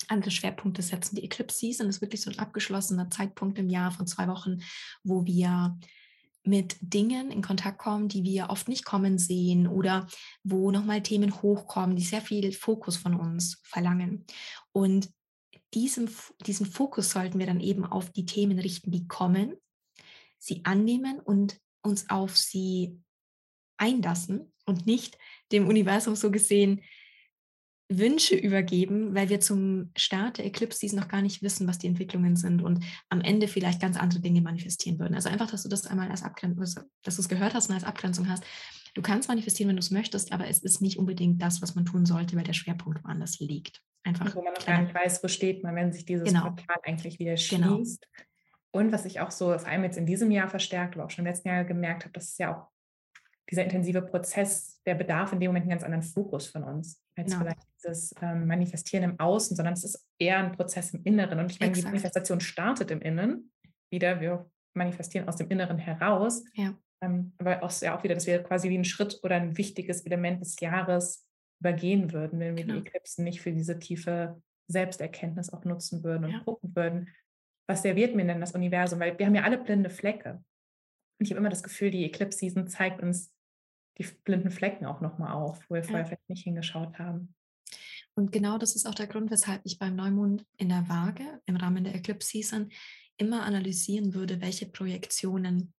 andere 0.07 0.31
Schwerpunkte 0.31 0.81
setzen. 0.81 1.15
Die 1.15 1.23
Eclipse 1.23 1.57
Season 1.57 1.87
ist 1.87 2.01
wirklich 2.01 2.21
so 2.21 2.31
ein 2.31 2.39
abgeschlossener 2.39 3.09
Zeitpunkt 3.09 3.57
im 3.59 3.69
Jahr 3.69 3.91
von 3.91 4.07
zwei 4.07 4.27
Wochen, 4.27 4.61
wo 5.03 5.25
wir 5.25 5.77
mit 6.43 6.77
Dingen 6.81 7.29
in 7.31 7.43
Kontakt 7.43 7.77
kommen, 7.77 8.07
die 8.07 8.23
wir 8.23 8.49
oft 8.49 8.67
nicht 8.67 8.83
kommen 8.83 9.19
sehen 9.19 9.67
oder 9.67 10.07
wo 10.43 10.71
nochmal 10.71 11.03
Themen 11.03 11.41
hochkommen, 11.41 11.95
die 11.95 12.03
sehr 12.03 12.21
viel 12.21 12.51
Fokus 12.51 12.97
von 12.97 13.13
uns 13.15 13.61
verlangen. 13.63 14.25
Und 14.71 15.11
diesem, 15.73 16.09
diesen 16.45 16.65
Fokus 16.65 17.11
sollten 17.11 17.37
wir 17.37 17.45
dann 17.45 17.59
eben 17.59 17.85
auf 17.85 18.11
die 18.11 18.25
Themen 18.25 18.57
richten, 18.59 18.91
die 18.91 19.07
kommen, 19.07 19.55
sie 20.39 20.65
annehmen 20.65 21.19
und 21.19 21.59
uns 21.83 22.09
auf 22.09 22.35
sie 22.37 22.99
einlassen 23.77 24.51
und 24.71 24.85
nicht 24.85 25.17
dem 25.51 25.67
Universum 25.67 26.15
so 26.15 26.31
gesehen 26.31 26.81
Wünsche 27.91 28.35
übergeben, 28.35 29.13
weil 29.13 29.29
wir 29.29 29.41
zum 29.41 29.91
Start 29.97 30.37
der 30.37 30.45
Eclipse 30.45 30.79
Season 30.79 30.99
noch 30.99 31.09
gar 31.09 31.21
nicht 31.21 31.43
wissen, 31.43 31.67
was 31.67 31.77
die 31.77 31.87
Entwicklungen 31.87 32.35
sind 32.35 32.61
und 32.61 32.83
am 33.09 33.21
Ende 33.21 33.47
vielleicht 33.47 33.81
ganz 33.81 33.97
andere 33.97 34.21
Dinge 34.21 34.41
manifestieren 34.41 34.97
würden. 34.97 35.13
Also 35.13 35.29
einfach, 35.29 35.51
dass 35.51 35.63
du 35.63 35.69
das 35.69 35.87
einmal 35.87 36.09
als 36.09 36.23
Abgrenzung, 36.23 36.85
dass 37.03 37.15
du 37.15 37.21
es 37.21 37.29
gehört 37.29 37.53
hast 37.53 37.69
und 37.69 37.75
als 37.75 37.83
Abgrenzung 37.83 38.29
hast. 38.29 38.43
Du 38.93 39.01
kannst 39.01 39.29
manifestieren, 39.29 39.69
wenn 39.69 39.75
du 39.75 39.81
es 39.81 39.91
möchtest, 39.91 40.31
aber 40.31 40.47
es 40.47 40.59
ist 40.59 40.81
nicht 40.81 40.97
unbedingt 40.97 41.41
das, 41.41 41.61
was 41.61 41.75
man 41.75 41.85
tun 41.85 42.05
sollte, 42.05 42.35
weil 42.35 42.43
der 42.43 42.53
Schwerpunkt 42.53 43.03
woanders 43.03 43.39
liegt. 43.39 43.81
Einfach. 44.03 44.35
Wo 44.35 44.41
man 44.41 44.53
noch 44.53 44.65
gar 44.65 44.81
nicht 44.81 44.95
weiß, 44.95 45.23
wo 45.23 45.27
steht 45.27 45.63
man, 45.63 45.75
wenn 45.75 45.93
sich 45.93 46.05
dieses 46.05 46.27
genau. 46.27 46.43
Portal 46.43 46.77
eigentlich 46.83 47.19
wieder 47.19 47.35
genau. 47.35 47.75
schließt. 47.75 48.07
Genau. 48.11 48.27
Und 48.73 48.91
was 48.93 49.05
ich 49.05 49.19
auch 49.19 49.31
so, 49.31 49.57
vor 49.57 49.67
allem 49.67 49.83
jetzt 49.83 49.97
in 49.97 50.05
diesem 50.05 50.31
Jahr 50.31 50.47
verstärkt, 50.47 50.95
aber 50.95 51.05
auch 51.05 51.09
schon 51.09 51.25
im 51.25 51.31
letzten 51.31 51.49
Jahr 51.49 51.65
gemerkt 51.65 52.03
habe, 52.03 52.13
dass 52.13 52.29
es 52.29 52.37
ja 52.37 52.55
auch 52.55 52.69
dieser 53.51 53.65
intensive 53.65 54.01
Prozess, 54.01 54.81
der 54.85 54.95
bedarf 54.95 55.33
in 55.33 55.39
dem 55.39 55.49
Moment 55.49 55.63
einen 55.63 55.71
ganz 55.71 55.83
anderen 55.83 56.03
Fokus 56.03 56.47
von 56.47 56.63
uns, 56.63 57.03
als 57.17 57.31
genau. 57.31 57.43
vielleicht 57.43 57.67
dieses 57.75 58.15
ähm, 58.21 58.47
Manifestieren 58.47 59.03
im 59.03 59.19
Außen, 59.19 59.57
sondern 59.57 59.73
es 59.73 59.83
ist 59.83 60.07
eher 60.17 60.39
ein 60.39 60.53
Prozess 60.53 60.93
im 60.93 61.03
Inneren. 61.03 61.39
Und 61.39 61.51
ich 61.51 61.59
meine, 61.59 61.71
Exakt. 61.71 61.87
die 61.87 61.91
Manifestation 61.91 62.39
startet 62.39 62.91
im 62.91 63.01
Innen, 63.01 63.51
wieder, 63.91 64.21
wir 64.21 64.49
manifestieren 64.73 65.27
aus 65.27 65.35
dem 65.35 65.49
Inneren 65.49 65.77
heraus. 65.77 66.43
Ja. 66.53 66.73
Ähm, 67.03 67.33
aber 67.39 67.61
auch, 67.61 67.81
ja 67.81 67.97
auch 67.97 68.03
wieder, 68.03 68.15
dass 68.15 68.25
wir 68.25 68.41
quasi 68.41 68.69
wie 68.69 68.77
ein 68.77 68.85
Schritt 68.85 69.19
oder 69.23 69.35
ein 69.35 69.57
wichtiges 69.57 70.01
Element 70.01 70.39
des 70.41 70.57
Jahres 70.59 71.27
übergehen 71.59 72.13
würden, 72.13 72.39
wenn 72.39 72.55
wir 72.55 72.63
genau. 72.63 72.79
die 72.79 72.87
Eklipsen 72.87 73.25
nicht 73.25 73.41
für 73.41 73.51
diese 73.51 73.77
tiefe 73.79 74.41
Selbsterkenntnis 74.67 75.51
auch 75.51 75.65
nutzen 75.65 76.03
würden 76.03 76.25
und 76.25 76.31
ja. 76.31 76.39
gucken 76.39 76.73
würden, 76.73 77.09
was 77.67 77.81
serviert 77.81 78.15
mir 78.15 78.25
denn 78.25 78.39
das 78.39 78.53
Universum? 78.53 78.99
Weil 78.99 79.17
wir 79.19 79.25
haben 79.25 79.35
ja 79.35 79.43
alle 79.43 79.57
blinde 79.57 79.89
Flecke. 79.89 80.43
Und 81.19 81.25
ich 81.25 81.31
habe 81.31 81.39
immer 81.39 81.49
das 81.49 81.63
Gefühl, 81.63 81.91
die 81.91 82.05
Eclipse 82.05 82.39
Season 82.39 82.67
zeigt 82.67 83.01
uns 83.01 83.33
die 84.01 84.07
blinden 84.23 84.51
Flecken 84.51 84.85
auch 84.85 85.01
nochmal 85.01 85.33
auf, 85.33 85.59
wo 85.69 85.75
wir 85.75 85.83
vorher 85.83 86.05
vielleicht 86.05 86.29
nicht 86.29 86.43
hingeschaut 86.43 86.97
haben. 86.99 87.33
Und 88.13 88.31
genau 88.31 88.57
das 88.57 88.75
ist 88.75 88.85
auch 88.85 88.95
der 88.95 89.07
Grund, 89.07 89.31
weshalb 89.31 89.61
ich 89.63 89.79
beim 89.79 89.95
Neumond 89.95 90.45
in 90.57 90.69
der 90.69 90.87
Waage 90.89 91.41
im 91.45 91.55
Rahmen 91.55 91.83
der 91.83 91.95
Eclipse 91.95 92.29
Season 92.29 92.69
immer 93.17 93.43
analysieren 93.43 94.13
würde, 94.13 94.41
welche 94.41 94.65
Projektionen 94.65 95.73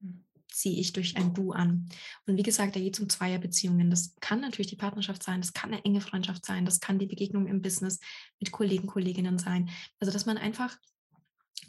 hm. 0.00 0.24
ziehe 0.48 0.78
ich 0.78 0.92
durch 0.92 1.16
ein 1.16 1.32
Du 1.32 1.52
an. 1.52 1.88
Und 2.26 2.36
wie 2.36 2.42
gesagt, 2.42 2.76
da 2.76 2.80
geht 2.80 2.94
es 2.94 3.00
um 3.00 3.08
Zweierbeziehungen. 3.08 3.90
Das 3.90 4.14
kann 4.20 4.40
natürlich 4.40 4.66
die 4.66 4.76
Partnerschaft 4.76 5.22
sein, 5.22 5.40
das 5.40 5.52
kann 5.52 5.72
eine 5.72 5.84
enge 5.84 6.00
Freundschaft 6.00 6.44
sein, 6.44 6.64
das 6.64 6.80
kann 6.80 6.98
die 6.98 7.06
Begegnung 7.06 7.46
im 7.46 7.62
Business 7.62 7.98
mit 8.40 8.52
Kollegen, 8.52 8.86
Kolleginnen 8.86 9.38
sein. 9.38 9.70
Also, 10.00 10.12
dass 10.12 10.26
man 10.26 10.36
einfach 10.36 10.76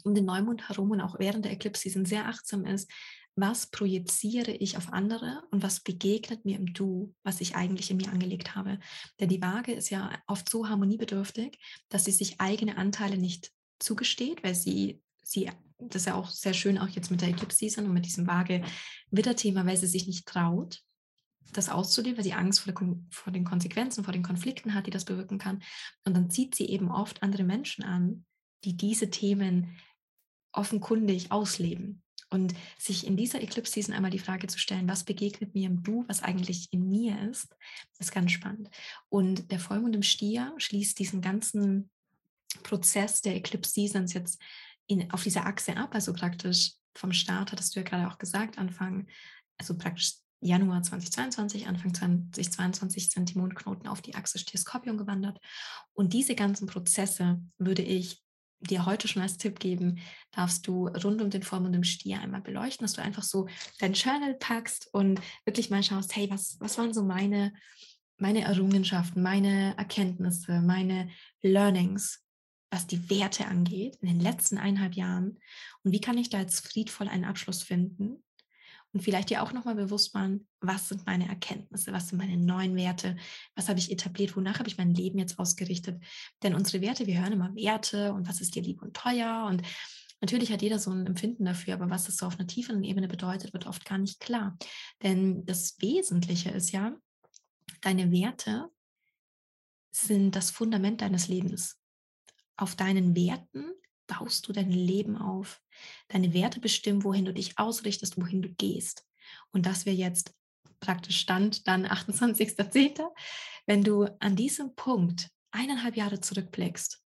um 0.04 0.14
den 0.14 0.24
Neumond 0.24 0.68
herum 0.68 0.90
und 0.90 1.00
auch 1.00 1.18
während 1.18 1.44
der 1.44 1.52
Eclipse 1.52 1.82
Season 1.82 2.04
sehr 2.04 2.26
achtsam 2.26 2.64
ist, 2.64 2.90
was 3.36 3.66
projiziere 3.66 4.50
ich 4.50 4.78
auf 4.78 4.92
andere 4.92 5.42
und 5.50 5.62
was 5.62 5.80
begegnet 5.80 6.46
mir 6.46 6.56
im 6.56 6.72
Du, 6.72 7.14
was 7.22 7.42
ich 7.42 7.54
eigentlich 7.54 7.90
in 7.90 7.98
mir 7.98 8.08
angelegt 8.08 8.56
habe. 8.56 8.78
Denn 9.20 9.28
die 9.28 9.42
Waage 9.42 9.72
ist 9.72 9.90
ja 9.90 10.10
oft 10.26 10.48
so 10.48 10.68
harmoniebedürftig, 10.68 11.58
dass 11.90 12.06
sie 12.06 12.12
sich 12.12 12.40
eigene 12.40 12.78
Anteile 12.78 13.18
nicht 13.18 13.52
zugesteht, 13.78 14.42
weil 14.42 14.54
sie, 14.54 15.02
sie, 15.22 15.50
das 15.78 16.02
ist 16.02 16.06
ja 16.06 16.14
auch 16.14 16.30
sehr 16.30 16.54
schön, 16.54 16.78
auch 16.78 16.88
jetzt 16.88 17.10
mit 17.10 17.20
der 17.20 17.28
Eclipse 17.28 17.58
Season 17.58 17.84
und 17.84 17.92
mit 17.92 18.06
diesem 18.06 18.26
Waage-Witter-Thema, 18.26 19.66
weil 19.66 19.76
sie 19.76 19.86
sich 19.86 20.06
nicht 20.06 20.26
traut, 20.26 20.80
das 21.52 21.68
auszuleben, 21.68 22.16
weil 22.16 22.24
sie 22.24 22.32
Angst 22.32 22.60
vor, 22.60 22.72
der, 22.72 22.96
vor 23.10 23.32
den 23.34 23.44
Konsequenzen, 23.44 24.02
vor 24.02 24.14
den 24.14 24.22
Konflikten 24.22 24.72
hat, 24.72 24.86
die 24.86 24.90
das 24.90 25.04
bewirken 25.04 25.36
kann. 25.36 25.62
Und 26.04 26.16
dann 26.16 26.30
zieht 26.30 26.54
sie 26.54 26.70
eben 26.70 26.90
oft 26.90 27.22
andere 27.22 27.44
Menschen 27.44 27.84
an, 27.84 28.24
die 28.64 28.78
diese 28.78 29.10
Themen 29.10 29.76
offenkundig 30.52 31.30
ausleben. 31.30 32.02
Und 32.28 32.54
sich 32.78 33.06
in 33.06 33.16
dieser 33.16 33.40
Eclipse 33.40 33.72
Season 33.72 33.94
einmal 33.94 34.10
die 34.10 34.18
Frage 34.18 34.48
zu 34.48 34.58
stellen, 34.58 34.88
was 34.88 35.04
begegnet 35.04 35.54
mir 35.54 35.66
im 35.66 35.82
Du, 35.82 36.04
was 36.08 36.22
eigentlich 36.22 36.72
in 36.72 36.88
mir 36.88 37.30
ist, 37.30 37.54
ist 37.98 38.12
ganz 38.12 38.32
spannend. 38.32 38.68
Und 39.08 39.50
der 39.52 39.60
Vollmond 39.60 39.94
im 39.94 40.02
Stier 40.02 40.52
schließt 40.58 40.98
diesen 40.98 41.20
ganzen 41.20 41.88
Prozess 42.62 43.20
der 43.20 43.36
Eclipse 43.36 43.72
Seasons 43.72 44.12
jetzt 44.12 44.40
in, 44.86 45.10
auf 45.12 45.22
dieser 45.22 45.46
Achse 45.46 45.76
ab, 45.76 45.94
also 45.94 46.12
praktisch 46.12 46.72
vom 46.94 47.12
Start, 47.12 47.52
hattest 47.52 47.74
du 47.74 47.80
ja 47.80 47.84
gerade 47.84 48.08
auch 48.08 48.18
gesagt, 48.18 48.58
Anfang, 48.58 49.06
also 49.58 49.76
praktisch 49.76 50.14
Januar 50.40 50.82
2022, 50.82 51.66
Anfang 51.66 51.94
2022 51.94 53.10
sind 53.10 53.30
die 53.30 53.38
Mondknoten 53.38 53.88
auf 53.88 54.02
die 54.02 54.14
Achse 54.14 54.38
Stier-Skorpion 54.38 54.98
gewandert. 54.98 55.38
Und 55.94 56.12
diese 56.12 56.34
ganzen 56.34 56.66
Prozesse 56.66 57.40
würde 57.58 57.82
ich 57.82 58.22
dir 58.60 58.86
heute 58.86 59.08
schon 59.08 59.22
als 59.22 59.36
Tipp 59.36 59.60
geben, 59.60 59.98
darfst 60.32 60.66
du 60.66 60.88
rund 60.88 61.20
um 61.20 61.30
den 61.30 61.42
Vollmond 61.42 61.74
im 61.74 61.84
Stier 61.84 62.20
einmal 62.20 62.40
beleuchten, 62.40 62.84
dass 62.84 62.94
du 62.94 63.02
einfach 63.02 63.22
so 63.22 63.48
dein 63.78 63.92
Journal 63.92 64.34
packst 64.34 64.88
und 64.92 65.20
wirklich 65.44 65.70
mal 65.70 65.82
schaust, 65.82 66.16
hey, 66.16 66.30
was, 66.30 66.56
was 66.60 66.78
waren 66.78 66.94
so 66.94 67.02
meine, 67.02 67.52
meine 68.18 68.42
Errungenschaften, 68.42 69.22
meine 69.22 69.76
Erkenntnisse, 69.76 70.60
meine 70.60 71.10
Learnings, 71.42 72.24
was 72.70 72.86
die 72.86 73.08
Werte 73.10 73.46
angeht 73.46 73.96
in 74.00 74.08
den 74.08 74.20
letzten 74.20 74.58
eineinhalb 74.58 74.94
Jahren? 74.94 75.38
Und 75.82 75.92
wie 75.92 76.00
kann 76.00 76.18
ich 76.18 76.30
da 76.30 76.40
jetzt 76.40 76.66
friedvoll 76.66 77.08
einen 77.08 77.24
Abschluss 77.24 77.62
finden 77.62 78.22
und 78.96 79.02
vielleicht 79.02 79.28
dir 79.28 79.42
auch 79.42 79.52
nochmal 79.52 79.74
bewusst 79.74 80.14
machen, 80.14 80.48
was 80.60 80.88
sind 80.88 81.04
meine 81.04 81.28
Erkenntnisse, 81.28 81.92
was 81.92 82.08
sind 82.08 82.16
meine 82.16 82.38
neuen 82.38 82.74
Werte, 82.76 83.14
was 83.54 83.68
habe 83.68 83.78
ich 83.78 83.92
etabliert, 83.92 84.34
wonach 84.34 84.58
habe 84.58 84.70
ich 84.70 84.78
mein 84.78 84.94
Leben 84.94 85.18
jetzt 85.18 85.38
ausgerichtet. 85.38 86.02
Denn 86.42 86.54
unsere 86.54 86.80
Werte, 86.80 87.06
wir 87.06 87.20
hören 87.20 87.34
immer 87.34 87.54
Werte 87.54 88.14
und 88.14 88.26
was 88.26 88.40
ist 88.40 88.54
dir 88.54 88.62
lieb 88.62 88.80
und 88.80 88.96
teuer 88.96 89.46
und 89.50 89.62
Natürlich 90.22 90.50
hat 90.50 90.62
jeder 90.62 90.78
so 90.78 90.90
ein 90.90 91.06
Empfinden 91.06 91.44
dafür, 91.44 91.74
aber 91.74 91.90
was 91.90 92.04
das 92.04 92.16
so 92.16 92.24
auf 92.24 92.38
einer 92.38 92.46
tieferen 92.46 92.84
Ebene 92.84 93.06
bedeutet, 93.06 93.52
wird 93.52 93.66
oft 93.66 93.84
gar 93.84 93.98
nicht 93.98 94.18
klar. 94.18 94.56
Denn 95.02 95.44
das 95.44 95.76
Wesentliche 95.82 96.48
ist 96.48 96.72
ja, 96.72 96.96
deine 97.82 98.10
Werte 98.10 98.70
sind 99.90 100.34
das 100.34 100.50
Fundament 100.50 101.02
deines 101.02 101.28
Lebens. 101.28 101.78
Auf 102.56 102.76
deinen 102.76 103.14
Werten 103.14 103.66
baust 104.06 104.46
du 104.48 104.52
dein 104.52 104.70
Leben 104.70 105.16
auf. 105.16 105.60
Deine 106.08 106.32
Werte 106.32 106.60
bestimmen, 106.60 107.04
wohin 107.04 107.24
du 107.24 107.34
dich 107.34 107.58
ausrichtest, 107.58 108.20
wohin 108.20 108.42
du 108.42 108.48
gehst. 108.48 109.06
Und 109.52 109.66
das 109.66 109.86
wäre 109.86 109.96
jetzt 109.96 110.34
praktisch 110.80 111.20
Stand 111.20 111.66
dann 111.66 111.86
28.10. 111.86 113.04
Wenn 113.66 113.82
du 113.82 114.04
an 114.20 114.36
diesem 114.36 114.74
Punkt 114.74 115.30
eineinhalb 115.50 115.96
Jahre 115.96 116.20
zurückblickst, 116.20 117.02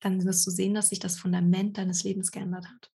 dann 0.00 0.24
wirst 0.24 0.46
du 0.46 0.50
sehen, 0.50 0.74
dass 0.74 0.90
sich 0.90 1.00
das 1.00 1.18
Fundament 1.18 1.76
deines 1.78 2.04
Lebens 2.04 2.30
geändert 2.30 2.66
hat, 2.68 2.90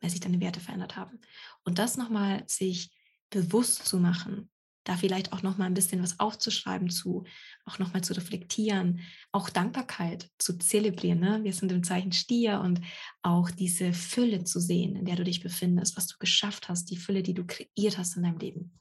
weil 0.00 0.10
sich 0.10 0.20
deine 0.20 0.40
Werte 0.40 0.60
verändert 0.60 0.96
haben. 0.96 1.20
Und 1.64 1.78
das 1.78 1.96
nochmal 1.96 2.44
sich 2.46 2.90
bewusst 3.30 3.86
zu 3.86 3.98
machen, 3.98 4.50
da 4.86 4.96
vielleicht 4.96 5.32
auch 5.32 5.42
noch 5.42 5.58
mal 5.58 5.64
ein 5.64 5.74
bisschen 5.74 6.02
was 6.02 6.20
aufzuschreiben 6.20 6.90
zu, 6.90 7.24
auch 7.64 7.78
noch 7.78 7.92
mal 7.92 8.02
zu 8.02 8.14
reflektieren, 8.14 9.00
auch 9.32 9.50
Dankbarkeit 9.50 10.30
zu 10.38 10.56
zelebrieren. 10.58 11.18
Ne? 11.18 11.40
Wir 11.42 11.52
sind 11.52 11.72
im 11.72 11.82
Zeichen 11.82 12.12
Stier 12.12 12.60
und 12.60 12.80
auch 13.22 13.50
diese 13.50 13.92
Fülle 13.92 14.44
zu 14.44 14.60
sehen, 14.60 14.94
in 14.94 15.04
der 15.04 15.16
du 15.16 15.24
dich 15.24 15.42
befindest, 15.42 15.96
was 15.96 16.06
du 16.06 16.16
geschafft 16.18 16.68
hast, 16.68 16.90
die 16.90 16.96
Fülle, 16.96 17.22
die 17.22 17.34
du 17.34 17.44
kreiert 17.44 17.98
hast 17.98 18.16
in 18.16 18.22
deinem 18.22 18.38
Leben. 18.38 18.78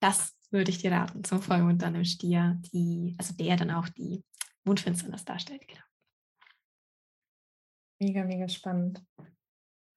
Das 0.00 0.36
würde 0.50 0.70
ich 0.70 0.78
dir 0.78 0.90
raten 0.90 1.22
zum 1.22 1.40
Vollmond 1.40 1.80
dann 1.80 1.94
im 1.94 2.04
Stier, 2.04 2.60
die, 2.72 3.14
also 3.16 3.32
der 3.34 3.56
dann 3.56 3.70
auch 3.70 3.88
die 3.88 4.24
Mondfinsternis 4.64 5.24
darstellt. 5.24 5.66
Genau. 5.68 5.80
Mega, 8.00 8.24
mega 8.24 8.48
spannend. 8.48 9.00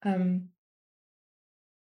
Ähm, 0.04 0.52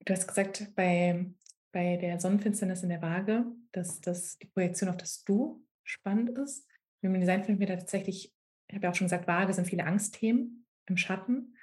du 0.05 0.13
hast 0.13 0.27
gesagt, 0.27 0.75
bei 0.75 1.33
bei 1.73 1.97
der 1.97 2.21
Sonnenfinsternis 2.21 2.83
in 2.83 2.91
der 2.91 3.03
Waage, 3.03 3.47
dass, 3.73 4.01
dass 4.01 4.39
die 4.39 4.47
Projektion 4.47 4.89
auf 4.89 4.97
das 4.97 5.25
Du 5.25 5.65
spannend 5.85 6.31
ist. 6.31 6.67
Im 7.01 7.15
Design 7.15 7.45
finden 7.45 7.61
wir 7.61 7.67
da 7.67 7.77
tatsächlich, 7.77 8.33
ich 8.69 8.75
habe 8.75 8.85
ja 8.85 8.91
auch 8.91 8.95
schon 8.95 9.07
gesagt, 9.07 9.27
Waage 9.27 9.53
sind 9.53 9.67
viele 9.67 9.85
Angstthemen 9.85 10.67
im 10.87 10.97
Schatten. 10.97 11.57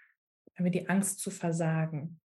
Haben 0.56 0.66
wir 0.66 0.72
die 0.72 0.90
Angst 0.90 1.20
zu 1.20 1.32
versagen. 1.32 2.20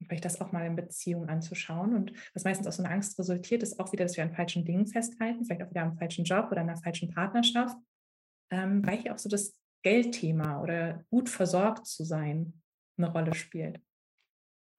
Und 0.00 0.06
vielleicht 0.06 0.24
das 0.24 0.40
auch 0.40 0.52
mal 0.52 0.66
in 0.66 0.76
Beziehung 0.76 1.28
anzuschauen. 1.28 1.94
Und 1.94 2.12
was 2.34 2.44
meistens 2.44 2.66
aus 2.66 2.76
so 2.76 2.82
einer 2.82 2.92
Angst 2.92 3.18
resultiert, 3.18 3.62
ist 3.62 3.80
auch 3.80 3.92
wieder, 3.92 4.04
dass 4.04 4.16
wir 4.16 4.24
an 4.24 4.34
falschen 4.34 4.64
Dingen 4.64 4.86
festhalten, 4.86 5.44
vielleicht 5.44 5.62
auch 5.62 5.70
wieder 5.70 5.82
am 5.82 5.96
falschen 5.96 6.24
Job 6.24 6.48
oder 6.50 6.60
einer 6.60 6.76
falschen 6.76 7.10
Partnerschaft. 7.12 7.76
Ähm, 8.50 8.86
weil 8.86 8.98
hier 8.98 9.14
auch 9.14 9.18
so 9.18 9.28
das 9.28 9.58
Geldthema 9.82 10.60
oder 10.62 11.04
gut 11.10 11.28
versorgt 11.28 11.86
zu 11.86 12.04
sein 12.04 12.62
eine 12.96 13.10
Rolle 13.10 13.34
spielt. 13.34 13.80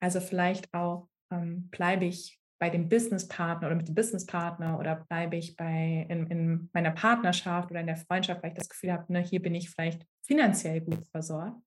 Also 0.02 0.22
vielleicht 0.22 0.74
auch 0.74 1.09
ähm, 1.32 1.70
bleibe 1.70 2.06
ich 2.06 2.40
bei 2.60 2.70
dem 2.70 2.90
Businesspartner 2.90 3.68
oder 3.68 3.76
mit 3.76 3.88
dem 3.88 3.96
Businesspartner 3.96 4.78
oder 4.80 4.96
bleibe 4.96 5.38
ich 5.38 5.56
bei 5.56 6.06
in, 6.10 6.28
in, 6.28 6.70
meiner 6.74 6.92
Partnerschaft 6.92 7.72
oder 7.72 7.80
in 7.80 7.88
der 7.88 7.96
Freundschaft, 7.96 8.44
weil 8.44 8.52
ich 8.52 8.58
das 8.58 8.70
Gefühl 8.70 8.92
habe, 8.92 9.12
ne, 9.12 9.22
hier 9.22 9.42
bin 9.42 9.56
ich 9.56 9.70
vielleicht 9.70 10.06
finanziell 10.26 10.82
gut 10.82 11.08
versorgt. 11.08 11.62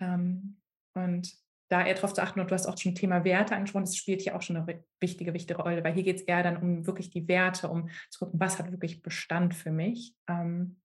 Ähm, 0.00 0.60
und 0.94 1.34
da 1.70 1.84
eher 1.84 1.94
darauf 1.94 2.14
zu 2.14 2.22
achten, 2.22 2.40
und 2.40 2.50
du 2.50 2.54
hast 2.54 2.66
auch 2.66 2.78
schon 2.78 2.94
Thema 2.94 3.24
Werte 3.24 3.54
angesprochen, 3.54 3.84
das 3.84 3.96
spielt 3.96 4.22
hier 4.22 4.36
auch 4.36 4.42
schon 4.42 4.56
eine 4.56 4.84
wichtige, 5.00 5.34
wichtige 5.34 5.60
Rolle, 5.60 5.82
weil 5.82 5.94
hier 5.94 6.02
geht 6.02 6.16
es 6.16 6.22
eher 6.22 6.42
dann 6.42 6.56
um 6.56 6.86
wirklich 6.86 7.10
die 7.10 7.26
Werte, 7.28 7.68
um 7.68 7.88
zu 8.10 8.24
gucken, 8.24 8.40
was 8.40 8.58
hat 8.58 8.70
wirklich 8.70 9.02
Bestand 9.02 9.54
für 9.54 9.70
mich. 9.70 10.14
Ähm, 10.28 10.80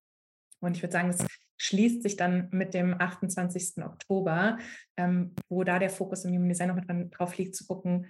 und 0.61 0.75
ich 0.75 0.83
würde 0.83 0.93
sagen, 0.93 1.09
es 1.09 1.25
schließt 1.57 2.03
sich 2.03 2.15
dann 2.15 2.47
mit 2.51 2.73
dem 2.73 2.99
28. 2.99 3.83
Oktober, 3.83 4.57
ähm, 4.97 5.35
wo 5.49 5.63
da 5.63 5.77
der 5.77 5.89
Fokus 5.89 6.25
im 6.25 6.33
Human 6.33 6.49
Design 6.49 6.69
noch 6.69 6.83
dran, 6.83 7.11
drauf 7.11 7.37
liegt, 7.37 7.55
zu 7.55 7.67
gucken, 7.67 8.07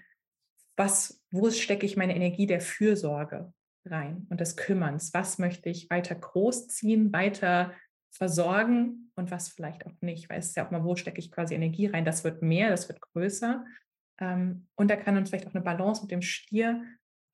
was, 0.78 1.22
wo 1.32 1.50
stecke 1.50 1.86
ich 1.86 1.97
meine 1.97 2.16
Energie 2.16 2.45
der 2.47 2.62
Fürsorge 2.62 3.54
rein 3.86 4.28
und 4.30 4.39
des 4.39 4.56
Kümmerns? 4.56 5.14
Was 5.14 5.38
möchte 5.38 5.70
ich 5.70 5.89
weiter 5.89 6.16
großziehen, 6.16 7.12
weiter 7.12 7.74
versorgen 8.12 9.12
und 9.16 9.32
was 9.32 9.50
vielleicht 9.50 9.86
auch 9.86 9.93
nicht? 10.02 10.30
Weil 10.30 10.39
es 10.39 10.47
ist 10.47 10.56
ja 10.56 10.66
auch 10.66 10.72
mal, 10.72 10.84
wo 10.84 10.95
stecke 10.95 11.20
ich 11.20 11.32
quasi 11.32 11.56
Energie 11.56 11.88
rein? 11.88 12.06
Das 12.06 12.24
wird 12.24 12.41
mehr, 12.41 12.70
das 12.70 12.88
wird 12.88 13.02
größer. 13.02 13.66
Ähm, 14.20 14.68
und 14.76 14.89
da 14.89 14.95
kann 14.95 15.18
uns 15.18 15.30
vielleicht 15.30 15.47
auch 15.47 15.56
eine 15.56 15.64
Balance 15.64 16.02
mit 16.04 16.12
dem 16.12 16.22
Stier, 16.22 16.84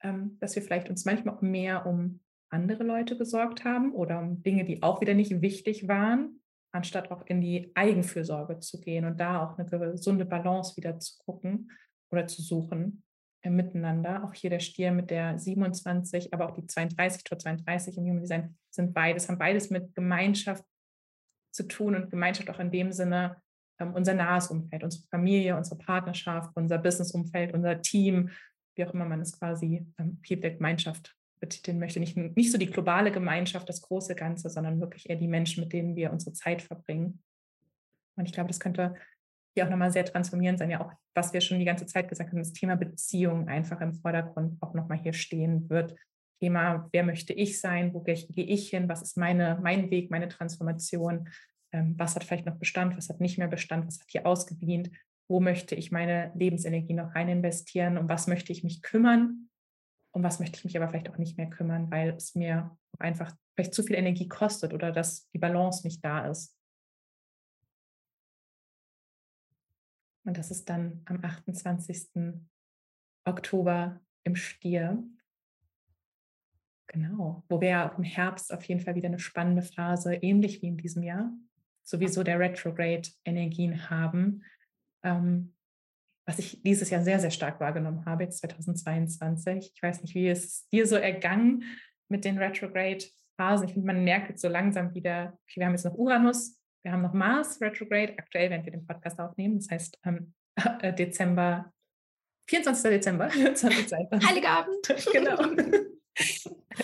ähm, 0.02 0.38
dass 0.40 0.56
wir 0.56 0.64
vielleicht 0.64 0.90
uns 0.90 1.06
manchmal 1.06 1.36
auch 1.36 1.42
mehr 1.42 1.86
um 1.86 2.22
andere 2.56 2.84
Leute 2.84 3.18
gesorgt 3.18 3.64
haben 3.64 3.94
oder 3.94 4.20
um 4.20 4.42
Dinge, 4.42 4.66
die 4.66 4.82
auch 4.82 5.02
wieder 5.02 5.14
nicht 5.14 5.42
wichtig 5.42 5.88
waren, 5.88 6.42
anstatt 6.72 7.12
auch 7.12 7.26
in 7.28 7.42
die 7.42 7.72
Eigenfürsorge 7.76 8.60
zu 8.60 8.80
gehen 8.80 9.06
und 9.06 9.20
da 9.20 9.44
auch 9.44 9.58
eine 9.58 9.68
gesunde 9.68 10.26
Balance 10.26 10.76
wieder 10.78 11.00
zu 11.00 11.18
gucken 11.20 11.72
oder 12.12 12.28
zu 12.28 12.42
suchen 12.42 13.04
äh, 13.42 13.50
miteinander. 13.50 14.24
Auch 14.24 14.34
hier 14.34 14.50
der 14.50 14.60
Stier 14.60 14.92
mit 14.92 15.12
der 15.12 15.38
27, 15.38 16.34
aber 16.34 16.50
auch 16.50 16.56
die 16.56 16.66
32, 16.66 17.24
Tor 17.24 17.38
32 17.38 17.98
im 17.98 18.06
Human 18.06 18.22
Design 18.22 18.58
sind 18.70 18.94
beides, 18.94 19.28
haben 19.28 19.38
beides 19.38 19.70
mit 19.70 19.94
Gemeinschaft 19.94 20.66
zu 21.54 21.68
tun 21.68 21.96
und 21.96 22.10
Gemeinschaft 22.10 22.50
auch 22.50 22.60
in 22.60 22.72
dem 22.72 22.92
Sinne, 22.92 23.38
ähm, 23.80 23.94
unser 23.94 24.14
nahes 24.14 24.48
Umfeld, 24.48 24.84
unsere 24.84 25.04
Familie, 25.10 25.56
unsere 25.56 25.78
Partnerschaft, 25.78 26.52
unser 26.56 26.78
Businessumfeld, 26.78 27.54
unser 27.54 27.82
Team, 27.82 28.30
wie 28.76 28.86
auch 28.86 28.94
immer 28.94 29.06
man 29.06 29.22
es 29.22 29.38
quasi 29.38 29.86
ähm, 29.98 30.20
der 30.30 30.52
Gemeinschaft 30.52 31.15
betiteln 31.40 31.80
möchte. 31.80 32.00
Nicht, 32.00 32.18
nicht 32.18 32.52
so 32.52 32.58
die 32.58 32.70
globale 32.70 33.12
Gemeinschaft, 33.12 33.68
das 33.70 33.82
große 33.82 34.16
Ganze, 34.16 34.50
sondern 34.50 34.80
wirklich 34.80 35.10
eher 35.10 35.16
die 35.16 35.28
Menschen, 35.28 35.64
mit 35.64 35.74
denen 35.74 35.96
wir 35.96 36.12
unsere 36.12 36.34
Zeit 36.34 36.62
verbringen. 36.62 37.22
Und 38.18 38.26
ich 38.26 38.34
glaube, 38.34 38.48
das 38.48 38.60
könnte 38.60 38.96
hier 39.54 39.66
auch 39.66 39.70
nochmal 39.70 39.92
sehr 39.92 40.06
transformierend 40.06 40.60
sein. 40.60 40.70
Ja, 40.70 40.82
auch 40.82 40.92
was 41.14 41.34
wir 41.34 41.42
schon 41.42 41.60
die 41.60 41.66
ganze 41.66 41.86
Zeit 41.86 42.10
gesagt 42.10 42.32
haben, 42.32 42.40
das 42.40 42.54
Thema 42.54 42.76
Beziehung 42.76 43.48
einfach 43.48 43.82
im 43.82 43.94
Vordergrund 43.94 44.62
auch 44.62 44.74
nochmal 44.74 45.00
hier 45.00 45.14
stehen 45.14 45.70
wird. 45.70 45.96
Thema, 46.42 46.90
wer 46.92 47.04
möchte 47.04 47.34
ich 47.34 47.62
sein, 47.62 47.94
wo 47.94 48.02
gehe 48.02 48.16
ich 48.36 48.70
hin, 48.70 48.90
was 48.90 49.02
ist 49.02 49.18
meine, 49.18 49.58
mein 49.62 49.90
Weg, 49.90 50.12
meine 50.12 50.28
Transformation, 50.28 51.30
ähm, 51.72 51.96
was 51.98 52.16
hat 52.16 52.26
vielleicht 52.26 52.46
noch 52.46 52.58
Bestand, 52.58 52.98
was 52.98 53.10
hat 53.10 53.22
nicht 53.22 53.38
mehr 53.38 53.48
Bestand, 53.48 53.88
was 53.88 54.00
hat 54.00 54.08
hier 54.10 54.26
ausgedient, 54.26 54.92
wo 55.30 55.40
möchte 55.40 55.76
ich 55.76 55.92
meine 55.92 56.32
Lebensenergie 56.36 56.94
noch 56.94 57.16
rein 57.16 57.30
investieren, 57.30 57.98
um 57.98 58.10
was 58.10 58.28
möchte 58.28 58.52
ich 58.52 58.64
mich 58.64 58.82
kümmern, 58.82 59.50
um 60.16 60.24
was 60.24 60.40
möchte 60.40 60.58
ich 60.58 60.64
mich 60.64 60.78
aber 60.78 60.88
vielleicht 60.88 61.10
auch 61.10 61.18
nicht 61.18 61.38
mehr 61.38 61.50
kümmern, 61.50 61.92
weil 61.92 62.12
es 62.12 62.36
mir 62.36 62.76
einfach 63.00 63.36
vielleicht 63.54 63.74
zu 63.74 63.84
viel 63.84 63.98
Energie 63.98 64.30
kostet 64.30 64.74
oder 64.74 64.94
dass 64.94 65.30
die 65.32 65.40
Balance 65.40 65.86
nicht 65.86 66.04
da 66.06 66.28
ist. 66.28 66.58
Und 70.24 70.38
das 70.38 70.52
ist 70.52 70.70
dann 70.70 71.02
am 71.06 71.22
28. 71.22 72.40
Oktober 73.26 74.00
im 74.24 74.38
Stier. 74.38 75.04
Genau, 76.88 77.44
wo 77.50 77.60
wir 77.60 77.70
ja 77.70 77.92
auch 77.92 77.98
im 77.98 78.06
Herbst 78.06 78.54
auf 78.54 78.64
jeden 78.64 78.80
Fall 78.80 78.96
wieder 78.96 79.10
eine 79.10 79.20
spannende 79.20 79.64
Phase, 79.64 80.16
ähnlich 80.16 80.62
wie 80.62 80.68
in 80.68 80.78
diesem 80.78 81.04
Jahr, 81.04 81.30
sowieso 81.84 82.24
der 82.24 82.40
Retrograde-Energien 82.40 83.90
haben, 83.90 84.44
ähm, 85.04 85.54
was 86.26 86.40
ich 86.40 86.62
dieses 86.64 86.90
Jahr 86.90 87.04
sehr, 87.04 87.20
sehr 87.20 87.32
stark 87.32 87.60
wahrgenommen 87.60 88.06
habe, 88.06 88.24
jetzt 88.24 88.40
2022. 88.40 89.72
Ich 89.76 89.84
weiß 89.84 90.02
nicht, 90.02 90.16
wie 90.16 90.28
es 90.28 90.68
dir 90.70 90.88
so 90.88 90.96
ergangen 90.96 91.64
mit 92.10 92.26
den 92.26 92.38
Retrograde-Phasen. 92.38 93.68
Ich 93.68 93.74
finde, 93.74 93.88
man 93.88 94.04
merkt 94.04 94.30
jetzt 94.30 94.42
so 94.42 94.48
langsam 94.48 94.94
wieder, 94.94 95.38
okay, 95.44 95.60
wir 95.60 95.66
haben 95.68 95.74
jetzt 95.74 95.86
noch 95.86 95.96
Uranus, 95.96 96.60
wir 96.84 96.92
haben 96.92 97.04
noch 97.04 97.14
Mars 97.14 97.62
Retrograde, 97.62 98.18
aktuell, 98.18 98.50
während 98.50 98.66
wir 98.66 98.72
den 98.72 98.86
Podcast 98.86 99.20
aufnehmen, 99.20 99.60
das 99.60 99.70
heißt 99.70 100.00
ähm, 100.06 100.34
äh, 100.82 100.94
Dezember, 100.94 101.72
24. 102.50 102.92
Dezember 102.92 103.30
2022. 103.30 104.28
Heiligabend. 104.28 104.88
genau. 105.12 105.38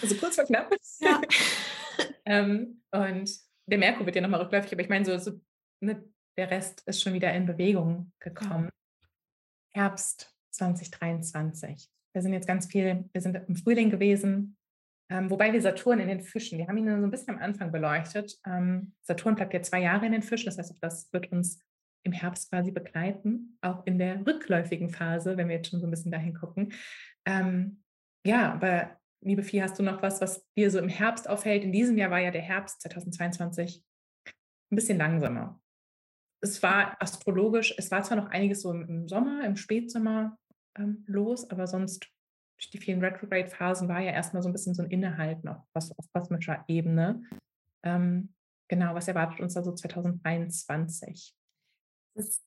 also 0.01 0.15
kurz 0.15 0.35
vor 0.35 0.45
knapp. 0.45 0.73
Ja. 0.99 1.21
ähm, 2.25 2.81
und 2.91 3.31
der 3.67 3.77
Merkur 3.77 4.05
wird 4.05 4.15
ja 4.15 4.21
nochmal 4.21 4.41
rückläufig, 4.41 4.73
aber 4.73 4.81
ich 4.81 4.89
meine, 4.89 5.05
so, 5.05 5.17
so 5.17 5.39
ne, 5.81 6.03
der 6.37 6.51
Rest 6.51 6.83
ist 6.87 7.01
schon 7.01 7.13
wieder 7.13 7.33
in 7.33 7.45
Bewegung 7.45 8.11
gekommen. 8.19 8.69
Herbst 9.73 10.33
2023. 10.51 11.89
Wir 12.13 12.21
sind 12.21 12.33
jetzt 12.33 12.47
ganz 12.47 12.67
viel, 12.67 13.09
wir 13.11 13.21
sind 13.21 13.35
im 13.47 13.55
Frühling 13.55 13.89
gewesen, 13.89 14.57
ähm, 15.09 15.29
wobei 15.29 15.51
wir 15.51 15.61
Saturn 15.61 15.99
in 15.99 16.07
den 16.07 16.21
Fischen, 16.21 16.57
wir 16.57 16.67
haben 16.67 16.77
ihn 16.77 16.87
so 16.87 16.93
ein 16.93 17.11
bisschen 17.11 17.35
am 17.35 17.41
Anfang 17.41 17.71
beleuchtet. 17.71 18.39
Ähm, 18.45 18.93
Saturn 19.01 19.35
bleibt 19.35 19.53
ja 19.53 19.61
zwei 19.61 19.81
Jahre 19.81 20.05
in 20.05 20.11
den 20.11 20.21
Fischen, 20.21 20.45
das 20.45 20.57
heißt, 20.57 20.75
das 20.81 21.11
wird 21.13 21.31
uns 21.31 21.59
im 22.03 22.11
Herbst 22.11 22.49
quasi 22.49 22.71
begleiten, 22.71 23.57
auch 23.61 23.85
in 23.85 23.99
der 23.99 24.25
rückläufigen 24.25 24.89
Phase, 24.89 25.37
wenn 25.37 25.47
wir 25.47 25.57
jetzt 25.57 25.69
schon 25.69 25.79
so 25.79 25.87
ein 25.87 25.91
bisschen 25.91 26.11
dahin 26.11 26.33
gucken. 26.33 26.73
Ähm, 27.25 27.83
ja, 28.25 28.53
aber 28.53 28.97
liebe 29.21 29.43
Vieh, 29.43 29.61
hast 29.61 29.77
du 29.77 29.83
noch 29.83 30.01
was, 30.01 30.19
was 30.21 30.45
dir 30.57 30.71
so 30.71 30.79
im 30.79 30.89
Herbst 30.89 31.29
auffällt? 31.29 31.63
In 31.63 31.71
diesem 31.71 31.97
Jahr 31.97 32.11
war 32.11 32.19
ja 32.19 32.31
der 32.31 32.41
Herbst 32.41 32.81
2022 32.81 33.83
ein 34.71 34.75
bisschen 34.75 34.97
langsamer. 34.97 35.60
Es 36.41 36.61
war 36.63 36.99
astrologisch, 37.01 37.73
es 37.77 37.91
war 37.91 38.03
zwar 38.03 38.17
noch 38.17 38.29
einiges 38.29 38.61
so 38.61 38.71
im, 38.71 39.07
Sommer, 39.07 39.45
im 39.45 39.55
Spätsommer 39.55 40.37
ähm, 40.77 41.03
los, 41.07 41.49
aber 41.49 41.67
sonst 41.67 42.07
durch 42.57 42.69
die 42.71 42.79
vielen 42.79 43.03
Retrograde-Phasen 43.03 43.87
war 43.87 44.01
ja 44.01 44.11
erstmal 44.11 44.43
so 44.43 44.49
ein 44.49 44.51
bisschen 44.51 44.75
so 44.75 44.83
ein 44.83 44.91
Innehalten 44.91 45.47
auf, 45.47 45.63
was, 45.73 45.91
auf 45.97 46.05
kosmischer 46.13 46.63
Ebene. 46.67 47.23
Ähm, 47.83 48.33
genau, 48.67 48.93
was 48.93 49.07
erwartet 49.07 49.39
uns 49.39 49.53
da 49.53 49.63
so 49.63 49.73
2023? 49.73 51.33
Das 52.15 52.41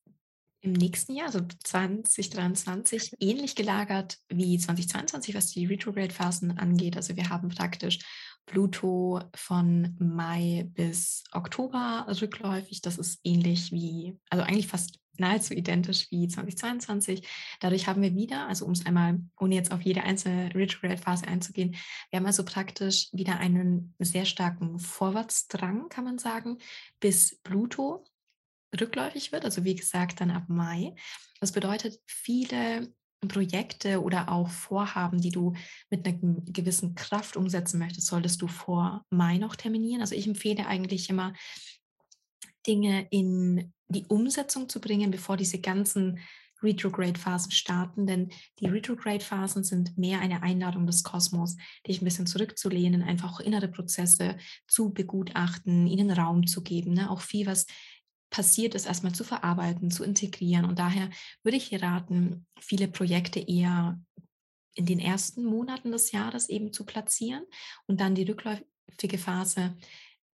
im 0.64 0.72
nächsten 0.72 1.14
Jahr, 1.14 1.26
also 1.26 1.40
2023, 1.40 3.16
ähnlich 3.20 3.54
gelagert 3.54 4.16
wie 4.30 4.58
2022, 4.58 5.34
was 5.34 5.50
die 5.50 5.66
Retrograde-Phasen 5.66 6.56
angeht. 6.58 6.96
Also 6.96 7.16
wir 7.16 7.28
haben 7.28 7.50
praktisch 7.50 7.98
Pluto 8.46 9.20
von 9.34 9.96
Mai 9.98 10.68
bis 10.74 11.24
Oktober 11.32 12.06
rückläufig. 12.20 12.82
Das 12.82 12.98
ist 12.98 13.20
ähnlich 13.24 13.72
wie, 13.72 14.18
also 14.30 14.44
eigentlich 14.44 14.66
fast 14.66 15.00
nahezu 15.18 15.54
identisch 15.54 16.10
wie 16.10 16.28
2022. 16.28 17.26
Dadurch 17.60 17.86
haben 17.86 18.02
wir 18.02 18.14
wieder, 18.14 18.46
also 18.48 18.66
um 18.66 18.72
es 18.72 18.84
einmal, 18.86 19.20
ohne 19.38 19.54
jetzt 19.54 19.72
auf 19.72 19.82
jede 19.82 20.02
einzelne 20.02 20.54
Retrograde-Phase 20.54 21.26
einzugehen, 21.26 21.76
wir 22.10 22.18
haben 22.18 22.26
also 22.26 22.44
praktisch 22.44 23.08
wieder 23.12 23.38
einen 23.38 23.94
sehr 23.98 24.24
starken 24.24 24.78
Vorwärtsdrang, 24.78 25.88
kann 25.88 26.04
man 26.04 26.18
sagen, 26.18 26.58
bis 27.00 27.40
Pluto 27.42 28.04
rückläufig 28.78 29.32
wird, 29.32 29.44
also 29.44 29.64
wie 29.64 29.76
gesagt 29.76 30.20
dann 30.20 30.30
ab 30.30 30.44
Mai. 30.48 30.94
Das 31.40 31.52
bedeutet, 31.52 32.00
viele 32.06 32.92
Projekte 33.28 34.02
oder 34.02 34.30
auch 34.30 34.48
Vorhaben, 34.48 35.20
die 35.20 35.30
du 35.30 35.54
mit 35.90 36.06
einer 36.06 36.18
gewissen 36.46 36.94
Kraft 36.94 37.36
umsetzen 37.36 37.78
möchtest, 37.78 38.06
solltest 38.06 38.42
du 38.42 38.46
vor 38.46 39.04
Mai 39.10 39.38
noch 39.38 39.56
terminieren. 39.56 40.00
Also 40.00 40.14
ich 40.14 40.26
empfehle 40.26 40.66
eigentlich 40.66 41.10
immer, 41.10 41.32
Dinge 42.66 43.06
in 43.10 43.72
die 43.88 44.06
Umsetzung 44.06 44.68
zu 44.68 44.80
bringen, 44.80 45.10
bevor 45.10 45.36
diese 45.36 45.60
ganzen 45.60 46.18
Retrograde-Phasen 46.62 47.52
starten, 47.52 48.06
denn 48.06 48.30
die 48.58 48.66
Retrograde-Phasen 48.66 49.64
sind 49.64 49.98
mehr 49.98 50.20
eine 50.20 50.42
Einladung 50.42 50.86
des 50.86 51.02
Kosmos, 51.02 51.56
dich 51.86 52.00
ein 52.00 52.06
bisschen 52.06 52.26
zurückzulehnen, 52.26 53.02
einfach 53.02 53.40
innere 53.40 53.68
Prozesse 53.68 54.36
zu 54.66 54.92
begutachten, 54.92 55.86
ihnen 55.86 56.10
Raum 56.10 56.46
zu 56.46 56.62
geben, 56.62 56.94
ne? 56.94 57.10
auch 57.10 57.20
viel, 57.20 57.46
was 57.46 57.66
passiert 58.34 58.74
ist, 58.74 58.86
erstmal 58.86 59.14
zu 59.14 59.22
verarbeiten, 59.22 59.92
zu 59.92 60.02
integrieren. 60.02 60.64
Und 60.64 60.80
daher 60.80 61.08
würde 61.44 61.56
ich 61.56 61.66
hier 61.66 61.80
raten, 61.80 62.46
viele 62.58 62.88
Projekte 62.88 63.38
eher 63.38 64.02
in 64.74 64.86
den 64.86 64.98
ersten 64.98 65.44
Monaten 65.44 65.92
des 65.92 66.10
Jahres 66.10 66.48
eben 66.48 66.72
zu 66.72 66.84
platzieren 66.84 67.44
und 67.86 68.00
dann 68.00 68.16
die 68.16 68.24
rückläufige 68.24 69.18
Phase 69.18 69.76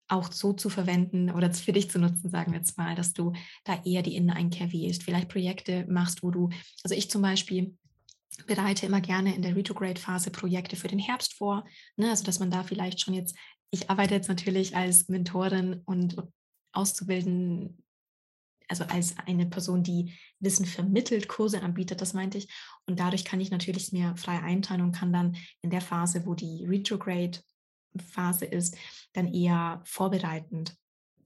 auch 0.08 0.32
so 0.32 0.54
zu 0.54 0.70
verwenden 0.70 1.30
oder 1.30 1.52
für 1.66 1.74
dich 1.74 1.92
zu 1.92 2.00
nutzen, 2.00 2.30
sagen 2.30 2.54
wir 2.54 2.60
jetzt 2.60 2.78
mal, 2.78 2.96
dass 2.96 3.12
du 3.12 3.34
da 3.66 3.84
eher 3.84 4.02
die 4.02 4.16
Inneneinkehr 4.16 4.72
wählst. 4.72 5.04
Vielleicht 5.04 5.28
Projekte 5.28 5.86
machst, 5.90 6.24
wo 6.24 6.32
du, 6.32 6.50
also 6.86 6.96
ich 6.96 7.12
zum 7.12 7.22
Beispiel 7.22 7.78
bereite 8.48 8.86
immer 8.86 9.02
gerne 9.02 9.36
in 9.36 9.42
der 9.42 9.58
Retrograde-Phase 9.58 10.32
Projekte 10.32 10.78
für 10.78 10.88
den 10.88 11.00
Herbst 11.00 11.34
vor. 11.34 11.66
Ne? 11.98 12.10
Also 12.10 12.24
dass 12.24 12.40
man 12.40 12.50
da 12.50 12.64
vielleicht 12.64 13.02
schon 13.02 13.14
jetzt, 13.14 13.36
ich 13.72 13.90
arbeite 13.90 14.14
jetzt 14.14 14.30
natürlich 14.30 14.74
als 14.78 15.10
Mentorin 15.10 15.82
und 15.84 16.16
auszubilden 16.72 17.84
also 18.70 18.86
als 18.86 19.16
eine 19.26 19.48
Person, 19.48 19.84
die 19.84 20.14
Wissen 20.40 20.66
vermittelt, 20.66 21.28
Kurse 21.28 21.62
anbietet, 21.62 22.02
das 22.02 22.14
meinte 22.14 22.38
ich. 22.38 22.48
Und 22.86 23.00
dadurch 23.00 23.26
kann 23.26 23.42
ich 23.42 23.52
natürlich 23.52 23.92
mir 23.92 24.16
frei 24.16 24.40
einteilen 24.40 24.82
und 24.82 24.92
kann 24.94 25.12
dann 25.12 25.36
in 25.62 25.70
der 25.70 25.82
Phase, 25.82 26.26
wo 26.26 26.36
die 26.36 26.66
Retrograde 26.66 27.40
Phase 27.98 28.46
ist, 28.46 28.78
dann 29.14 29.34
eher 29.34 29.82
vorbereitend 29.86 30.76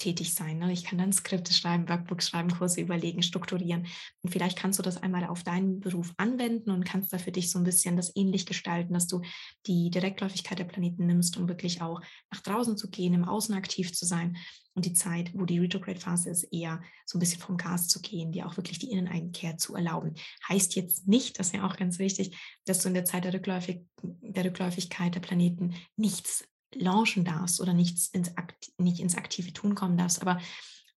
tätig 0.03 0.33
sein. 0.33 0.59
Ne? 0.59 0.73
Ich 0.73 0.83
kann 0.83 0.97
dann 0.97 1.13
Skripte 1.13 1.53
schreiben, 1.53 1.87
Workbooks 1.87 2.27
schreiben, 2.27 2.49
Kurse 2.49 2.81
überlegen, 2.81 3.23
strukturieren. 3.23 3.87
Und 4.21 4.31
vielleicht 4.31 4.57
kannst 4.57 4.77
du 4.77 4.83
das 4.83 4.97
einmal 4.97 5.25
auf 5.25 5.43
deinen 5.43 5.79
Beruf 5.79 6.13
anwenden 6.17 6.71
und 6.71 6.83
kannst 6.83 7.13
da 7.13 7.17
für 7.17 7.31
dich 7.31 7.49
so 7.49 7.57
ein 7.57 7.63
bisschen 7.63 7.95
das 7.95 8.13
ähnlich 8.15 8.45
gestalten, 8.45 8.93
dass 8.93 9.07
du 9.07 9.21
die 9.65 9.89
Direktläufigkeit 9.89 10.59
der 10.59 10.65
Planeten 10.65 11.05
nimmst, 11.05 11.37
um 11.37 11.47
wirklich 11.47 11.81
auch 11.81 12.01
nach 12.31 12.41
draußen 12.41 12.75
zu 12.75 12.89
gehen, 12.89 13.13
im 13.13 13.23
Außen 13.23 13.55
aktiv 13.55 13.93
zu 13.93 14.05
sein. 14.05 14.35
Und 14.75 14.85
die 14.85 14.93
Zeit, 14.93 15.31
wo 15.35 15.45
die 15.45 15.59
Retrograde-Phase 15.59 16.31
ist, 16.31 16.43
eher 16.51 16.81
so 17.05 17.17
ein 17.17 17.19
bisschen 17.19 17.39
vom 17.39 17.57
Gas 17.57 17.87
zu 17.87 18.01
gehen, 18.01 18.31
dir 18.31 18.47
auch 18.47 18.57
wirklich 18.57 18.79
die 18.79 18.91
Inneneinkehr 18.91 19.57
zu 19.57 19.75
erlauben. 19.75 20.15
Heißt 20.49 20.75
jetzt 20.75 21.07
nicht, 21.07 21.39
das 21.39 21.47
ist 21.47 21.55
ja 21.55 21.67
auch 21.67 21.77
ganz 21.77 21.99
wichtig, 21.99 22.35
dass 22.65 22.79
du 22.79 22.87
in 22.87 22.95
der 22.95 23.05
Zeit 23.05 23.23
der, 23.23 23.33
Rückläufig, 23.33 23.85
der 24.01 24.45
Rückläufigkeit 24.45 25.13
der 25.13 25.19
Planeten 25.19 25.75
nichts 25.95 26.43
launchen 26.75 27.25
darfst 27.25 27.61
oder 27.61 27.73
nichts 27.73 28.07
ins, 28.07 28.31
nicht 28.77 28.99
ins 28.99 29.15
aktive 29.15 29.53
Tun 29.53 29.75
kommen 29.75 29.97
darfst. 29.97 30.21
Aber 30.21 30.39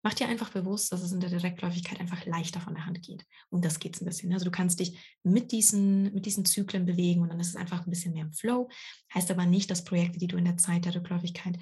mach 0.03 0.15
dir 0.15 0.29
einfach 0.29 0.51
bewusst, 0.51 0.93
dass 0.93 1.03
es 1.03 1.13
in 1.13 1.21
der 1.21 1.31
Direktläufigkeit 1.31 1.99
einfach 1.99 2.25
leichter 2.27 2.61
von 2.61 2.75
der 2.75 2.87
Hand 2.87 3.03
geht. 3.03 3.25
Und 3.51 3.65
das 3.65 3.81
geht 3.81 3.97
es 3.97 4.03
ein 4.03 4.07
bisschen. 4.07 4.33
Also 4.33 4.45
du 4.45 4.51
kannst 4.51 4.79
dich 4.79 5.17
mit 5.23 5.51
diesen, 5.53 6.15
mit 6.15 6.27
diesen 6.27 6.45
Zyklen 6.45 6.87
bewegen 6.87 7.23
und 7.23 7.31
dann 7.31 7.41
ist 7.41 7.49
es 7.49 7.57
einfach 7.57 7.85
ein 7.85 7.91
bisschen 7.91 8.13
mehr 8.13 8.25
im 8.25 8.33
Flow. 8.33 8.69
Heißt 9.15 9.31
aber 9.31 9.47
nicht, 9.47 9.71
dass 9.71 9.85
Projekte, 9.85 10.19
die 10.19 10.29
du 10.29 10.37
in 10.37 10.45
der 10.45 10.59
Zeit 10.59 10.85
der 10.85 10.95
Rückläufigkeit 10.95 11.59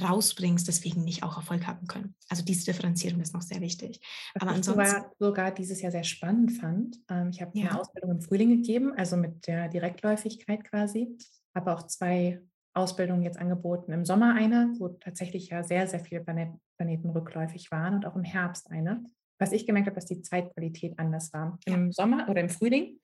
rausbringst, 0.00 0.66
deswegen 0.66 1.04
nicht 1.04 1.22
auch 1.22 1.36
Erfolg 1.36 1.66
haben 1.66 1.86
können. 1.86 2.14
Also 2.28 2.42
diese 2.42 2.64
Differenzierung 2.64 3.20
ist 3.20 3.34
noch 3.34 3.42
sehr 3.42 3.60
wichtig. 3.60 4.00
Was 4.34 4.42
Aber 4.42 4.52
ich 4.52 4.56
ansonsten 4.56 5.04
sogar 5.18 5.50
dieses 5.50 5.82
Jahr 5.82 5.92
sehr 5.92 6.04
spannend 6.04 6.52
fand. 6.52 6.96
Ähm, 7.10 7.28
ich 7.30 7.42
habe 7.42 7.50
ja. 7.54 7.68
eine 7.68 7.80
Ausbildung 7.80 8.12
im 8.12 8.22
Frühling 8.22 8.48
gegeben, 8.48 8.94
also 8.96 9.16
mit 9.16 9.46
der 9.46 9.68
Direktläufigkeit 9.68 10.64
quasi. 10.64 11.18
Habe 11.54 11.74
auch 11.74 11.86
zwei 11.86 12.40
Ausbildungen 12.74 13.22
jetzt 13.22 13.38
angeboten. 13.38 13.92
Im 13.92 14.04
Sommer 14.04 14.34
eine, 14.34 14.74
wo 14.78 14.88
tatsächlich 14.88 15.48
ja 15.48 15.62
sehr, 15.62 15.86
sehr 15.86 16.00
viele 16.00 16.22
Planeten 16.22 17.10
rückläufig 17.10 17.70
waren 17.70 17.94
und 17.94 18.06
auch 18.06 18.16
im 18.16 18.24
Herbst 18.24 18.70
eine. 18.70 19.04
Was 19.38 19.52
ich 19.52 19.66
gemerkt 19.66 19.88
habe, 19.88 19.96
dass 19.96 20.06
die 20.06 20.22
Zeitqualität 20.22 20.98
anders 20.98 21.32
war. 21.32 21.58
Im 21.66 21.92
Sommer 21.92 22.28
oder 22.28 22.40
im 22.40 22.48
Frühling, 22.48 23.00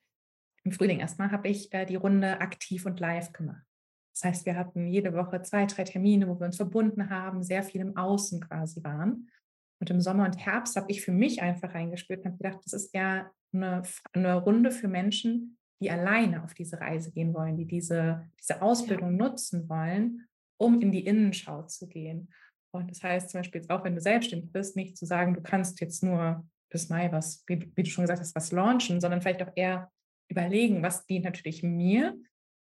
im 0.63 0.71
Frühling 0.71 0.99
erstmal, 0.99 1.31
habe 1.31 1.49
ich 1.49 1.71
äh, 1.73 1.85
die 1.85 1.95
Runde 1.95 2.39
aktiv 2.41 2.85
und 2.85 2.99
live 2.99 3.31
gemacht. 3.33 3.63
Das 4.13 4.23
heißt, 4.23 4.45
wir 4.45 4.55
hatten 4.55 4.87
jede 4.87 5.13
Woche 5.13 5.41
zwei, 5.43 5.65
drei 5.65 5.83
Termine, 5.83 6.27
wo 6.27 6.39
wir 6.39 6.45
uns 6.45 6.57
verbunden 6.57 7.09
haben, 7.09 7.43
sehr 7.43 7.63
viel 7.63 7.81
im 7.81 7.95
Außen 7.95 8.41
quasi 8.41 8.83
waren. 8.83 9.29
Und 9.79 9.89
im 9.89 10.01
Sommer 10.01 10.25
und 10.25 10.37
Herbst 10.37 10.75
habe 10.75 10.91
ich 10.91 11.01
für 11.01 11.11
mich 11.11 11.41
einfach 11.41 11.73
reingespürt 11.73 12.19
und 12.19 12.31
habe 12.31 12.37
gedacht, 12.37 12.59
das 12.65 12.73
ist 12.73 12.93
eher 12.93 13.31
eine, 13.53 13.83
eine 14.13 14.35
Runde 14.35 14.71
für 14.71 14.87
Menschen, 14.87 15.57
die 15.81 15.91
alleine 15.91 16.43
auf 16.43 16.53
diese 16.53 16.79
Reise 16.79 17.11
gehen 17.11 17.33
wollen, 17.33 17.57
die 17.57 17.65
diese, 17.65 18.29
diese 18.39 18.61
Ausbildung 18.61 19.11
ja. 19.11 19.27
nutzen 19.27 19.69
wollen, 19.69 20.27
um 20.57 20.81
in 20.81 20.91
die 20.91 21.05
Innenschau 21.05 21.63
zu 21.63 21.87
gehen. 21.87 22.29
Und 22.71 22.91
das 22.91 23.01
heißt 23.01 23.29
zum 23.29 23.39
Beispiel 23.39 23.61
jetzt 23.61 23.71
auch, 23.71 23.83
wenn 23.83 23.95
du 23.95 24.01
selbstständig 24.01 24.51
bist, 24.51 24.75
nicht 24.75 24.97
zu 24.97 25.05
sagen, 25.05 25.33
du 25.33 25.41
kannst 25.41 25.79
jetzt 25.79 26.03
nur 26.03 26.45
bis 26.69 26.89
Mai 26.89 27.11
was, 27.11 27.43
wie, 27.47 27.71
wie 27.75 27.83
du 27.83 27.89
schon 27.89 28.03
gesagt 28.03 28.19
hast, 28.19 28.35
was 28.35 28.51
launchen, 28.51 29.01
sondern 29.01 29.21
vielleicht 29.21 29.41
auch 29.41 29.51
eher 29.55 29.91
überlegen, 30.29 30.83
was 30.83 31.05
dient 31.05 31.25
natürlich 31.25 31.63
mir, 31.63 32.15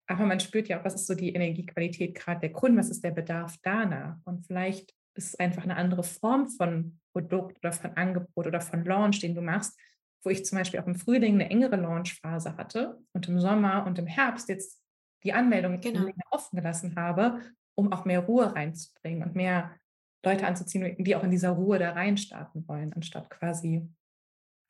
aber 0.10 0.26
man 0.26 0.40
spürt 0.40 0.68
ja 0.68 0.80
auch, 0.80 0.86
was 0.86 0.96
ist 0.96 1.06
so 1.06 1.14
die 1.14 1.34
Energiequalität 1.34 2.16
gerade 2.16 2.40
der 2.40 2.52
Kunden, 2.52 2.80
was 2.80 2.90
ist 2.90 3.04
der 3.04 3.12
Bedarf 3.12 3.58
danach. 3.62 4.18
Und 4.26 4.46
vielleicht 4.48 4.96
ist 5.14 5.28
es 5.28 5.36
einfach 5.36 5.64
eine 5.64 5.76
andere 5.76 6.04
Form 6.04 6.48
von 6.48 7.00
Produkt 7.14 7.60
oder 7.60 7.72
von 7.72 7.92
Angebot 7.96 8.48
oder 8.48 8.60
von 8.60 8.84
Launch, 8.86 9.20
den 9.20 9.36
du 9.36 9.42
machst, 9.42 9.80
wo 10.24 10.30
ich 10.30 10.46
zum 10.46 10.58
Beispiel 10.58 10.80
auch 10.80 10.88
im 10.88 10.96
Frühling 10.96 11.36
eine 11.36 11.50
engere 11.50 11.78
Launchphase 11.78 12.58
hatte 12.58 13.00
und 13.14 13.28
im 13.28 13.40
Sommer 13.40 13.86
und 13.86 14.00
im 14.00 14.08
Herbst 14.08 14.50
jetzt 14.50 14.82
die 15.24 15.34
Anmeldung 15.34 15.80
genau. 15.82 16.08
offen 16.32 16.58
gelassen 16.58 16.96
habe, 16.96 17.40
um 17.76 17.92
auch 17.92 18.06
mehr 18.06 18.22
Ruhe 18.22 18.54
reinzubringen 18.54 19.24
und 19.24 19.36
mehr 19.36 19.76
Leute 20.26 20.46
anzuziehen, 20.46 20.96
die 21.04 21.16
auch 21.16 21.24
in 21.24 21.32
dieser 21.32 21.52
Ruhe 21.52 21.80
da 21.80 21.92
reinstarten 21.92 22.68
wollen, 22.68 22.94
anstatt 22.94 23.30
quasi 23.30 23.88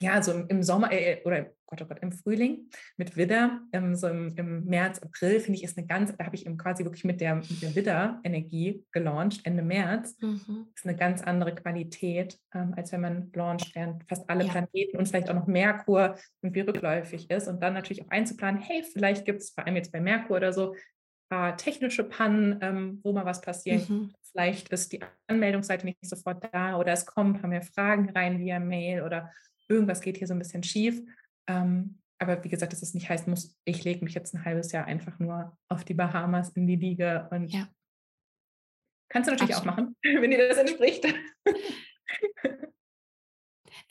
ja, 0.01 0.21
so 0.21 0.31
im, 0.31 0.63
Sommer 0.63 0.91
äh, 0.91 1.21
oder 1.25 1.51
Gott, 1.65 1.81
oh 1.81 1.85
Gott, 1.85 1.99
im 2.01 2.11
Frühling 2.11 2.69
mit 2.97 3.15
Widder, 3.15 3.61
ähm, 3.73 3.95
so 3.95 4.07
im, 4.07 4.33
im, 4.37 4.65
März, 4.65 4.99
April, 4.99 5.39
finde 5.39 5.59
ich, 5.59 5.63
ist 5.63 5.77
eine 5.77 5.85
ganz, 5.85 6.15
da 6.17 6.25
habe 6.25 6.35
ich 6.35 6.45
quasi 6.57 6.83
wirklich 6.83 7.03
mit 7.03 7.21
der, 7.21 7.35
mit 7.35 7.61
der 7.61 7.75
Widder-Energie 7.75 8.85
gelauncht, 8.91 9.45
Ende 9.45 9.61
März. 9.61 10.17
Mhm. 10.19 10.67
Ist 10.73 10.87
eine 10.87 10.95
ganz 10.95 11.21
andere 11.21 11.53
Qualität, 11.53 12.39
ähm, 12.55 12.73
als 12.75 12.91
wenn 12.91 13.01
man 13.01 13.31
launcht, 13.33 13.75
während 13.75 14.03
fast 14.09 14.27
alle 14.29 14.45
ja. 14.45 14.51
Planeten 14.51 14.97
und 14.97 15.07
vielleicht 15.07 15.29
auch 15.29 15.35
noch 15.35 15.47
Merkur 15.47 16.15
irgendwie 16.41 16.61
rückläufig 16.61 17.29
ist. 17.29 17.47
Und 17.47 17.61
dann 17.61 17.73
natürlich 17.73 18.03
auch 18.03 18.09
einzuplanen, 18.09 18.61
hey, 18.61 18.83
vielleicht 18.83 19.25
gibt 19.25 19.41
es 19.41 19.51
vor 19.51 19.65
allem 19.65 19.75
jetzt 19.75 19.91
bei 19.91 20.01
Merkur 20.01 20.37
oder 20.37 20.53
so, 20.53 20.75
paar 21.29 21.55
technische 21.57 22.03
Pannen, 22.03 22.57
ähm, 22.61 22.99
wo 23.03 23.13
mal 23.13 23.25
was 23.25 23.41
passieren 23.41 23.83
mhm. 23.87 24.13
Vielleicht 24.31 24.69
ist 24.69 24.91
die 24.91 24.99
Anmeldungsseite 25.27 25.85
nicht 25.85 25.97
sofort 26.05 26.47
da 26.51 26.77
oder 26.77 26.93
es 26.93 27.05
kommen 27.05 27.35
ein 27.35 27.41
paar 27.41 27.49
mehr 27.49 27.61
Fragen 27.61 28.09
rein 28.09 28.39
via 28.39 28.59
Mail 28.59 29.01
oder 29.01 29.31
irgendwas 29.69 30.01
geht 30.01 30.17
hier 30.17 30.27
so 30.27 30.33
ein 30.33 30.39
bisschen 30.39 30.63
schief. 30.63 31.01
Ähm, 31.47 31.99
aber 32.19 32.43
wie 32.43 32.49
gesagt, 32.49 32.73
dass 32.73 32.81
es 32.81 32.93
nicht 32.93 33.09
heißt, 33.09 33.27
muss, 33.27 33.57
ich 33.63 33.83
lege 33.83 34.03
mich 34.03 34.13
jetzt 34.13 34.33
ein 34.33 34.43
halbes 34.43 34.71
Jahr 34.71 34.85
einfach 34.85 35.17
nur 35.19 35.57
auf 35.69 35.85
die 35.85 35.93
Bahamas 35.93 36.49
in 36.49 36.67
die 36.67 36.75
Liege 36.75 37.27
und 37.31 37.47
ja. 37.47 37.69
kannst 39.09 39.29
du 39.29 39.31
natürlich 39.31 39.55
Absolut. 39.55 39.73
auch 39.73 39.77
machen, 39.77 39.95
wenn 40.21 40.31
dir 40.31 40.49
das 40.49 40.57
entspricht. 40.57 41.05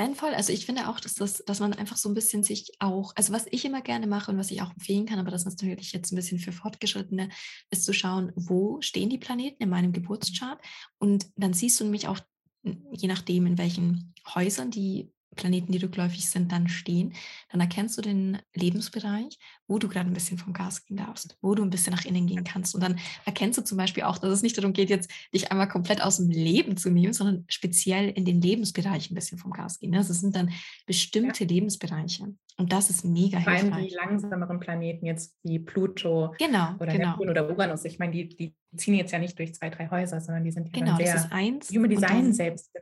Nein, 0.01 0.15
voll. 0.15 0.33
Also 0.35 0.53
ich 0.53 0.65
finde 0.65 0.89
auch, 0.89 1.01
dass, 1.01 1.15
das, 1.15 1.43
dass 1.45 1.59
man 1.59 1.73
einfach 1.73 1.97
so 1.97 2.09
ein 2.09 2.15
bisschen 2.15 2.45
sich 2.45 2.71
auch, 2.79 3.13
also 3.17 3.33
was 3.33 3.47
ich 3.51 3.65
immer 3.65 3.81
gerne 3.81 4.07
mache 4.07 4.31
und 4.31 4.39
was 4.39 4.53
ich 4.53 4.63
auch 4.63 4.71
empfehlen 4.71 5.07
kann, 5.07 5.19
aber 5.19 5.33
das 5.33 5.45
ist 5.45 5.61
natürlich 5.61 5.93
jetzt 5.93 6.13
ein 6.13 6.17
bisschen 6.17 6.39
für 6.39 6.53
Fortgeschrittene, 6.53 7.31
ist 7.71 7.85
zu 7.85 7.93
schauen, 7.93 8.33
wo 8.37 8.81
stehen 8.81 9.11
die 9.11 9.19
Planeten 9.19 9.63
in 9.63 9.71
meinem 9.71 9.93
Geburtschart 9.93 10.63
und 10.99 11.27
dann 11.35 11.53
siehst 11.53 11.81
du 11.81 11.85
nämlich 11.85 12.07
auch, 12.07 12.21
je 12.63 13.09
nachdem, 13.09 13.47
in 13.47 13.59
welchen 13.59 14.15
Häusern 14.35 14.71
die 14.71 15.11
Planeten, 15.39 15.73
die 15.73 15.79
rückläufig 15.79 16.29
sind, 16.29 16.53
dann 16.53 16.69
stehen, 16.69 17.15
dann 17.51 17.61
erkennst 17.61 17.97
du 17.97 18.03
den 18.03 18.39
Lebensbereich, 18.55 19.39
wo 19.67 19.79
du 19.79 19.89
gerade 19.89 20.11
ein 20.11 20.13
bisschen 20.13 20.37
vom 20.37 20.53
Gas 20.53 20.85
gehen 20.85 20.99
darfst, 20.99 21.39
wo 21.41 21.55
du 21.55 21.63
ein 21.63 21.71
bisschen 21.71 21.95
nach 21.95 22.05
innen 22.05 22.27
gehen 22.27 22.45
kannst. 22.45 22.75
Und 22.75 22.83
dann 22.83 22.99
erkennst 23.25 23.59
du 23.59 23.63
zum 23.63 23.79
Beispiel 23.79 24.03
auch, 24.03 24.19
dass 24.19 24.31
es 24.31 24.43
nicht 24.43 24.59
darum 24.59 24.73
geht, 24.75 24.91
jetzt 24.91 25.11
dich 25.33 25.51
einmal 25.51 25.69
komplett 25.69 26.03
aus 26.03 26.19
dem 26.19 26.29
Leben 26.29 26.77
zu 26.77 26.91
nehmen, 26.91 27.13
sondern 27.15 27.45
speziell 27.49 28.11
in 28.11 28.25
den 28.25 28.43
Lebensbereich 28.43 29.11
ein 29.11 29.15
bisschen 29.15 29.39
vom 29.39 29.53
Gas 29.53 29.79
gehen. 29.79 29.93
Das 29.93 30.09
sind 30.09 30.37
dann 30.37 30.51
bestimmte 30.87 31.45
ja. 31.45 31.51
Lebensbereiche. 31.51 32.35
Und 32.59 32.73
das 32.73 32.91
ist 32.91 33.05
mega 33.05 33.41
Vor 33.41 33.53
allem 33.53 33.77
die 33.77 33.95
langsameren 33.95 34.59
Planeten 34.59 35.07
jetzt 35.07 35.37
wie 35.45 35.61
Pluto 35.61 36.35
genau, 36.39 36.75
oder 36.81 36.93
genau. 36.93 37.11
Neptun 37.11 37.31
oder 37.31 37.49
Uranus. 37.49 37.85
Ich 37.85 38.01
meine, 38.01 38.13
die, 38.13 38.29
die 38.29 38.55
ziehen 38.77 38.95
jetzt 38.95 39.13
ja 39.13 39.21
nicht 39.21 39.39
durch 39.39 39.55
zwei, 39.55 39.71
drei 39.71 39.89
Häuser, 39.89 40.21
sondern 40.21 40.43
die 40.43 40.51
sind 40.51 40.67
ja 40.67 40.81
genau, 40.81 40.97
sehr 40.97 41.15
das 41.15 41.25
ist 41.27 41.33
eins. 41.33 41.71
Human 41.71 41.89
Design 41.89 42.33
selbst 42.33 42.73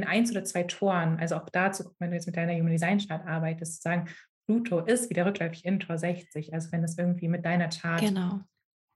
in 0.00 0.08
eins 0.08 0.30
oder 0.30 0.44
zwei 0.44 0.62
Toren, 0.62 1.18
also 1.18 1.36
auch 1.36 1.48
dazu, 1.50 1.94
wenn 1.98 2.10
du 2.10 2.16
jetzt 2.16 2.26
mit 2.26 2.36
deiner 2.36 2.54
Human 2.54 2.72
Design 2.72 2.98
Chart 2.98 3.26
arbeitest, 3.26 3.76
zu 3.76 3.82
sagen, 3.82 4.08
Pluto 4.46 4.80
ist 4.80 5.10
wieder 5.10 5.26
rückläufig 5.26 5.64
in 5.64 5.78
Tor 5.78 5.98
60. 5.98 6.52
Also 6.54 6.72
wenn 6.72 6.82
das 6.82 6.98
irgendwie 6.98 7.28
mit 7.28 7.44
deiner 7.44 7.68
Chart 7.68 8.00
genau. 8.00 8.40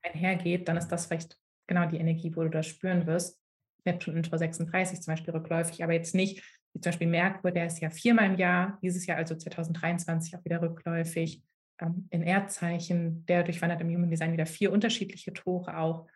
einhergeht, 0.01 0.67
dann 0.67 0.77
ist 0.77 0.89
das 0.89 1.05
vielleicht 1.05 1.37
genau 1.67 1.85
die 1.87 1.97
Energie, 1.97 2.35
wo 2.35 2.43
du 2.43 2.49
das 2.49 2.67
spüren 2.67 3.05
wirst. 3.05 3.41
Neptun 3.85 4.17
in 4.17 4.23
Tor 4.23 4.39
36 4.39 5.01
zum 5.01 5.13
Beispiel 5.13 5.33
rückläufig, 5.33 5.83
aber 5.83 5.93
jetzt 5.93 6.15
nicht, 6.15 6.43
wie 6.73 6.81
zum 6.81 6.89
Beispiel 6.89 7.07
Merkur, 7.07 7.51
der 7.51 7.67
ist 7.67 7.79
ja 7.79 7.89
viermal 7.89 8.25
im 8.25 8.37
Jahr, 8.37 8.79
dieses 8.81 9.05
Jahr 9.05 9.17
also 9.17 9.35
2023 9.35 10.35
auch 10.35 10.43
wieder 10.43 10.61
rückläufig. 10.61 11.43
Ähm, 11.79 12.07
in 12.09 12.23
Erdzeichen, 12.23 13.25
der 13.25 13.43
durchwandert 13.43 13.81
im 13.81 13.89
Human 13.89 14.09
Design 14.09 14.33
wieder 14.33 14.45
vier 14.45 14.71
unterschiedliche 14.71 15.33
Tore 15.33 15.77
auch. 15.77 16.07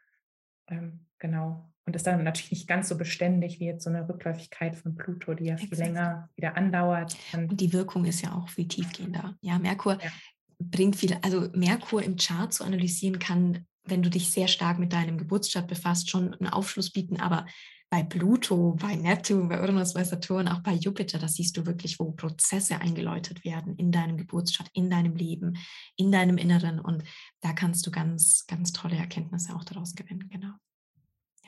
Ähm, 0.68 1.06
genau 1.20 1.70
und 1.90 1.96
ist 1.96 2.06
dann 2.06 2.24
natürlich 2.24 2.52
nicht 2.52 2.68
ganz 2.68 2.88
so 2.88 2.96
beständig 2.96 3.60
wie 3.60 3.66
jetzt 3.66 3.84
so 3.84 3.90
eine 3.90 4.08
Rückläufigkeit 4.08 4.76
von 4.76 4.96
Pluto, 4.96 5.34
die 5.34 5.46
ja 5.46 5.58
viel 5.58 5.70
Exakt. 5.70 5.88
länger 5.88 6.30
wieder 6.36 6.56
andauert. 6.56 7.18
Und 7.34 7.60
die 7.60 7.74
Wirkung 7.74 8.06
ist 8.06 8.22
ja 8.22 8.36
auch 8.36 8.48
viel 8.48 8.68
tiefgehender. 8.68 9.36
Ja, 9.42 9.58
Merkur 9.58 9.94
ja. 9.94 10.12
bringt 10.60 10.96
viel, 10.96 11.18
also 11.24 11.50
Merkur 11.54 12.04
im 12.04 12.16
Chart 12.16 12.54
zu 12.54 12.64
analysieren 12.64 13.18
kann, 13.18 13.66
wenn 13.86 14.04
du 14.04 14.12
dich 14.12 14.30
sehr 14.30 14.48
stark 14.48 14.78
mit 14.78 14.94
deinem 14.94 15.18
Geburtsstart 15.18 15.66
befasst, 15.68 16.12
schon 16.12 16.36
einen 16.36 16.48
Aufschluss 16.54 16.92
bieten, 16.92 17.20
aber 17.20 17.48
bei 17.90 18.04
Pluto, 18.04 18.78
bei 18.80 18.96
Neptun, 18.96 19.50
bei 19.50 19.60
Uranus, 19.60 19.96
bei 19.96 20.04
Saturn, 20.04 20.48
auch 20.48 20.60
bei 20.60 20.74
Jupiter, 20.74 21.18
da 21.18 21.28
siehst 21.28 21.58
du 21.58 21.66
wirklich, 21.66 21.98
wo 21.98 22.12
Prozesse 22.12 22.80
eingeläutet 22.80 23.44
werden 23.44 23.76
in 23.78 23.92
deinem 23.92 24.18
Geburtsstart, 24.18 24.70
in 24.74 24.92
deinem 24.92 25.16
Leben, 25.16 25.58
in 25.96 26.12
deinem 26.12 26.38
Inneren. 26.38 26.80
Und 26.80 27.04
da 27.42 27.52
kannst 27.54 27.88
du 27.88 27.90
ganz, 27.90 28.46
ganz 28.46 28.74
tolle 28.74 28.96
Erkenntnisse 28.96 29.56
auch 29.56 29.64
daraus 29.64 29.96
gewinnen. 29.96 30.30
Genau. 30.30 30.54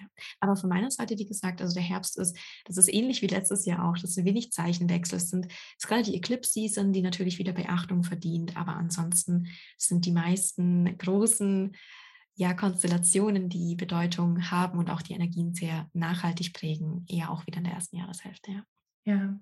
Ja. 0.01 0.07
Aber 0.39 0.55
von 0.55 0.69
meiner 0.69 0.91
Seite, 0.91 1.17
wie 1.17 1.25
gesagt, 1.25 1.61
also 1.61 1.73
der 1.73 1.83
Herbst 1.83 2.17
ist, 2.17 2.37
das 2.65 2.77
ist 2.77 2.93
ähnlich 2.93 3.21
wie 3.21 3.27
letztes 3.27 3.65
Jahr 3.65 3.87
auch, 3.87 3.97
dass 3.97 4.17
wenig 4.17 4.51
Zeichenwechsel 4.51 5.19
sind. 5.19 5.47
Es 5.47 5.83
ist 5.83 5.87
gerade 5.87 6.03
die 6.03 6.15
Eclipse-Season, 6.15 6.93
die 6.93 7.01
natürlich 7.01 7.37
wieder 7.37 7.53
Beachtung 7.53 8.03
verdient, 8.03 8.57
aber 8.57 8.75
ansonsten 8.75 9.47
sind 9.77 10.05
die 10.05 10.11
meisten 10.11 10.97
großen 10.97 11.75
ja, 12.35 12.53
Konstellationen, 12.53 13.49
die 13.49 13.75
Bedeutung 13.75 14.49
haben 14.49 14.79
und 14.79 14.89
auch 14.89 15.01
die 15.01 15.13
Energien 15.13 15.53
sehr 15.53 15.89
nachhaltig 15.93 16.53
prägen, 16.53 17.05
eher 17.09 17.29
auch 17.29 17.45
wieder 17.45 17.57
in 17.57 17.65
der 17.65 17.73
ersten 17.73 17.97
Jahreshälfte. 17.97 18.51
Ja, 18.51 18.63
ja. 19.05 19.39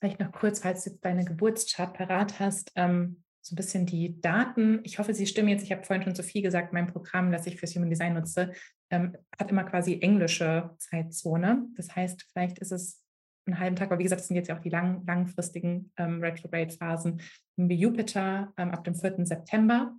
vielleicht 0.00 0.20
noch 0.20 0.32
kurz, 0.32 0.60
falls 0.60 0.84
du 0.84 0.90
jetzt 0.90 1.04
deine 1.04 1.24
Geburtschart 1.24 1.94
parat 1.96 2.40
hast, 2.40 2.72
ähm, 2.74 3.22
so 3.46 3.54
ein 3.54 3.56
bisschen 3.56 3.86
die 3.86 4.20
Daten. 4.20 4.80
Ich 4.82 4.98
hoffe, 4.98 5.14
sie 5.14 5.26
stimmen 5.26 5.50
jetzt. 5.50 5.62
Ich 5.62 5.70
habe 5.70 5.84
vorhin 5.84 6.02
schon 6.02 6.16
zu 6.16 6.24
viel 6.24 6.42
gesagt, 6.42 6.72
mein 6.72 6.88
Programm, 6.88 7.30
das 7.30 7.46
ich 7.46 7.56
fürs 7.56 7.76
Human 7.76 7.90
Design 7.90 8.14
nutze, 8.14 8.52
ähm, 8.90 9.16
hat 9.38 9.50
immer 9.50 9.64
quasi 9.64 10.00
englische 10.00 10.70
Zeitzone. 10.78 11.66
Das 11.74 11.94
heißt, 11.94 12.22
vielleicht 12.32 12.58
ist 12.58 12.72
es 12.72 13.02
einen 13.46 13.58
halben 13.58 13.76
Tag, 13.76 13.90
aber 13.90 13.98
wie 13.98 14.04
gesagt, 14.04 14.20
das 14.20 14.28
sind 14.28 14.36
jetzt 14.36 14.48
ja 14.48 14.56
auch 14.56 14.62
die 14.62 14.70
lang, 14.70 15.04
langfristigen 15.06 15.92
ähm, 15.96 16.20
Retrograde-Phasen. 16.20 17.20
Wie 17.56 17.74
Jupiter 17.74 18.52
ähm, 18.56 18.70
ab 18.70 18.84
dem 18.84 18.94
4. 18.94 19.24
September, 19.24 19.94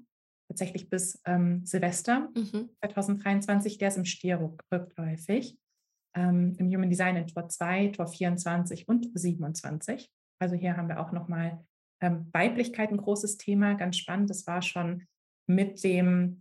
tatsächlich 0.50 0.90
bis 0.90 1.22
ähm, 1.26 1.66
Silvester 1.66 2.30
mhm. 2.36 2.70
2023, 2.82 3.78
der 3.78 3.90
ist 3.90 3.98
im 3.98 4.06
Stier 4.06 4.54
rückläufig. 4.72 5.58
Ähm, 6.16 6.56
Im 6.58 6.70
Human 6.70 6.90
Design 6.90 7.16
in 7.16 7.28
Tor 7.28 7.48
2, 7.48 7.90
Tor 7.90 8.08
24 8.08 8.88
und 8.88 9.10
27. 9.14 10.12
Also 10.40 10.56
hier 10.56 10.76
haben 10.76 10.88
wir 10.88 11.00
auch 11.00 11.12
nochmal 11.12 11.64
ähm, 12.02 12.28
Weiblichkeit 12.32 12.92
ein 12.92 12.98
großes 12.98 13.38
Thema, 13.38 13.76
ganz 13.76 13.98
spannend. 13.98 14.30
Das 14.30 14.48
war 14.48 14.62
schon 14.62 15.06
mit 15.48 15.84
dem 15.84 16.40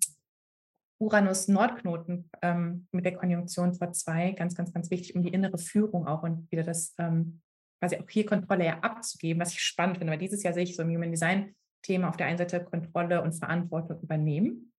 Uranus-Nordknoten 0.99 2.31
ähm, 2.43 2.89
mit 2.93 3.05
der 3.05 3.17
Konjunktion 3.17 3.75
vor 3.75 3.93
zwei, 3.93 4.33
ganz, 4.33 4.55
ganz, 4.55 4.73
ganz 4.73 4.91
wichtig, 4.91 5.15
um 5.15 5.23
die 5.23 5.33
innere 5.33 5.59
Führung 5.59 6.07
auch 6.07 6.23
und 6.23 6.51
wieder 6.51 6.63
das 6.63 6.95
ähm, 6.99 7.43
quasi 7.81 7.97
auch 7.99 8.09
hier 8.09 8.27
Kontrolle 8.27 8.65
ja 8.65 8.79
abzugeben, 8.81 9.41
was 9.41 9.53
ich 9.53 9.61
spannend 9.61 9.99
finde, 9.99 10.13
weil 10.13 10.19
dieses 10.19 10.43
Jahr 10.43 10.55
sehe 10.55 10.65
ich 10.65 10.77
so 10.77 10.83
im 10.83 10.91
Human 10.91 11.11
Design 11.11 11.55
Thema 11.83 12.09
auf 12.09 12.17
der 12.17 12.27
einen 12.27 12.39
Seite 12.39 12.65
Kontrolle 12.65 13.23
und 13.23 13.35
Verantwortung 13.35 14.01
übernehmen, 14.01 14.73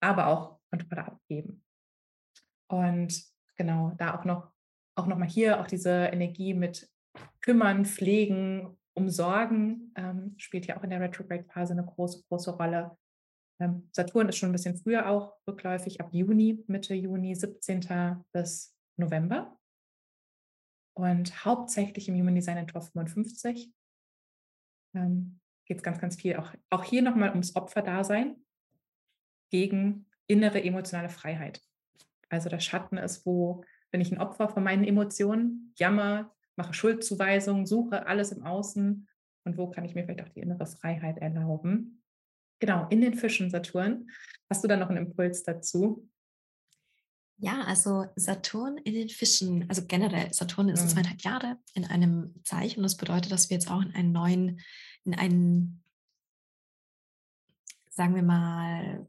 aber 0.00 0.28
auch 0.28 0.58
Kontrolle 0.70 1.06
abgeben. 1.06 1.64
Und 2.68 3.24
genau, 3.56 3.92
da 3.98 4.18
auch 4.18 4.24
noch, 4.24 4.52
auch 4.96 5.06
noch 5.06 5.18
mal 5.18 5.28
hier 5.28 5.60
auch 5.60 5.66
diese 5.66 6.06
Energie 6.06 6.54
mit 6.54 6.88
kümmern, 7.40 7.84
pflegen, 7.84 8.78
umsorgen, 8.94 9.92
ähm, 9.96 10.34
spielt 10.38 10.66
ja 10.66 10.78
auch 10.78 10.82
in 10.82 10.90
der 10.90 11.00
Retrograde-Phase 11.00 11.74
eine 11.74 11.84
große, 11.84 12.24
große 12.28 12.52
Rolle. 12.52 12.96
Ähm, 13.60 13.88
Saturn 13.92 14.28
ist 14.28 14.36
schon 14.36 14.50
ein 14.50 14.52
bisschen 14.52 14.76
früher 14.76 15.08
auch 15.08 15.34
rückläufig, 15.46 16.00
ab 16.00 16.10
Juni, 16.12 16.64
Mitte 16.66 16.94
Juni, 16.94 17.34
17. 17.34 18.24
bis 18.32 18.76
November. 18.96 19.58
Und 20.94 21.44
hauptsächlich 21.44 22.08
im 22.08 22.16
Human 22.16 22.34
Design 22.34 22.58
in 22.58 22.66
Tor 22.66 22.82
55 22.82 23.72
ähm, 24.94 25.40
geht 25.66 25.78
es 25.78 25.82
ganz, 25.82 25.98
ganz 25.98 26.16
viel. 26.16 26.36
Auch, 26.36 26.52
auch 26.70 26.84
hier 26.84 27.02
nochmal 27.02 27.30
ums 27.30 27.54
Opferdasein 27.54 28.36
gegen 29.50 30.06
innere 30.26 30.62
emotionale 30.62 31.08
Freiheit. 31.08 31.62
Also 32.28 32.48
der 32.48 32.60
Schatten 32.60 32.96
ist, 32.96 33.26
wo 33.26 33.64
bin 33.90 34.00
ich 34.00 34.10
ein 34.10 34.20
Opfer 34.20 34.48
von 34.48 34.64
meinen 34.64 34.84
Emotionen, 34.84 35.72
jammer, 35.76 36.34
mache 36.56 36.74
Schuldzuweisungen, 36.74 37.66
suche 37.66 38.06
alles 38.06 38.32
im 38.32 38.42
Außen 38.42 39.08
und 39.44 39.58
wo 39.58 39.70
kann 39.70 39.84
ich 39.84 39.94
mir 39.94 40.04
vielleicht 40.04 40.22
auch 40.22 40.32
die 40.32 40.40
innere 40.40 40.66
Freiheit 40.66 41.18
erlauben. 41.18 42.02
Genau, 42.58 42.86
in 42.88 43.00
den 43.00 43.14
Fischen, 43.14 43.50
Saturn. 43.50 44.10
Hast 44.48 44.64
du 44.64 44.68
da 44.68 44.76
noch 44.76 44.88
einen 44.88 45.06
Impuls 45.06 45.42
dazu? 45.42 46.08
Ja, 47.38 47.64
also 47.64 48.06
Saturn 48.16 48.78
in 48.78 48.94
den 48.94 49.10
Fischen, 49.10 49.68
also 49.68 49.84
generell, 49.86 50.32
Saturn 50.32 50.70
ist 50.70 50.84
mhm. 50.84 50.88
zweieinhalb 50.88 51.22
Jahre 51.22 51.58
in 51.74 51.84
einem 51.84 52.34
Zeichen 52.44 52.78
und 52.78 52.84
das 52.84 52.96
bedeutet, 52.96 53.30
dass 53.30 53.50
wir 53.50 53.56
jetzt 53.56 53.70
auch 53.70 53.82
in 53.82 53.94
einen 53.94 54.12
neuen, 54.12 54.60
in 55.04 55.14
einen, 55.14 55.82
sagen 57.90 58.14
wir 58.14 58.22
mal, 58.22 59.06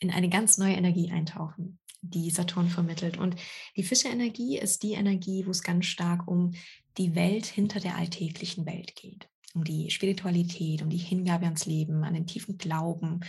in 0.00 0.10
eine 0.10 0.28
ganz 0.28 0.58
neue 0.58 0.74
Energie 0.74 1.10
eintauchen, 1.10 1.78
die 2.02 2.28
Saturn 2.28 2.68
vermittelt. 2.68 3.16
Und 3.16 3.36
die 3.74 3.84
Fische-Energie 3.84 4.58
ist 4.58 4.82
die 4.82 4.92
Energie, 4.92 5.46
wo 5.46 5.50
es 5.50 5.62
ganz 5.62 5.86
stark 5.86 6.28
um 6.28 6.52
die 6.98 7.14
Welt 7.14 7.46
hinter 7.46 7.80
der 7.80 7.96
alltäglichen 7.96 8.66
Welt 8.66 8.96
geht 8.96 9.30
um 9.54 9.64
die 9.64 9.90
Spiritualität, 9.90 10.82
um 10.82 10.90
die 10.90 10.98
Hingabe 10.98 11.44
ans 11.44 11.66
Leben, 11.66 12.04
an 12.04 12.14
den 12.14 12.26
tiefen 12.26 12.58
Glauben, 12.58 13.20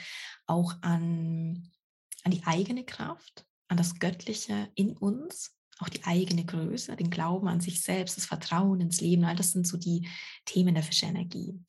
auch 0.48 0.74
an, 0.82 1.72
an 2.24 2.32
die 2.32 2.44
eigene 2.46 2.84
Kraft, 2.84 3.46
an 3.68 3.78
das 3.78 4.00
Göttliche 4.00 4.70
in 4.76 4.98
uns, 4.98 5.56
auch 5.80 5.90
die 5.90 6.04
eigene 6.04 6.46
Größe, 6.46 6.96
den 6.96 7.10
Glauben 7.10 7.48
an 7.48 7.62
sich 7.62 7.82
selbst, 7.82 8.18
das 8.18 8.26
Vertrauen 8.26 8.82
ins 8.82 9.02
Leben, 9.02 9.26
all 9.26 9.36
das 9.36 9.52
sind 9.52 9.68
so 9.68 9.78
die 9.78 10.08
Themen 10.46 10.74
der 10.74 10.84
Fischenergie. 10.84 11.60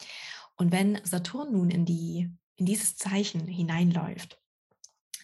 Und 0.57 0.73
wenn 0.73 1.01
Saturn 1.05 1.53
nun 1.53 1.71
in, 1.71 1.85
die, 1.85 2.31
in 2.57 2.67
dieses 2.67 2.97
Zeichen 2.97 3.47
hineinläuft, 3.47 4.41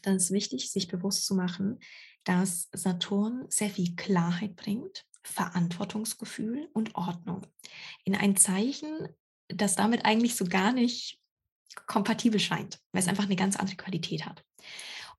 dann 0.02 0.16
ist 0.16 0.30
wichtig, 0.30 0.70
sich 0.70 0.88
bewusst 0.88 1.26
zu 1.26 1.34
machen, 1.34 1.78
dass 2.24 2.68
Saturn 2.72 3.46
sehr 3.48 3.70
viel 3.70 3.94
Klarheit 3.94 4.56
bringt, 4.56 5.06
Verantwortungsgefühl 5.22 6.68
und 6.72 6.94
Ordnung. 6.96 7.46
In 8.04 8.16
ein 8.16 8.36
Zeichen, 8.36 9.08
das 9.54 9.74
damit 9.74 10.04
eigentlich 10.04 10.36
so 10.36 10.44
gar 10.44 10.72
nicht 10.72 11.18
kompatibel 11.86 12.40
scheint, 12.40 12.78
weil 12.92 13.02
es 13.02 13.08
einfach 13.08 13.24
eine 13.24 13.36
ganz 13.36 13.56
andere 13.56 13.76
Qualität 13.76 14.26
hat. 14.26 14.44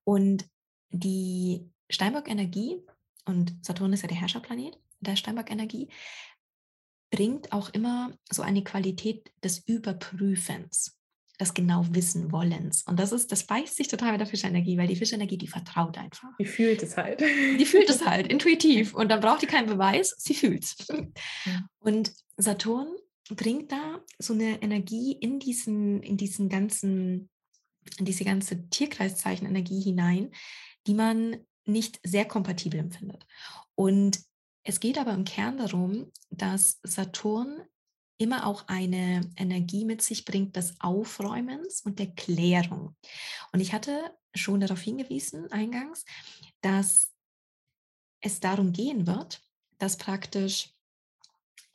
Und 0.04 0.46
die 0.90 1.70
Steinbock-Energie, 1.90 2.78
und 3.26 3.56
Saturn 3.62 3.94
ist 3.94 4.02
ja 4.02 4.08
der 4.08 4.20
Herrscherplanet 4.20 4.80
der 5.00 5.16
Steinbock-Energie, 5.16 5.90
bringt 7.12 7.52
auch 7.52 7.70
immer 7.70 8.12
so 8.32 8.42
eine 8.42 8.64
Qualität 8.64 9.32
des 9.44 9.60
Überprüfens, 9.68 10.98
des 11.40 11.54
genau 11.54 11.86
wissen 11.92 12.32
wollens. 12.32 12.84
Und 12.84 13.00
das 13.00 13.12
ist, 13.12 13.32
das 13.32 13.44
beißt 13.46 13.76
sich 13.76 13.88
total 13.88 14.14
mit 14.14 14.22
der 14.22 14.28
Fischenergie, 14.28 14.78
weil 14.78 14.88
die 14.88 14.96
Fischenergie, 14.96 15.38
die 15.38 15.48
vertraut 15.48 15.98
einfach. 15.98 16.30
Die 16.40 16.46
fühlt 16.46 16.82
es 16.82 16.98
halt. 16.98 17.22
Die 17.22 17.66
fühlt 17.66 17.90
es 17.90 18.06
halt, 18.06 18.28
intuitiv. 18.32 18.94
Und 18.94 19.10
dann 19.10 19.20
braucht 19.20 19.42
die 19.42 19.48
keinen 19.48 19.68
Beweis, 19.68 20.16
sie 20.18 20.34
fühlt 20.34 20.64
es. 20.64 20.76
Und 21.80 22.14
Saturn 22.38 22.88
bringt 23.30 23.72
da 23.72 24.02
so 24.20 24.34
eine 24.34 24.62
Energie 24.62 25.14
in 25.14 25.40
diesen, 25.40 26.02
in 26.04 26.18
diesen 26.18 26.50
ganzen, 26.50 27.30
in 27.98 28.06
diese 28.06 28.26
ganze 28.26 28.70
Tierkreiszeichen-Energie 28.70 29.82
hinein, 29.82 30.32
die 30.88 30.94
man 30.94 31.38
nicht 31.66 32.00
sehr 32.04 32.26
kompatibel 32.26 32.80
empfindet. 32.80 33.26
Und 33.76 34.20
es 34.64 34.80
geht 34.80 34.98
aber 34.98 35.14
im 35.14 35.26
Kern 35.26 35.58
darum, 35.58 36.12
dass 36.30 36.80
Saturn 36.84 37.62
immer 38.18 38.46
auch 38.46 38.68
eine 38.68 39.30
Energie 39.36 39.86
mit 39.86 40.02
sich 40.02 40.24
bringt 40.26 40.56
des 40.56 40.80
Aufräumens 40.80 41.82
und 41.82 42.00
der 42.00 42.14
Klärung. 42.14 42.96
Und 43.52 43.60
ich 43.60 43.74
hatte 43.74 44.16
schon 44.36 44.62
darauf 44.62 44.82
hingewiesen 44.82 45.52
eingangs, 45.52 46.06
dass 46.62 47.12
es 48.22 48.40
darum 48.40 48.72
gehen 48.72 49.06
wird, 49.08 49.42
dass 49.78 49.98
praktisch 49.98 50.73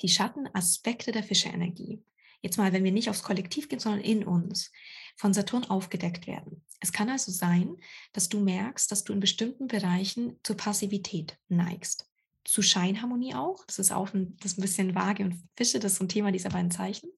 die 0.00 0.08
Schattenaspekte 0.08 1.12
der 1.12 1.22
Fischerenergie, 1.22 2.02
jetzt 2.42 2.56
mal, 2.56 2.72
wenn 2.72 2.84
wir 2.84 2.92
nicht 2.92 3.10
aufs 3.10 3.22
Kollektiv 3.22 3.68
gehen, 3.68 3.80
sondern 3.80 4.00
in 4.00 4.24
uns, 4.24 4.70
von 5.16 5.34
Saturn 5.34 5.64
aufgedeckt 5.64 6.26
werden. 6.26 6.64
Es 6.80 6.92
kann 6.92 7.10
also 7.10 7.32
sein, 7.32 7.76
dass 8.12 8.28
du 8.28 8.38
merkst, 8.38 8.90
dass 8.90 9.04
du 9.04 9.12
in 9.12 9.20
bestimmten 9.20 9.66
Bereichen 9.66 10.38
zur 10.44 10.56
Passivität 10.56 11.36
neigst. 11.48 12.08
Zu 12.44 12.62
Scheinharmonie 12.62 13.34
auch, 13.34 13.64
das 13.66 13.78
ist 13.78 13.92
auch 13.92 14.14
ein, 14.14 14.36
das 14.38 14.56
ein 14.56 14.62
bisschen 14.62 14.94
vage 14.94 15.24
und 15.24 15.42
Fische, 15.56 15.80
das 15.80 15.92
ist 15.92 15.98
so 15.98 16.04
ein 16.04 16.08
Thema 16.08 16.30
dieser 16.30 16.50
beiden 16.50 16.70
Zeichen. 16.70 17.10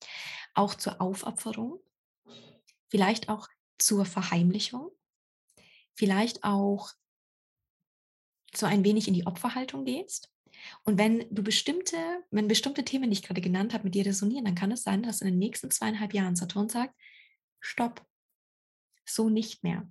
Auch 0.55 0.75
zur 0.75 1.01
Aufopferung, 1.01 1.79
vielleicht 2.89 3.29
auch 3.29 3.49
zur 3.79 4.07
Verheimlichung, 4.07 4.91
vielleicht 5.95 6.43
auch 6.43 6.91
so 8.55 8.67
ein 8.67 8.83
wenig 8.83 9.07
in 9.07 9.15
die 9.15 9.27
Opferhaltung 9.27 9.85
gehst 9.85 10.33
und 10.85 10.99
wenn 10.99 11.27
du 11.35 11.43
bestimmte, 11.43 11.97
wenn 12.31 12.49
bestimmte 12.49 12.85
Themen, 12.85 13.11
die 13.11 13.15
ich 13.15 13.23
gerade 13.23 13.41
genannt 13.41 13.75
habe, 13.75 13.85
mit 13.85 13.95
dir 13.95 14.07
resonieren, 14.07 14.45
dann 14.45 14.55
kann 14.55 14.73
es 14.73 14.83
sein, 14.83 15.03
dass 15.03 15.21
in 15.21 15.29
den 15.29 15.39
nächsten 15.39 15.71
zweieinhalb 15.71 16.15
Jahren 16.15 16.37
Saturn 16.37 16.69
sagt, 16.69 16.95
stopp, 17.61 18.05
so 19.05 19.29
nicht 19.29 19.63
mehr. 19.63 19.89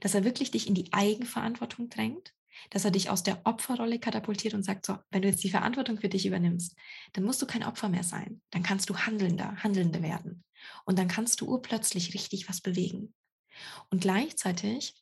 Dass 0.00 0.14
er 0.14 0.24
wirklich 0.24 0.50
dich 0.50 0.68
in 0.68 0.74
die 0.74 0.92
Eigenverantwortung 0.92 1.88
drängt, 1.88 2.34
dass 2.70 2.84
er 2.84 2.90
dich 2.90 3.10
aus 3.10 3.22
der 3.22 3.44
Opferrolle 3.44 3.98
katapultiert 3.98 4.54
und 4.54 4.62
sagt, 4.62 4.86
so, 4.86 4.98
wenn 5.10 5.22
du 5.22 5.28
jetzt 5.28 5.42
die 5.42 5.50
Verantwortung 5.50 5.98
für 5.98 6.08
dich 6.08 6.26
übernimmst, 6.26 6.76
dann 7.12 7.24
musst 7.24 7.42
du 7.42 7.46
kein 7.46 7.64
Opfer 7.64 7.88
mehr 7.88 8.04
sein. 8.04 8.40
Dann 8.50 8.62
kannst 8.62 8.88
du 8.90 8.96
Handelnder, 8.96 9.56
Handelnde 9.62 10.02
werden. 10.02 10.44
Und 10.84 10.98
dann 10.98 11.08
kannst 11.08 11.40
du 11.40 11.46
urplötzlich 11.46 12.14
richtig 12.14 12.48
was 12.48 12.60
bewegen. 12.60 13.14
Und 13.90 14.02
gleichzeitig 14.02 14.94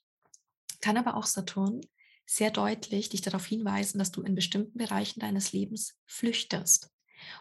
kann 0.80 0.96
aber 0.96 1.16
auch 1.16 1.26
Saturn 1.26 1.82
sehr 2.26 2.50
deutlich 2.50 3.08
dich 3.08 3.20
darauf 3.20 3.46
hinweisen, 3.46 3.98
dass 3.98 4.10
du 4.10 4.22
in 4.22 4.34
bestimmten 4.34 4.78
Bereichen 4.78 5.20
deines 5.20 5.52
Lebens 5.52 5.98
flüchtest. 6.06 6.90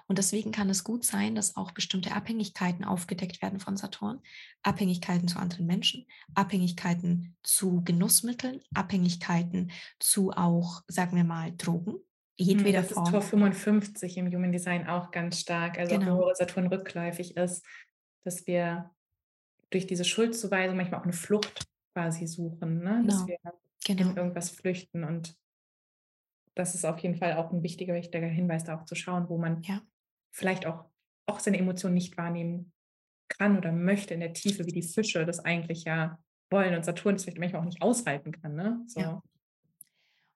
Und 0.07 0.17
deswegen 0.17 0.51
kann 0.51 0.69
es 0.69 0.83
gut 0.83 1.03
sein, 1.05 1.35
dass 1.35 1.55
auch 1.55 1.71
bestimmte 1.71 2.13
Abhängigkeiten 2.13 2.85
aufgedeckt 2.85 3.41
werden 3.41 3.59
von 3.59 3.77
Saturn. 3.77 4.21
Abhängigkeiten 4.63 5.27
zu 5.27 5.39
anderen 5.39 5.65
Menschen, 5.65 6.05
Abhängigkeiten 6.35 7.35
zu 7.43 7.83
Genussmitteln, 7.83 8.61
Abhängigkeiten 8.73 9.71
zu 9.99 10.31
auch, 10.31 10.83
sagen 10.87 11.15
wir 11.15 11.23
mal, 11.23 11.51
Drogen. 11.57 11.95
Jedweder 12.37 12.81
das 12.81 12.91
Form. 12.91 13.05
ist 13.05 13.11
Tor 13.11 13.21
55 13.21 14.17
im 14.17 14.27
Human 14.27 14.51
Design 14.51 14.87
auch 14.87 15.11
ganz 15.11 15.39
stark. 15.39 15.77
Also 15.77 15.97
genau. 15.97 16.17
wo 16.17 16.33
Saturn 16.33 16.67
rückläufig 16.67 17.37
ist, 17.37 17.65
dass 18.23 18.47
wir 18.47 18.91
durch 19.69 19.87
diese 19.87 20.03
Schuldzuweisung 20.03 20.75
manchmal 20.75 20.99
auch 20.99 21.05
eine 21.05 21.13
Flucht 21.13 21.67
quasi 21.93 22.27
suchen. 22.27 22.79
Ne? 22.79 23.01
Genau. 23.01 23.05
Dass 23.05 23.27
wir 23.27 23.37
genau. 23.85 24.09
in 24.09 24.17
irgendwas 24.17 24.49
flüchten. 24.49 25.03
Und 25.03 25.35
das 26.55 26.75
ist 26.75 26.85
auf 26.85 26.99
jeden 26.99 27.15
Fall 27.15 27.33
auch 27.33 27.51
ein 27.51 27.63
wichtiger, 27.63 27.93
wichtiger 27.93 28.27
Hinweis, 28.27 28.63
da 28.63 28.79
auch 28.79 28.85
zu 28.85 28.95
schauen, 28.95 29.29
wo 29.29 29.37
man 29.37 29.61
ja. 29.63 29.81
vielleicht 30.31 30.65
auch, 30.65 30.89
auch 31.25 31.39
seine 31.39 31.57
Emotionen 31.57 31.95
nicht 31.95 32.17
wahrnehmen 32.17 32.71
kann 33.27 33.57
oder 33.57 33.71
möchte 33.71 34.13
in 34.13 34.19
der 34.19 34.33
Tiefe, 34.33 34.65
wie 34.65 34.73
die 34.73 34.83
Fische 34.83 35.25
das 35.25 35.39
eigentlich 35.39 35.85
ja 35.85 36.19
wollen 36.49 36.75
und 36.75 36.83
Saturn 36.83 37.15
das 37.15 37.23
vielleicht 37.23 37.39
manchmal 37.39 37.61
auch 37.61 37.65
nicht 37.65 37.81
aushalten 37.81 38.33
kann. 38.33 38.55
Ne? 38.55 38.83
So. 38.87 38.99
Ja. 38.99 39.23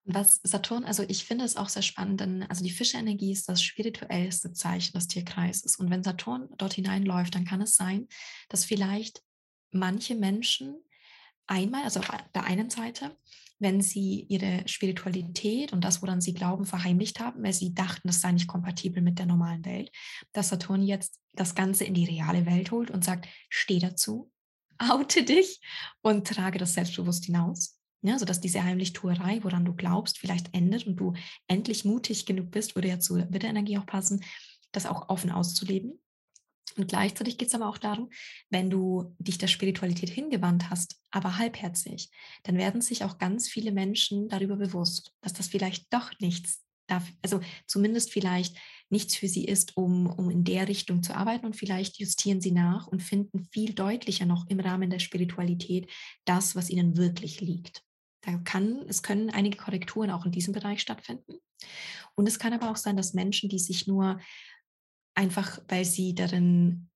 Was 0.08 0.40
Saturn, 0.44 0.86
also 0.86 1.04
ich 1.08 1.26
finde 1.26 1.46
es 1.46 1.58
auch 1.58 1.68
sehr 1.68 1.82
spannend, 1.82 2.22
denn 2.22 2.44
also 2.44 2.64
die 2.64 2.70
Fischenergie 2.70 3.32
ist 3.32 3.50
das 3.50 3.64
spirituellste 3.64 4.54
Zeichen 4.54 4.94
des 4.94 5.08
Tierkreises. 5.08 5.78
Und 5.78 5.90
wenn 5.90 6.04
Saturn 6.04 6.48
dort 6.58 6.74
hineinläuft, 6.74 7.34
dann 7.34 7.46
kann 7.46 7.62
es 7.62 7.76
sein, 7.76 8.08
dass 8.48 8.66
vielleicht 8.66 9.24
manche 9.72 10.14
Menschen 10.16 10.76
einmal, 11.48 11.84
also 11.84 12.00
auf 12.00 12.10
der 12.34 12.44
einen 12.44 12.70
Seite, 12.70 13.16
wenn 13.60 13.82
sie 13.82 14.26
ihre 14.28 14.68
Spiritualität 14.68 15.72
und 15.72 15.84
das, 15.84 16.02
woran 16.02 16.22
sie 16.22 16.34
glauben, 16.34 16.66
verheimlicht 16.66 17.20
haben, 17.20 17.44
weil 17.44 17.54
sie 17.54 17.74
dachten, 17.74 18.08
das 18.08 18.22
sei 18.22 18.32
nicht 18.32 18.48
kompatibel 18.48 19.02
mit 19.02 19.18
der 19.18 19.26
normalen 19.26 19.64
Welt, 19.66 19.92
dass 20.34 20.50
Saturn 20.50 20.84
jetzt 20.84 21.20
das 21.34 21.56
Ganze 21.56 21.86
in 21.86 21.94
die 21.94 22.06
reale 22.06 22.46
Welt 22.46 22.72
holt 22.72 22.92
und 22.92 23.04
sagt, 23.04 23.28
steh 23.50 23.80
dazu, 23.80 24.32
oute 24.78 25.24
dich 25.24 25.62
und 26.02 26.28
trage 26.28 26.60
das 26.60 26.74
selbstbewusst 26.74 27.26
hinaus. 27.26 27.80
Ja, 28.02 28.20
sodass 28.20 28.40
diese 28.40 28.64
Heimlichtuerei, 28.64 29.44
woran 29.44 29.66
du 29.66 29.74
glaubst, 29.74 30.20
vielleicht 30.20 30.54
endet 30.54 30.86
und 30.86 30.98
du 30.98 31.14
endlich 31.48 31.86
mutig 31.86 32.28
genug 32.28 32.52
bist, 32.52 32.76
würde 32.76 32.90
ja 32.90 33.00
zur 33.00 33.34
Witterenergie 33.34 33.80
auch 33.80 33.86
passen, 33.88 34.24
das 34.72 34.86
auch 34.86 35.10
offen 35.10 35.32
auszuleben. 35.32 36.00
Und 36.78 36.88
gleichzeitig 36.90 37.38
geht 37.38 37.50
es 37.50 37.56
aber 37.56 37.70
auch 37.70 37.78
darum, 37.78 38.10
wenn 38.50 38.70
du 38.70 39.16
dich 39.20 39.38
der 39.38 39.48
Spiritualität 39.48 40.10
hingewandt 40.10 40.70
hast, 40.70 41.00
aber 41.12 41.38
halbherzig, 41.38 42.10
dann 42.44 42.58
werden 42.58 42.82
sich 42.82 43.04
auch 43.04 43.18
ganz 43.18 43.48
viele 43.48 43.72
Menschen 43.72 44.28
darüber 44.28 44.58
bewusst, 44.58 45.14
dass 45.22 45.34
das 45.34 45.48
vielleicht 45.48 45.94
doch 45.94 46.12
nichts 46.20 46.66
darf, 46.88 47.12
also 47.22 47.42
zumindest 47.68 48.12
vielleicht 48.12 48.58
nichts 48.90 49.16
für 49.16 49.28
sie 49.28 49.46
ist, 49.46 49.76
um, 49.78 50.08
um 50.08 50.30
in 50.30 50.44
der 50.44 50.68
Richtung 50.68 51.02
zu 51.02 51.16
arbeiten 51.16 51.46
und 51.46 51.56
vielleicht 51.56 51.98
justieren 51.98 52.42
sie 52.42 52.52
nach 52.52 52.88
und 52.88 53.02
finden 53.02 53.48
viel 53.52 53.74
deutlicher 53.74 54.26
noch 54.26 54.48
im 54.50 54.60
Rahmen 54.60 54.90
der 54.90 55.00
Spiritualität 55.00 55.90
das, 56.26 56.56
was 56.56 56.70
ihnen 56.70 56.98
wirklich 56.98 57.42
liegt. 57.42 57.84
Da 58.22 58.38
kann, 58.40 58.84
es 58.88 59.04
können 59.04 59.30
einige 59.30 59.58
Korrekturen 59.58 60.12
auch 60.12 60.26
in 60.26 60.32
diesem 60.32 60.54
Bereich 60.54 60.82
stattfinden. 60.82 61.36
Und 62.16 62.28
es 62.28 62.40
kann 62.40 62.54
aber 62.54 62.72
auch 62.72 62.76
sein, 62.76 62.98
dass 62.98 63.14
Menschen, 63.14 63.50
die 63.50 63.60
sich 63.60 63.88
nur 63.88 64.20
einfach, 65.16 65.60
weil 65.68 65.86
sie 65.86 66.14
darin 66.14 66.90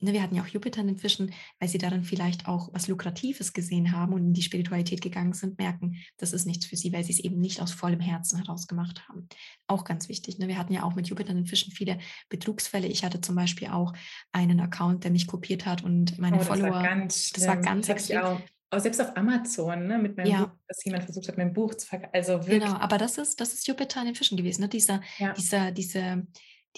ne, 0.00 0.12
wir 0.12 0.22
hatten 0.22 0.34
ja 0.34 0.42
auch 0.42 0.48
Jupiter 0.48 0.80
in 0.80 0.86
den 0.88 0.96
Fischen, 0.96 1.32
weil 1.58 1.68
sie 1.68 1.78
darin 1.78 2.04
vielleicht 2.04 2.48
auch 2.48 2.72
was 2.72 2.88
Lukratives 2.88 3.52
gesehen 3.52 3.92
haben 3.92 4.12
und 4.12 4.26
in 4.26 4.32
die 4.32 4.42
Spiritualität 4.42 5.00
gegangen 5.00 5.32
sind, 5.32 5.58
merken, 5.58 5.96
das 6.16 6.32
ist 6.32 6.46
nichts 6.46 6.66
für 6.66 6.76
sie, 6.76 6.92
weil 6.92 7.04
sie 7.04 7.12
es 7.12 7.20
eben 7.20 7.38
nicht 7.40 7.60
aus 7.60 7.72
vollem 7.72 8.00
Herzen 8.00 8.38
heraus 8.38 8.66
gemacht 8.66 9.08
haben. 9.08 9.28
Auch 9.66 9.84
ganz 9.84 10.08
wichtig. 10.08 10.38
Ne? 10.38 10.48
Wir 10.48 10.58
hatten 10.58 10.72
ja 10.72 10.82
auch 10.82 10.94
mit 10.94 11.08
Jupiter 11.08 11.30
in 11.30 11.36
den 11.36 11.46
Fischen 11.46 11.72
viele 11.72 11.98
Betrugsfälle. 12.28 12.86
Ich 12.86 13.04
hatte 13.04 13.20
zum 13.20 13.34
Beispiel 13.34 13.68
auch 13.68 13.92
einen 14.32 14.60
Account, 14.60 15.04
der 15.04 15.10
mich 15.10 15.26
kopiert 15.26 15.66
hat 15.66 15.82
und 15.82 16.18
meine 16.18 16.36
oh, 16.36 16.38
das 16.40 16.48
Follower. 16.48 16.70
War 16.70 16.82
ganz 16.82 17.30
das 17.30 17.46
war 17.46 17.56
ganz 17.56 17.88
extrem. 17.88 18.22
Auch, 18.22 18.40
auch 18.70 18.80
selbst 18.80 19.00
auf 19.00 19.16
Amazon, 19.16 19.86
ne, 19.86 19.98
mit 19.98 20.16
meinem 20.16 20.30
ja. 20.30 20.44
Buch, 20.44 20.52
dass 20.68 20.84
jemand 20.84 21.04
versucht 21.04 21.28
hat, 21.28 21.38
mein 21.38 21.54
Buch 21.54 21.74
zu 21.74 21.86
verkaufen. 21.86 22.14
Also 22.14 22.38
Genau, 22.40 22.74
aber 22.74 22.98
das 22.98 23.16
ist, 23.16 23.40
das 23.40 23.54
ist 23.54 23.66
Jupiter 23.66 24.00
in 24.00 24.06
den 24.06 24.14
Fischen 24.14 24.36
gewesen, 24.36 24.62
ne? 24.62 24.68
dieser, 24.68 25.00
ja. 25.18 25.32
dieser, 25.32 25.72
diese 25.72 26.26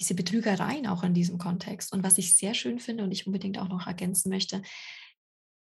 diese 0.00 0.14
Betrügereien 0.14 0.86
auch 0.86 1.04
in 1.04 1.14
diesem 1.14 1.38
Kontext. 1.38 1.92
Und 1.92 2.02
was 2.02 2.18
ich 2.18 2.36
sehr 2.36 2.54
schön 2.54 2.80
finde 2.80 3.04
und 3.04 3.12
ich 3.12 3.26
unbedingt 3.26 3.58
auch 3.58 3.68
noch 3.68 3.86
ergänzen 3.86 4.30
möchte, 4.30 4.62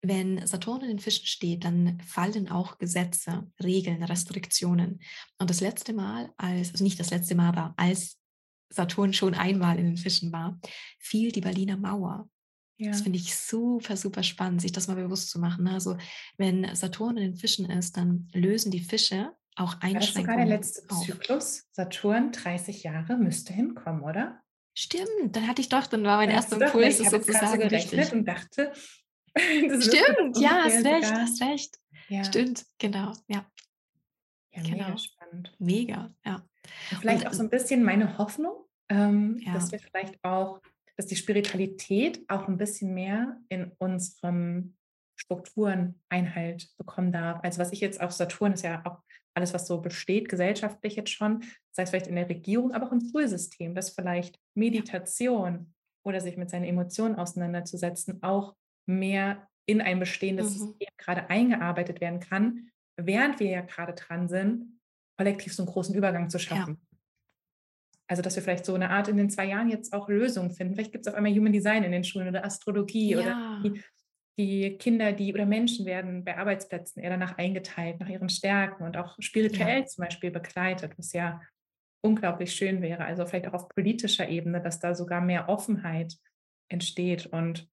wenn 0.07 0.47
Saturn 0.47 0.83
in 0.83 0.89
den 0.89 0.99
Fischen 0.99 1.27
steht, 1.27 1.65
dann 1.65 2.01
fallen 2.01 2.51
auch 2.51 2.79
Gesetze, 2.79 3.51
Regeln, 3.63 4.03
Restriktionen. 4.03 5.01
Und 5.39 5.49
das 5.49 5.61
letzte 5.61 5.93
Mal, 5.93 6.31
als, 6.37 6.73
also 6.73 6.85
nicht 6.85 7.01
das 7.01 7.11
letzte 7.11 7.35
Mal, 7.35 7.49
aber 7.49 7.75
als 7.77 8.19
Saturn 8.71 9.13
schon 9.13 9.35
einmal 9.35 9.79
in 9.79 9.87
den 9.87 9.97
Fischen 9.97 10.33
war, 10.33 10.59
fiel 10.99 11.33
die 11.33 11.41
Berliner 11.41 11.77
Mauer. 11.77 12.29
Ja. 12.77 12.91
Das 12.91 13.03
finde 13.03 13.19
ich 13.19 13.35
super, 13.35 13.97
super 13.97 14.23
spannend, 14.23 14.61
sich 14.61 14.73
das 14.73 14.89
mal 14.89 14.97
bewusst 14.97 15.31
zu 15.31 15.39
machen. 15.39 15.69
Also 15.69 15.97
wenn 16.37 16.75
Saturn 16.75 17.17
in 17.17 17.33
den 17.33 17.37
Fischen 17.37 17.71
ist, 17.71 17.97
dann 17.97 18.29
lösen 18.33 18.71
die 18.71 18.81
Fische 18.81 19.33
auch 19.57 19.81
Einschränkungen. 19.81 20.01
Das 20.01 20.09
ist 20.09 20.15
sogar 20.15 20.37
der 20.37 20.47
letzte 20.47 20.91
auf. 20.91 21.05
Zyklus. 21.05 21.65
Saturn, 21.73 22.33
30 22.33 22.83
Jahre, 22.83 23.17
müsste 23.17 23.53
hinkommen, 23.53 24.03
oder? 24.03 24.41
Stimmt, 24.75 25.37
dann 25.37 25.47
hatte 25.47 25.61
ich 25.61 25.69
doch, 25.69 25.87
dann 25.87 26.03
war 26.03 26.17
mein 26.17 26.31
erster 26.31 26.61
Impuls 26.61 26.99
ich 26.99 27.09
sozusagen 27.09 27.63
so 27.63 27.69
richtig. 27.69 28.13
und 28.13 28.25
dachte, 28.27 28.73
Stimmt, 29.37 30.39
ja, 30.39 30.65
hast 30.65 30.85
recht, 30.85 31.13
hast 31.13 31.43
recht. 31.43 31.79
Ja. 32.09 32.25
Stimmt, 32.25 32.65
genau, 32.79 33.13
ja. 33.29 33.47
Ja, 34.53 34.63
genau. 34.63 34.77
mega 34.77 34.99
spannend. 34.99 35.57
Mega, 35.59 36.15
ja. 36.25 36.37
Und 36.91 36.99
vielleicht 37.01 37.25
und, 37.25 37.29
auch 37.29 37.33
so 37.33 37.43
ein 37.43 37.51
bisschen 37.51 37.83
meine 37.83 38.19
Hoffnung, 38.19 38.55
ähm, 38.89 39.41
ja. 39.45 39.53
dass 39.53 39.73
wir 39.73 39.79
vielleicht 39.79 40.23
auch, 40.25 40.61
dass 40.97 41.07
die 41.07 41.17
Spiritualität 41.17 42.25
auch 42.29 42.47
ein 42.47 42.59
bisschen 42.59 42.95
mehr 42.95 43.41
in 43.49 43.73
unseren 43.79 44.77
Strukturen 45.17 46.01
Einhalt 46.09 46.69
bekommen 46.77 47.13
darf. 47.13 47.41
Also 47.43 47.59
was 47.59 47.73
ich 47.73 47.81
jetzt 47.81 48.01
auf 48.01 48.13
Saturn 48.13 48.53
ist 48.53 48.63
ja 48.63 48.85
auch 48.85 49.01
alles, 49.35 49.53
was 49.53 49.67
so 49.67 49.81
besteht, 49.81 50.29
gesellschaftlich 50.29 50.97
jetzt 50.97 51.11
schon, 51.11 51.43
sei 51.73 51.83
es 51.83 51.91
vielleicht 51.91 52.07
in 52.07 52.17
der 52.17 52.29
Regierung, 52.29 52.73
aber 52.73 52.87
auch 52.87 52.93
im 52.93 53.01
Schulsystem, 53.01 53.75
dass 53.75 53.91
vielleicht 53.91 54.39
Meditation 54.55 55.75
oder 56.05 56.21
sich 56.21 56.37
mit 56.37 56.51
seinen 56.51 56.65
Emotionen 56.65 57.17
auseinanderzusetzen 57.17 58.23
auch 58.23 58.55
mehr 58.87 59.49
in 59.67 59.81
ein 59.81 59.99
bestehendes 59.99 60.55
mhm. 60.55 60.59
System 60.59 60.89
gerade 60.99 61.31
eingearbeitet 61.31 62.01
werden 62.01 62.21
kann, 62.21 62.69
während 62.97 63.41
wir 63.41 63.49
ja 63.49 63.61
gerade 63.63 63.95
dran 63.95 64.29
sind, 64.29 64.81
kollektiv 65.17 65.55
so 65.55 65.63
einen 65.63 65.73
großen 65.73 65.95
Übergang 65.95 66.29
zu 66.29 66.39
schaffen. 66.39 66.79
Ja. 66.81 66.99
Also, 68.07 68.23
dass 68.23 68.37
wir 68.37 68.43
vielleicht 68.43 68.67
so 68.67 68.75
eine 68.75 68.91
Art 68.91 69.09
in 69.09 69.17
den 69.17 69.31
zwei 69.31 69.47
Jahren 69.47 69.71
jetzt 69.71 69.95
auch 69.95 70.09
Lösungen 70.09 70.51
finden. 70.51 70.75
Vielleicht 70.75 70.93
gibt 70.93 71.07
es 71.07 71.13
auf 71.13 71.17
einmal 71.17 71.33
Human 71.33 71.53
Design 71.53 71.85
in 71.85 71.93
den 71.93 72.05
Schulen 72.05 72.29
oder 72.29 72.45
Astrologie 72.45 73.13
ja. 73.13 73.19
oder 73.19 73.63
die 74.39 74.77
Kinder, 74.79 75.13
die 75.13 75.33
oder 75.33 75.47
Menschen 75.47 75.87
werden 75.87 76.25
bei 76.25 76.37
Arbeitsplätzen 76.37 77.03
eher 77.03 77.11
danach 77.11 77.39
eingeteilt, 77.39 78.01
nach 78.01 78.09
ihren 78.09 78.29
Stärken 78.29 78.85
und 78.85 78.97
auch 78.97 79.17
spirituell 79.21 79.81
ja. 79.81 79.87
zum 79.87 80.05
Beispiel 80.05 80.31
begleitet, 80.31 80.99
was 80.99 81.13
ja 81.13 81.41
unglaublich 82.03 82.53
schön 82.53 82.83
wäre. 82.83 83.05
Also 83.05 83.25
vielleicht 83.27 83.47
auch 83.47 83.55
auf 83.55 83.69
politischer 83.69 84.29
Ebene, 84.29 84.61
dass 84.61 84.81
da 84.81 84.95
sogar 84.95 85.21
mehr 85.21 85.49
Offenheit 85.49 86.15
entsteht 86.69 87.27
und 87.27 87.69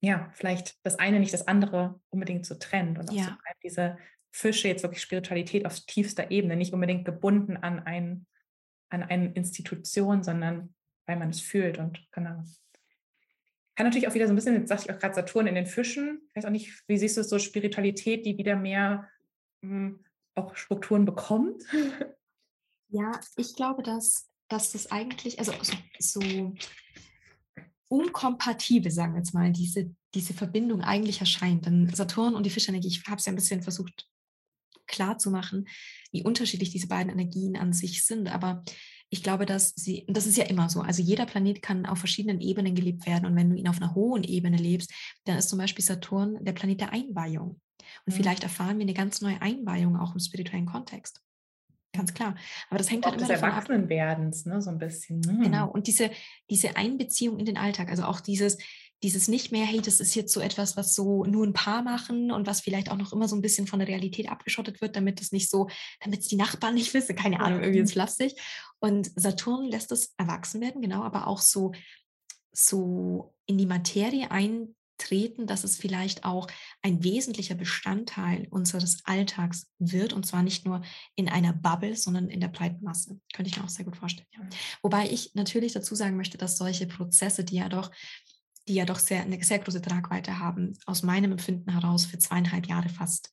ja, 0.00 0.30
vielleicht 0.32 0.76
das 0.84 0.98
eine 0.98 1.18
nicht 1.18 1.32
das 1.32 1.48
andere 1.48 2.00
unbedingt 2.10 2.46
so 2.46 2.54
trennt 2.54 2.98
und 2.98 3.10
auch 3.10 3.14
ja. 3.14 3.24
so 3.24 3.52
diese 3.64 3.98
Fische 4.30 4.68
jetzt 4.68 4.82
wirklich 4.82 5.02
Spiritualität 5.02 5.66
auf 5.66 5.80
tiefster 5.80 6.30
Ebene, 6.30 6.54
nicht 6.54 6.72
unbedingt 6.72 7.04
gebunden 7.04 7.56
an, 7.56 7.80
ein, 7.80 8.26
an 8.90 9.02
eine 9.02 9.32
Institution, 9.32 10.22
sondern 10.22 10.74
weil 11.06 11.16
man 11.16 11.30
es 11.30 11.40
fühlt 11.40 11.78
und 11.78 12.06
genau 12.12 12.44
kann 13.78 13.86
natürlich 13.86 14.08
auch 14.08 14.14
wieder 14.14 14.26
so 14.26 14.32
ein 14.32 14.34
bisschen, 14.34 14.56
jetzt 14.56 14.70
sagte 14.70 14.86
ich 14.86 14.92
auch 14.92 14.98
gerade 14.98 15.14
Saturn 15.14 15.46
in 15.46 15.54
den 15.54 15.66
Fischen, 15.66 16.20
ich 16.28 16.34
weiß 16.34 16.46
auch 16.46 16.50
nicht, 16.50 16.82
wie 16.88 16.98
siehst 16.98 17.16
du 17.16 17.20
es 17.20 17.28
so, 17.28 17.38
Spiritualität, 17.38 18.26
die 18.26 18.36
wieder 18.36 18.56
mehr 18.56 19.08
mh, 19.60 19.70
hm, 19.70 20.04
auch 20.34 20.56
Strukturen 20.56 21.04
bekommt? 21.04 21.62
Ja, 22.90 23.12
ich 23.36 23.54
glaube, 23.54 23.82
dass, 23.82 24.30
dass 24.48 24.72
das 24.72 24.90
eigentlich, 24.90 25.38
also 25.38 25.52
so, 25.60 25.74
so 25.98 26.54
unkompatibel, 27.88 28.90
sagen 28.90 29.12
wir 29.12 29.18
jetzt 29.18 29.34
mal, 29.34 29.52
diese, 29.52 29.94
diese 30.14 30.32
Verbindung 30.32 30.80
eigentlich 30.80 31.20
erscheint. 31.20 31.66
Denn 31.66 31.94
Saturn 31.94 32.34
und 32.34 32.46
die 32.46 32.50
Fischenergie, 32.50 32.88
ich 32.88 33.04
habe 33.06 33.18
es 33.18 33.26
ja 33.26 33.32
ein 33.32 33.36
bisschen 33.36 33.62
versucht 33.62 34.08
klarzumachen, 34.86 35.68
wie 36.12 36.24
unterschiedlich 36.24 36.70
diese 36.70 36.88
beiden 36.88 37.12
Energien 37.12 37.58
an 37.58 37.74
sich 37.74 38.06
sind. 38.06 38.26
Aber 38.28 38.64
ich 39.10 39.22
glaube, 39.22 39.46
dass 39.46 39.70
sie, 39.74 40.04
das 40.08 40.26
ist 40.26 40.36
ja 40.36 40.44
immer 40.44 40.68
so, 40.68 40.82
also 40.82 41.02
jeder 41.02 41.26
Planet 41.26 41.62
kann 41.62 41.86
auf 41.86 41.98
verschiedenen 41.98 42.40
Ebenen 42.40 42.74
gelebt 42.74 43.06
werden 43.06 43.26
und 43.26 43.36
wenn 43.36 43.50
du 43.50 43.56
ihn 43.56 43.68
auf 43.68 43.80
einer 43.80 43.94
hohen 43.94 44.24
Ebene 44.24 44.56
lebst, 44.56 44.92
dann 45.24 45.38
ist 45.38 45.48
zum 45.48 45.58
Beispiel 45.58 45.84
Saturn 45.84 46.44
der 46.44 46.52
Planet 46.52 46.80
der 46.80 46.92
Einweihung. 46.92 47.60
Und 48.06 48.12
mhm. 48.12 48.12
vielleicht 48.12 48.42
erfahren 48.42 48.78
wir 48.78 48.82
eine 48.82 48.94
ganz 48.94 49.20
neue 49.20 49.40
Einweihung 49.40 49.96
auch 49.96 50.12
im 50.12 50.20
spirituellen 50.20 50.66
Kontext. 50.66 51.22
Ganz 51.92 52.12
klar. 52.12 52.36
Aber 52.68 52.78
das 52.78 52.90
hängt 52.90 53.04
auch 53.04 53.12
halt 53.12 53.20
immer 53.20 53.28
des 53.28 53.40
davon 53.40 53.50
Erwachsenenwerdens, 53.50 54.44
ne, 54.44 54.60
so 54.60 54.70
ein 54.70 54.78
bisschen. 54.78 55.20
Mhm. 55.20 55.42
Genau. 55.42 55.70
Und 55.70 55.86
diese, 55.86 56.10
diese 56.50 56.76
Einbeziehung 56.76 57.38
in 57.38 57.46
den 57.46 57.56
Alltag, 57.56 57.88
also 57.88 58.04
auch 58.04 58.20
dieses, 58.20 58.58
dieses 59.02 59.28
nicht 59.28 59.52
mehr, 59.52 59.64
hey, 59.64 59.80
das 59.80 60.00
ist 60.00 60.14
jetzt 60.14 60.32
so 60.32 60.40
etwas, 60.40 60.76
was 60.76 60.94
so 60.94 61.24
nur 61.24 61.46
ein 61.46 61.52
Paar 61.52 61.82
machen 61.82 62.32
und 62.32 62.46
was 62.46 62.60
vielleicht 62.60 62.90
auch 62.90 62.96
noch 62.96 63.12
immer 63.12 63.28
so 63.28 63.36
ein 63.36 63.42
bisschen 63.42 63.66
von 63.66 63.78
der 63.78 63.88
Realität 63.88 64.28
abgeschottet 64.28 64.80
wird, 64.80 64.96
damit 64.96 65.20
es 65.20 65.30
nicht 65.30 65.50
so, 65.50 65.68
damit 66.00 66.20
es 66.20 66.28
die 66.28 66.36
Nachbarn 66.36 66.74
nicht 66.74 66.92
wissen, 66.94 67.14
keine 67.14 67.40
Ahnung, 67.40 67.60
irgendwie 67.60 67.80
ist 67.80 67.94
lastig. 67.94 68.34
Und 68.80 69.10
Saturn 69.14 69.66
lässt 69.66 69.92
es 69.92 70.14
erwachsen 70.16 70.60
werden, 70.60 70.82
genau, 70.82 71.02
aber 71.02 71.26
auch 71.26 71.40
so, 71.40 71.72
so 72.52 73.34
in 73.46 73.56
die 73.56 73.66
Materie 73.66 74.32
eintreten, 74.32 75.46
dass 75.46 75.62
es 75.62 75.76
vielleicht 75.76 76.24
auch 76.24 76.48
ein 76.82 77.04
wesentlicher 77.04 77.54
Bestandteil 77.54 78.48
unseres 78.50 79.04
Alltags 79.04 79.70
wird 79.78 80.12
und 80.12 80.26
zwar 80.26 80.42
nicht 80.42 80.66
nur 80.66 80.82
in 81.14 81.28
einer 81.28 81.52
Bubble, 81.52 81.96
sondern 81.96 82.30
in 82.30 82.40
der 82.40 82.48
breiten 82.48 82.82
Masse. 82.82 83.20
Könnte 83.32 83.50
ich 83.50 83.56
mir 83.56 83.64
auch 83.64 83.68
sehr 83.68 83.84
gut 83.84 83.96
vorstellen. 83.96 84.26
Ja. 84.32 84.40
Wobei 84.82 85.08
ich 85.08 85.34
natürlich 85.34 85.72
dazu 85.72 85.94
sagen 85.94 86.16
möchte, 86.16 86.36
dass 86.36 86.58
solche 86.58 86.88
Prozesse, 86.88 87.44
die 87.44 87.56
ja 87.56 87.68
doch 87.68 87.92
die 88.68 88.74
ja 88.74 88.84
doch 88.84 88.98
sehr, 88.98 89.22
eine 89.22 89.42
sehr 89.42 89.58
große 89.58 89.82
Tragweite 89.82 90.38
haben, 90.38 90.74
aus 90.86 91.02
meinem 91.02 91.32
Empfinden 91.32 91.72
heraus 91.72 92.06
für 92.06 92.18
zweieinhalb 92.18 92.66
Jahre 92.66 92.88
fast 92.88 93.32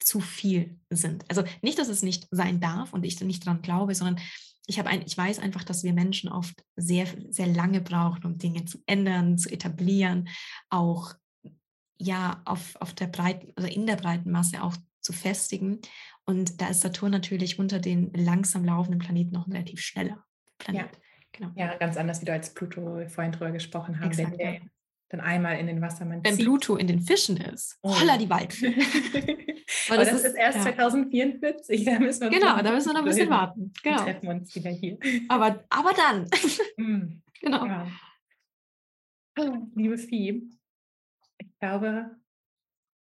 zu 0.00 0.20
viel 0.20 0.80
sind. 0.90 1.24
Also 1.28 1.44
nicht, 1.60 1.78
dass 1.78 1.88
es 1.88 2.02
nicht 2.02 2.26
sein 2.30 2.60
darf 2.60 2.92
und 2.92 3.04
ich 3.04 3.20
nicht 3.20 3.46
daran 3.46 3.62
glaube, 3.62 3.94
sondern 3.94 4.18
ich, 4.66 4.78
habe 4.78 4.88
ein, 4.88 5.02
ich 5.06 5.16
weiß 5.16 5.38
einfach, 5.38 5.64
dass 5.64 5.84
wir 5.84 5.92
Menschen 5.92 6.30
oft 6.30 6.64
sehr, 6.76 7.06
sehr 7.30 7.46
lange 7.46 7.80
brauchen, 7.80 8.24
um 8.24 8.38
Dinge 8.38 8.64
zu 8.64 8.78
ändern, 8.86 9.38
zu 9.38 9.50
etablieren, 9.50 10.28
auch 10.70 11.14
ja 11.98 12.42
auf, 12.44 12.76
auf 12.76 12.94
der 12.94 13.06
breiten 13.06 13.52
oder 13.56 13.70
in 13.70 13.86
der 13.86 13.96
breiten 13.96 14.30
Masse 14.30 14.62
auch 14.62 14.76
zu 15.00 15.12
festigen. 15.12 15.80
Und 16.24 16.60
da 16.60 16.68
ist 16.68 16.80
Saturn 16.80 17.10
natürlich 17.10 17.58
unter 17.58 17.78
den 17.78 18.12
langsam 18.12 18.64
laufenden 18.64 19.00
Planeten 19.00 19.32
noch 19.32 19.46
ein 19.46 19.52
relativ 19.52 19.80
schneller 19.80 20.24
Planet. 20.58 20.92
Ja. 20.92 20.98
Genau. 21.32 21.50
Ja, 21.54 21.76
ganz 21.76 21.96
anders, 21.96 22.20
wie 22.20 22.26
du 22.26 22.32
als 22.32 22.52
Pluto 22.52 23.08
vorhin 23.08 23.32
drüber 23.32 23.50
gesprochen 23.50 23.98
hast. 24.00 24.18
Exakt, 24.18 24.40
ja. 24.40 24.54
dann 25.08 25.20
einmal 25.20 25.58
in 25.58 25.66
den 25.66 25.80
Wassermann 25.80 26.22
Wenn 26.22 26.34
zieht. 26.34 26.44
Pluto 26.44 26.76
in 26.76 26.86
den 26.86 27.00
Fischen 27.00 27.38
ist, 27.38 27.78
oh. 27.82 27.98
holla 27.98 28.18
die 28.18 28.28
Waldfee. 28.28 28.74
Aber 29.88 29.96
das, 29.98 30.10
das 30.10 30.20
ist, 30.20 30.26
ist, 30.26 30.34
erst 30.34 30.58
ja. 30.58 30.74
2044, 30.74 31.84
da 31.84 31.98
müssen 31.98 32.20
wir 32.22 32.30
Genau, 32.30 32.60
da 32.62 32.72
müssen 32.72 32.88
wir 32.88 32.92
noch 32.92 33.00
ein 33.00 33.06
bisschen 33.06 33.30
warten. 33.30 33.72
Genau. 33.82 33.96
Wir 33.96 34.04
treffen 34.04 34.28
uns 34.28 34.54
wieder 34.54 34.70
hier. 34.70 34.98
Aber, 35.28 35.64
aber 35.70 35.92
dann. 35.94 36.28
Mm. 36.76 37.22
genau. 37.40 37.66
Ja. 37.66 37.86
Liebe 39.74 39.96
Vieh, 39.96 40.50
ich 41.38 41.58
glaube, 41.58 42.10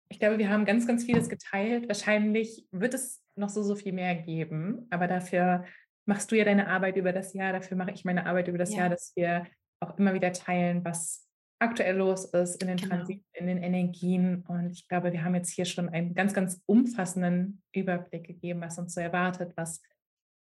Ich 0.09 0.19
glaube, 0.19 0.39
wir 0.39 0.49
haben 0.49 0.65
ganz, 0.65 0.87
ganz 0.87 1.03
vieles 1.03 1.29
geteilt. 1.29 1.87
Wahrscheinlich 1.87 2.65
wird 2.71 2.95
es 2.95 3.21
noch 3.35 3.49
so, 3.49 3.61
so 3.61 3.75
viel 3.75 3.93
mehr 3.93 4.15
geben, 4.15 4.87
aber 4.89 5.07
dafür 5.07 5.65
machst 6.07 6.31
du 6.31 6.37
ja 6.37 6.45
deine 6.45 6.67
Arbeit 6.67 6.97
über 6.97 7.13
das 7.13 7.33
Jahr, 7.33 7.53
dafür 7.53 7.77
mache 7.77 7.91
ich 7.91 8.05
meine 8.05 8.25
Arbeit 8.25 8.47
über 8.47 8.57
das 8.57 8.71
ja. 8.71 8.79
Jahr, 8.79 8.89
dass 8.89 9.13
wir 9.15 9.45
auch 9.79 9.97
immer 9.97 10.13
wieder 10.13 10.31
teilen, 10.33 10.83
was 10.83 11.27
aktuell 11.59 11.97
los 11.97 12.25
ist 12.25 12.61
in 12.61 12.67
den 12.67 12.77
genau. 12.77 12.95
Transit, 12.95 13.23
in 13.33 13.47
den 13.47 13.57
Energien. 13.57 14.43
Und 14.47 14.71
ich 14.71 14.87
glaube, 14.87 15.11
wir 15.11 15.23
haben 15.23 15.35
jetzt 15.35 15.51
hier 15.51 15.65
schon 15.65 15.89
einen 15.89 16.13
ganz, 16.13 16.33
ganz 16.33 16.61
umfassenden 16.65 17.61
Überblick 17.73 18.25
gegeben, 18.25 18.61
was 18.61 18.77
uns 18.77 18.93
so 18.93 19.01
erwartet, 19.01 19.53
was, 19.55 19.81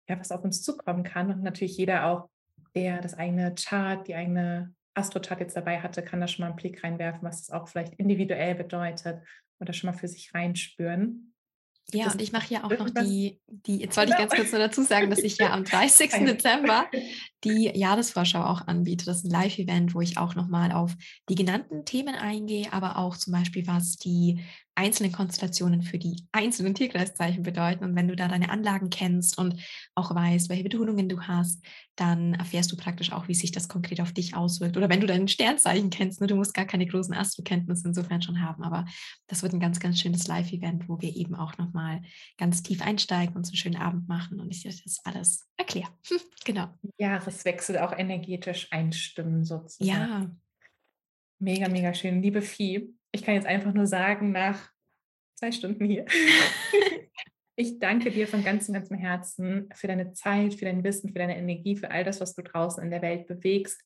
ja, 0.09 0.19
was 0.19 0.31
auf 0.31 0.43
uns 0.43 0.61
zukommen 0.61 1.03
kann. 1.03 1.31
Und 1.31 1.43
natürlich 1.43 1.77
jeder 1.77 2.07
auch, 2.07 2.29
der 2.75 3.01
das 3.01 3.13
eigene 3.13 3.53
Chart, 3.55 4.07
die 4.07 4.15
eigene 4.15 4.73
Astrochart 4.95 5.39
jetzt 5.39 5.55
dabei 5.55 5.79
hatte, 5.79 6.03
kann 6.03 6.21
da 6.21 6.27
schon 6.27 6.43
mal 6.43 6.47
einen 6.49 6.55
Blick 6.55 6.83
reinwerfen, 6.83 7.23
was 7.23 7.45
das 7.45 7.51
auch 7.51 7.67
vielleicht 7.67 7.95
individuell 7.95 8.55
bedeutet 8.55 9.21
oder 9.59 9.73
schon 9.73 9.91
mal 9.91 9.97
für 9.97 10.07
sich 10.07 10.33
reinspüren. 10.33 11.32
Ja, 11.91 12.11
und 12.11 12.21
ich 12.21 12.31
mache 12.31 12.53
ja 12.53 12.63
auch 12.63 12.71
noch 12.71 12.89
die, 12.89 13.39
die, 13.47 13.77
jetzt 13.77 13.97
wollte 13.97 14.13
ich 14.13 14.17
ganz 14.17 14.33
kurz 14.33 14.51
nur 14.51 14.59
dazu 14.59 14.83
sagen, 14.83 15.09
dass 15.09 15.19
ich 15.19 15.37
ja 15.37 15.51
am 15.51 15.63
30. 15.65 16.11
Dezember 16.25 16.85
die 17.43 17.71
Jahresvorschau 17.73 18.43
auch 18.43 18.67
anbiete. 18.67 19.05
Das 19.05 19.17
ist 19.17 19.25
ein 19.25 19.31
Live-Event, 19.31 19.93
wo 19.93 20.01
ich 20.01 20.17
auch 20.17 20.33
nochmal 20.35 20.71
auf 20.71 20.95
die 21.29 21.35
genannten 21.35 21.85
Themen 21.85 22.15
eingehe, 22.15 22.71
aber 22.71 22.97
auch 22.97 23.17
zum 23.17 23.33
Beispiel, 23.33 23.67
was 23.67 23.97
die 23.97 24.39
einzelnen 24.75 25.11
Konstellationen 25.11 25.83
für 25.83 25.97
die 25.97 26.23
einzelnen 26.31 26.73
Tierkreiszeichen 26.73 27.43
bedeuten. 27.43 27.83
Und 27.83 27.95
wenn 27.95 28.07
du 28.07 28.15
da 28.15 28.27
deine 28.27 28.49
Anlagen 28.49 28.89
kennst 28.89 29.37
und 29.37 29.61
auch 29.95 30.13
weißt, 30.13 30.49
welche 30.49 30.63
Betonungen 30.63 31.09
du 31.09 31.21
hast, 31.21 31.63
dann 31.95 32.33
erfährst 32.33 32.71
du 32.71 32.77
praktisch 32.77 33.11
auch, 33.11 33.27
wie 33.27 33.35
sich 33.35 33.51
das 33.51 33.67
konkret 33.67 34.01
auf 34.01 34.13
dich 34.13 34.35
auswirkt. 34.35 34.75
Oder 34.77 34.89
wenn 34.89 34.99
du 34.99 35.05
dein 35.05 35.27
Sternzeichen 35.27 35.91
kennst, 35.91 36.21
ne, 36.21 36.27
du 36.27 36.35
musst 36.35 36.53
gar 36.53 36.65
keine 36.65 36.87
großen 36.87 37.13
Astrokenntnisse 37.13 37.87
insofern 37.87 38.21
schon 38.21 38.41
haben, 38.41 38.63
aber 38.63 38.85
das 39.27 39.43
wird 39.43 39.53
ein 39.53 39.59
ganz, 39.59 39.79
ganz 39.79 39.99
schönes 39.99 40.27
Live-Event, 40.27 40.89
wo 40.89 40.99
wir 41.01 41.15
eben 41.15 41.35
auch 41.35 41.57
nochmal 41.57 42.01
ganz 42.37 42.63
tief 42.63 42.81
einsteigen 42.81 43.35
und 43.35 43.45
so 43.45 43.51
einen 43.51 43.57
schönen 43.57 43.77
Abend 43.77 44.07
machen 44.07 44.39
und 44.39 44.49
ich 44.49 44.63
dir 44.63 44.71
das 44.71 44.99
alles 45.03 45.47
erkläre. 45.57 45.89
genau. 46.45 46.67
Jahreswechsel 46.97 47.77
auch 47.77 47.95
energetisch 47.97 48.71
einstimmen 48.71 49.43
sozusagen. 49.43 49.87
Ja. 49.87 50.31
Mega, 51.39 51.67
mega 51.67 51.93
schön. 51.93 52.23
Liebe 52.23 52.41
Vieh, 52.41 52.95
ich 53.13 53.23
kann 53.23 53.35
jetzt 53.35 53.47
einfach 53.47 53.73
nur 53.73 53.85
sagen, 53.85 54.31
nach 54.31 54.69
zwei 55.35 55.51
Stunden 55.51 55.85
hier. 55.85 56.05
ich 57.55 57.79
danke 57.79 58.11
dir 58.11 58.27
von 58.27 58.43
ganzem, 58.43 58.73
ganzem 58.73 58.97
Herzen 58.97 59.69
für 59.75 59.87
deine 59.87 60.13
Zeit, 60.13 60.55
für 60.55 60.65
dein 60.65 60.83
Wissen, 60.83 61.09
für 61.09 61.19
deine 61.19 61.37
Energie, 61.37 61.77
für 61.77 61.91
all 61.91 62.03
das, 62.03 62.19
was 62.19 62.33
du 62.33 62.41
draußen 62.41 62.83
in 62.83 62.89
der 62.89 63.01
Welt 63.01 63.27
bewegst. 63.27 63.81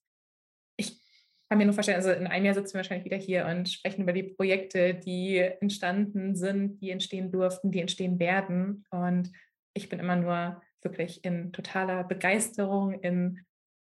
Ich 0.77 1.01
kann 1.49 1.57
mir 1.57 1.65
nur 1.65 1.73
vorstellen, 1.73 1.97
also 1.97 2.11
in 2.11 2.27
einem 2.27 2.45
Jahr 2.45 2.55
sitzen 2.55 2.73
wir 2.73 2.79
wahrscheinlich 2.79 3.05
wieder 3.05 3.17
hier 3.17 3.45
und 3.45 3.69
sprechen 3.69 4.03
über 4.03 4.13
die 4.13 4.23
Projekte, 4.23 4.95
die 4.95 5.37
entstanden 5.37 6.35
sind, 6.35 6.81
die 6.81 6.91
entstehen 6.91 7.31
durften, 7.31 7.71
die 7.71 7.81
entstehen 7.81 8.19
werden. 8.19 8.85
Und 8.91 9.31
ich 9.73 9.89
bin 9.89 9.99
immer 9.99 10.15
nur 10.15 10.61
wirklich 10.81 11.23
in 11.25 11.51
totaler 11.51 12.03
Begeisterung, 12.03 12.93
in 13.01 13.45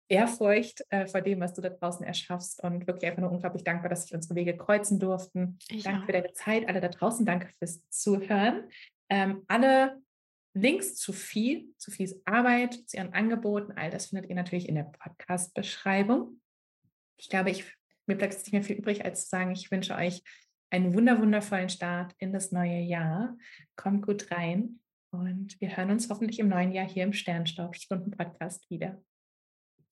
Ehrfurcht 0.09 0.83
äh, 0.89 1.07
vor 1.07 1.21
dem, 1.21 1.39
was 1.39 1.53
du 1.53 1.61
da 1.61 1.69
draußen 1.69 2.05
erschaffst 2.05 2.63
und 2.63 2.87
wirklich 2.87 3.05
einfach 3.05 3.21
nur 3.21 3.31
unglaublich 3.31 3.63
dankbar, 3.63 3.89
dass 3.89 4.03
sich 4.03 4.13
unsere 4.13 4.35
Wege 4.35 4.55
kreuzen 4.55 4.99
durften. 4.99 5.59
Ich 5.69 5.83
danke 5.83 6.01
auch. 6.01 6.05
für 6.05 6.11
deine 6.13 6.33
Zeit, 6.33 6.67
alle 6.67 6.81
da 6.81 6.87
draußen. 6.87 7.25
Danke 7.25 7.49
fürs 7.59 7.81
Zuhören. 7.89 8.69
Ähm, 9.09 9.43
alle 9.47 10.01
Links 10.53 10.95
zu 10.95 11.13
Vieh, 11.13 11.73
zu 11.77 11.91
Viehs 11.91 12.21
Arbeit, 12.25 12.73
zu 12.87 12.97
ihren 12.97 13.13
Angeboten, 13.13 13.73
all 13.73 13.91
das 13.91 14.07
findet 14.07 14.29
ihr 14.29 14.35
natürlich 14.35 14.67
in 14.67 14.75
der 14.75 14.85
Podcast-Beschreibung. 14.85 16.41
Ich 17.17 17.29
glaube, 17.29 17.51
ich, 17.51 17.65
mir 18.07 18.17
bleibt 18.17 18.33
jetzt 18.33 18.45
nicht 18.45 18.53
mehr 18.53 18.63
viel 18.63 18.77
übrig, 18.77 19.05
als 19.05 19.23
zu 19.23 19.29
sagen, 19.29 19.51
ich 19.51 19.69
wünsche 19.71 19.95
euch 19.95 20.23
einen 20.69 20.93
wunder 20.93 21.19
wundervollen 21.19 21.69
Start 21.69 22.13
in 22.17 22.33
das 22.33 22.51
neue 22.51 22.79
Jahr. 22.79 23.37
Kommt 23.75 24.05
gut 24.05 24.31
rein 24.31 24.79
und 25.11 25.59
wir 25.61 25.77
hören 25.77 25.91
uns 25.91 26.09
hoffentlich 26.09 26.39
im 26.39 26.49
neuen 26.49 26.71
Jahr 26.71 26.87
hier 26.87 27.03
im 27.03 27.13
Sternstaub-Stunden-Podcast 27.13 28.69
wieder. 28.69 29.01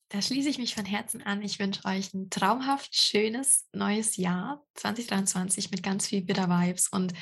Da 0.09 0.21
schließe 0.21 0.49
ich 0.49 0.59
mich 0.59 0.75
von 0.75 0.85
Herzen 0.85 1.23
an. 1.23 1.41
Ich 1.41 1.59
wünsche 1.59 1.83
euch 1.85 2.13
ein 2.13 2.29
traumhaft 2.29 2.95
schönes 2.95 3.67
neues 3.73 4.17
Jahr 4.17 4.63
2023 4.75 5.71
mit 5.71 5.81
ganz 5.81 6.07
viel 6.07 6.21
Bitter 6.21 6.47
Vibes 6.47 6.89
und 6.89 7.13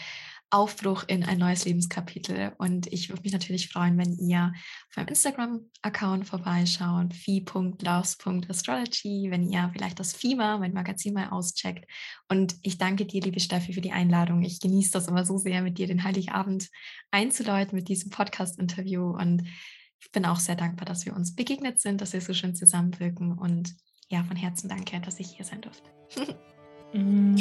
Aufbruch 0.54 1.04
in 1.08 1.24
ein 1.24 1.40
neues 1.40 1.66
Lebenskapitel. 1.66 2.54
Und 2.60 2.86
ich 2.94 3.10
würde 3.10 3.24
mich 3.24 3.34
natürlich 3.34 3.70
freuen, 3.70 3.98
wenn 3.98 4.16
ihr 4.20 4.54
auf 4.90 4.98
meinem 4.98 5.08
Instagram-Account 5.08 6.28
vorbeischaut, 6.28 7.16
fi.loves.astrology, 7.16 9.32
wenn 9.32 9.50
ihr 9.50 9.72
vielleicht 9.74 10.00
das 10.00 10.14
FIMA, 10.14 10.60
mein 10.60 10.74
Magazin 10.74 11.16
mal 11.16 11.30
auscheckt. 11.30 11.90
Und 12.30 12.56
ich 12.62 12.78
danke 12.78 13.06
dir, 13.06 13.22
liebe 13.22 13.40
Steffi, 13.40 13.74
für 13.74 13.82
die 13.82 13.94
Einladung. 13.94 14.44
Ich 14.44 14.60
genieße 14.60 14.92
das 14.92 15.08
immer 15.08 15.26
so 15.26 15.40
sehr, 15.40 15.64
mit 15.64 15.80
dir 15.80 15.88
den 15.88 16.04
Heiligabend 16.04 16.70
einzuläuten 17.10 17.76
mit 17.76 17.88
diesem 17.88 18.12
Podcast-Interview. 18.12 19.10
Und 19.10 19.48
ich 20.04 20.12
bin 20.12 20.26
auch 20.26 20.40
sehr 20.40 20.56
dankbar, 20.56 20.86
dass 20.86 21.06
wir 21.06 21.16
uns 21.16 21.34
begegnet 21.34 21.80
sind, 21.80 22.02
dass 22.02 22.12
wir 22.12 22.20
so 22.20 22.34
schön 22.34 22.56
zusammenwirken 22.56 23.38
und 23.38 23.74
ja, 24.10 24.22
von 24.24 24.36
Herzen 24.36 24.68
danke, 24.68 25.00
dass 25.00 25.20
ich 25.20 25.28
hier 25.28 25.46
sein 25.46 25.62
durfte. 25.62 25.90
mm. 26.94 27.36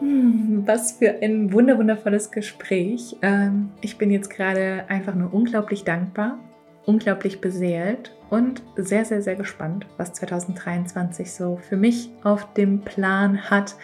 Hm, 0.00 0.66
was 0.66 0.92
für 0.92 1.22
ein 1.22 1.52
wunderwundervolles 1.52 2.32
Gespräch. 2.32 3.16
Ähm, 3.22 3.70
ich 3.80 3.96
bin 3.96 4.10
jetzt 4.10 4.28
gerade 4.28 4.86
einfach 4.88 5.14
nur 5.14 5.32
unglaublich 5.32 5.84
dankbar, 5.84 6.38
unglaublich 6.84 7.40
beseelt 7.40 8.12
und 8.28 8.62
sehr, 8.76 9.04
sehr, 9.04 9.22
sehr 9.22 9.36
gespannt, 9.36 9.86
was 9.98 10.14
2023 10.14 11.30
so 11.30 11.58
für 11.58 11.76
mich 11.76 12.10
auf 12.24 12.52
dem 12.54 12.80
Plan 12.80 13.48
hat 13.48 13.76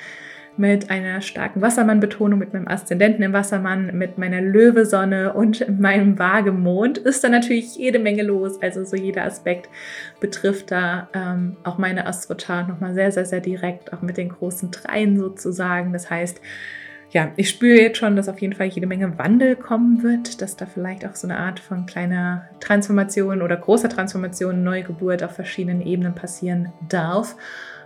mit 0.60 0.90
einer 0.90 1.22
starken 1.22 1.62
Wassermann-Betonung, 1.62 2.38
mit 2.38 2.52
meinem 2.52 2.68
Aszendenten 2.68 3.24
im 3.24 3.32
Wassermann, 3.32 3.96
mit 3.96 4.18
meiner 4.18 4.42
Löwesonne 4.42 5.32
und 5.32 5.80
meinem 5.80 6.18
Waagemond 6.18 6.98
ist 6.98 7.24
da 7.24 7.30
natürlich 7.30 7.76
jede 7.76 7.98
Menge 7.98 8.22
los. 8.22 8.60
Also 8.60 8.84
so 8.84 8.94
jeder 8.94 9.24
Aspekt 9.24 9.70
betrifft 10.20 10.70
da 10.70 11.08
ähm, 11.14 11.56
auch 11.64 11.78
meine 11.78 12.06
Astrochart 12.06 12.68
nochmal 12.68 12.92
sehr, 12.92 13.10
sehr, 13.10 13.24
sehr 13.24 13.40
direkt, 13.40 13.94
auch 13.94 14.02
mit 14.02 14.18
den 14.18 14.28
großen 14.28 14.70
Dreien 14.70 15.18
sozusagen. 15.18 15.94
Das 15.94 16.10
heißt, 16.10 16.42
ja, 17.10 17.32
ich 17.36 17.48
spüre 17.48 17.80
jetzt 17.80 17.96
schon, 17.96 18.14
dass 18.14 18.28
auf 18.28 18.42
jeden 18.42 18.52
Fall 18.52 18.66
jede 18.66 18.86
Menge 18.86 19.18
Wandel 19.18 19.56
kommen 19.56 20.02
wird, 20.02 20.42
dass 20.42 20.56
da 20.56 20.66
vielleicht 20.66 21.06
auch 21.06 21.16
so 21.16 21.26
eine 21.26 21.38
Art 21.38 21.58
von 21.58 21.86
kleiner 21.86 22.44
Transformation 22.60 23.40
oder 23.40 23.56
großer 23.56 23.88
Transformation, 23.88 24.62
Neugeburt 24.62 25.22
auf 25.22 25.32
verschiedenen 25.32 25.80
Ebenen 25.80 26.14
passieren 26.14 26.70
darf 26.86 27.34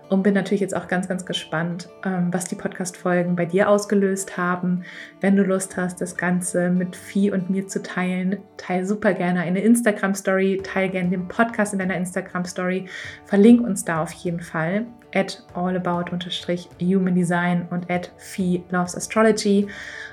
und 0.09 0.23
bin 0.23 0.35
natürlich 0.35 0.61
jetzt 0.61 0.77
auch 0.77 0.89
ganz, 0.89 1.09
ganz 1.09 1.25
gespannt, 1.25 1.89
ähm, 2.05 2.33
was 2.33 2.45
die 2.45 2.55
Podcast-Folgen 2.55 3.37
bei 3.37 3.47
dir 3.47 3.69
ausgelöst 3.69 4.37
haben. 4.37 4.85
Wenn 5.21 5.37
du 5.37 5.43
Lust 5.43 5.77
hast, 5.77 6.01
das 6.01 6.17
Ganze 6.17 6.71
mit 6.71 6.95
Vieh 6.95 7.31
und 7.31 7.51
mir 7.51 7.67
zu 7.67 7.83
teilen, 7.83 8.39
teile 8.57 8.87
super 8.87 9.15
gerne 9.15 9.41
eine 9.41 9.61
Instagram-Story, 9.63 10.61
teile 10.63 10.91
gerne 10.91 11.11
den 11.11 11.29
Podcast 11.29 11.73
in 11.73 11.79
deiner 11.79 11.97
Instagram-Story. 11.97 12.87
Verlink 13.25 13.63
uns 13.63 13.85
da 13.85 14.03
auf 14.03 14.13
jeden 14.13 14.41
Fall 14.41 14.87
at 15.15 15.43
allabout-human 15.55 17.15
design 17.15 17.67
und 17.71 17.91
at 17.91 18.11
Fee 18.17 18.63
Loves 18.71 18.97
Astrology. 18.97 19.69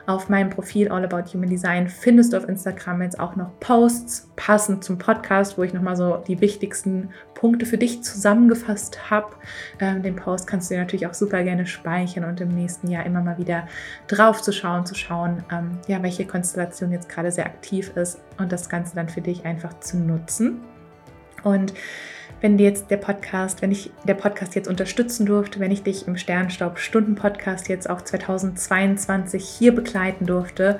Auf 0.07 0.29
meinem 0.29 0.49
Profil 0.49 0.89
All 0.89 1.03
About 1.03 1.33
Human 1.33 1.49
Design 1.49 1.87
findest 1.87 2.33
du 2.33 2.37
auf 2.37 2.47
Instagram 2.47 3.01
jetzt 3.01 3.19
auch 3.19 3.35
noch 3.35 3.51
Posts 3.59 4.31
passend 4.35 4.83
zum 4.83 4.97
Podcast, 4.97 5.57
wo 5.57 5.63
ich 5.63 5.73
nochmal 5.73 5.95
so 5.95 6.17
die 6.27 6.41
wichtigsten 6.41 7.09
Punkte 7.35 7.65
für 7.65 7.77
dich 7.77 8.03
zusammengefasst 8.03 9.09
habe. 9.09 9.35
Ähm, 9.79 10.03
den 10.03 10.15
Post 10.15 10.47
kannst 10.47 10.69
du 10.69 10.75
dir 10.75 10.81
natürlich 10.81 11.07
auch 11.07 11.13
super 11.13 11.43
gerne 11.43 11.65
speichern 11.65 12.23
und 12.23 12.41
im 12.41 12.49
nächsten 12.49 12.87
Jahr 12.87 13.05
immer 13.05 13.21
mal 13.21 13.37
wieder 13.37 13.67
drauf 14.07 14.41
zu 14.41 14.51
schauen, 14.51 14.85
zu 14.85 14.95
schauen, 14.95 15.43
ähm, 15.51 15.79
ja, 15.87 16.01
welche 16.03 16.25
Konstellation 16.25 16.91
jetzt 16.91 17.09
gerade 17.09 17.31
sehr 17.31 17.45
aktiv 17.45 17.91
ist 17.95 18.19
und 18.37 18.51
das 18.51 18.69
Ganze 18.69 18.95
dann 18.95 19.09
für 19.09 19.21
dich 19.21 19.45
einfach 19.45 19.79
zu 19.79 19.97
nutzen. 19.97 20.61
Und 21.43 21.73
wenn 22.41 22.57
dir 22.57 22.65
jetzt 22.65 22.89
der 22.89 22.97
Podcast, 22.97 23.61
wenn 23.61 23.71
ich 23.71 23.91
der 24.03 24.15
Podcast 24.15 24.55
jetzt 24.55 24.67
unterstützen 24.67 25.25
durfte, 25.25 25.59
wenn 25.59 25.71
ich 25.71 25.83
dich 25.83 26.07
im 26.07 26.17
Sternstaub 26.17 26.79
Stunden 26.79 27.15
Podcast 27.15 27.69
jetzt 27.69 27.89
auch 27.89 28.01
2022 28.01 29.43
hier 29.45 29.73
begleiten 29.73 30.25
durfte, 30.25 30.79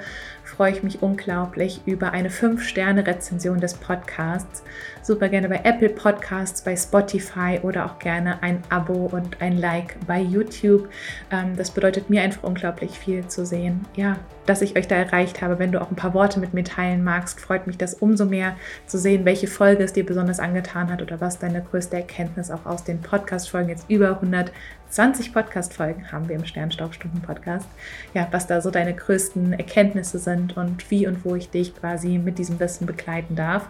freue 0.61 0.73
ich 0.73 0.83
mich 0.83 1.01
unglaublich 1.01 1.81
über 1.87 2.11
eine 2.11 2.29
5-Sterne-Rezension 2.29 3.59
des 3.59 3.73
Podcasts. 3.73 4.61
Super 5.01 5.27
gerne 5.27 5.49
bei 5.49 5.61
Apple 5.63 5.89
Podcasts, 5.89 6.61
bei 6.61 6.75
Spotify 6.75 7.59
oder 7.63 7.87
auch 7.87 7.97
gerne 7.97 8.43
ein 8.43 8.61
Abo 8.69 9.09
und 9.11 9.41
ein 9.41 9.57
Like 9.57 9.95
bei 10.05 10.19
YouTube. 10.19 10.87
Ähm, 11.31 11.55
das 11.57 11.71
bedeutet 11.71 12.11
mir 12.11 12.21
einfach 12.21 12.43
unglaublich 12.43 12.91
viel 12.91 13.27
zu 13.27 13.43
sehen, 13.43 13.87
ja, 13.95 14.17
dass 14.45 14.61
ich 14.61 14.77
euch 14.77 14.87
da 14.87 14.97
erreicht 14.97 15.41
habe. 15.41 15.57
Wenn 15.57 15.71
du 15.71 15.81
auch 15.81 15.89
ein 15.89 15.95
paar 15.95 16.13
Worte 16.13 16.39
mit 16.39 16.53
mir 16.53 16.63
teilen 16.63 17.03
magst, 17.03 17.39
freut 17.39 17.65
mich 17.65 17.79
das 17.79 17.95
umso 17.95 18.25
mehr 18.25 18.55
zu 18.85 18.99
sehen, 18.99 19.25
welche 19.25 19.47
Folge 19.47 19.83
es 19.83 19.93
dir 19.93 20.05
besonders 20.05 20.39
angetan 20.39 20.91
hat 20.91 21.01
oder 21.01 21.19
was 21.21 21.39
deine 21.39 21.63
größte 21.63 21.95
Erkenntnis 21.95 22.51
auch 22.51 22.67
aus 22.67 22.83
den 22.83 23.01
Podcast-Folgen 23.01 23.69
jetzt 23.69 23.89
über 23.89 24.09
100 24.09 24.51
20 24.91 25.33
Podcast-Folgen 25.33 26.11
haben 26.11 26.27
wir 26.27 26.35
im 26.35 26.45
Sternstaubstunden-Podcast. 26.45 27.65
Ja, 28.13 28.27
was 28.31 28.47
da 28.47 28.59
so 28.59 28.71
deine 28.71 28.93
größten 28.93 29.53
Erkenntnisse 29.53 30.19
sind 30.19 30.57
und 30.57 30.91
wie 30.91 31.07
und 31.07 31.23
wo 31.23 31.35
ich 31.35 31.49
dich 31.49 31.73
quasi 31.73 32.17
mit 32.17 32.37
diesem 32.37 32.59
Wissen 32.59 32.85
begleiten 32.85 33.37
darf. 33.37 33.69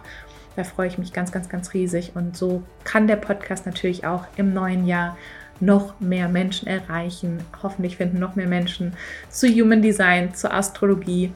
Da 0.56 0.64
freue 0.64 0.88
ich 0.88 0.98
mich 0.98 1.12
ganz, 1.12 1.30
ganz, 1.30 1.48
ganz 1.48 1.74
riesig. 1.74 2.16
Und 2.16 2.36
so 2.36 2.64
kann 2.82 3.06
der 3.06 3.14
Podcast 3.14 3.66
natürlich 3.66 4.04
auch 4.04 4.26
im 4.36 4.52
neuen 4.52 4.84
Jahr 4.84 5.16
noch 5.60 6.00
mehr 6.00 6.28
Menschen 6.28 6.66
erreichen. 6.66 7.38
Hoffentlich 7.62 7.98
finden 7.98 8.18
noch 8.18 8.34
mehr 8.34 8.48
Menschen 8.48 8.94
zu 9.30 9.46
Human 9.46 9.80
Design, 9.80 10.34
zur 10.34 10.52
Astrologie 10.52 11.32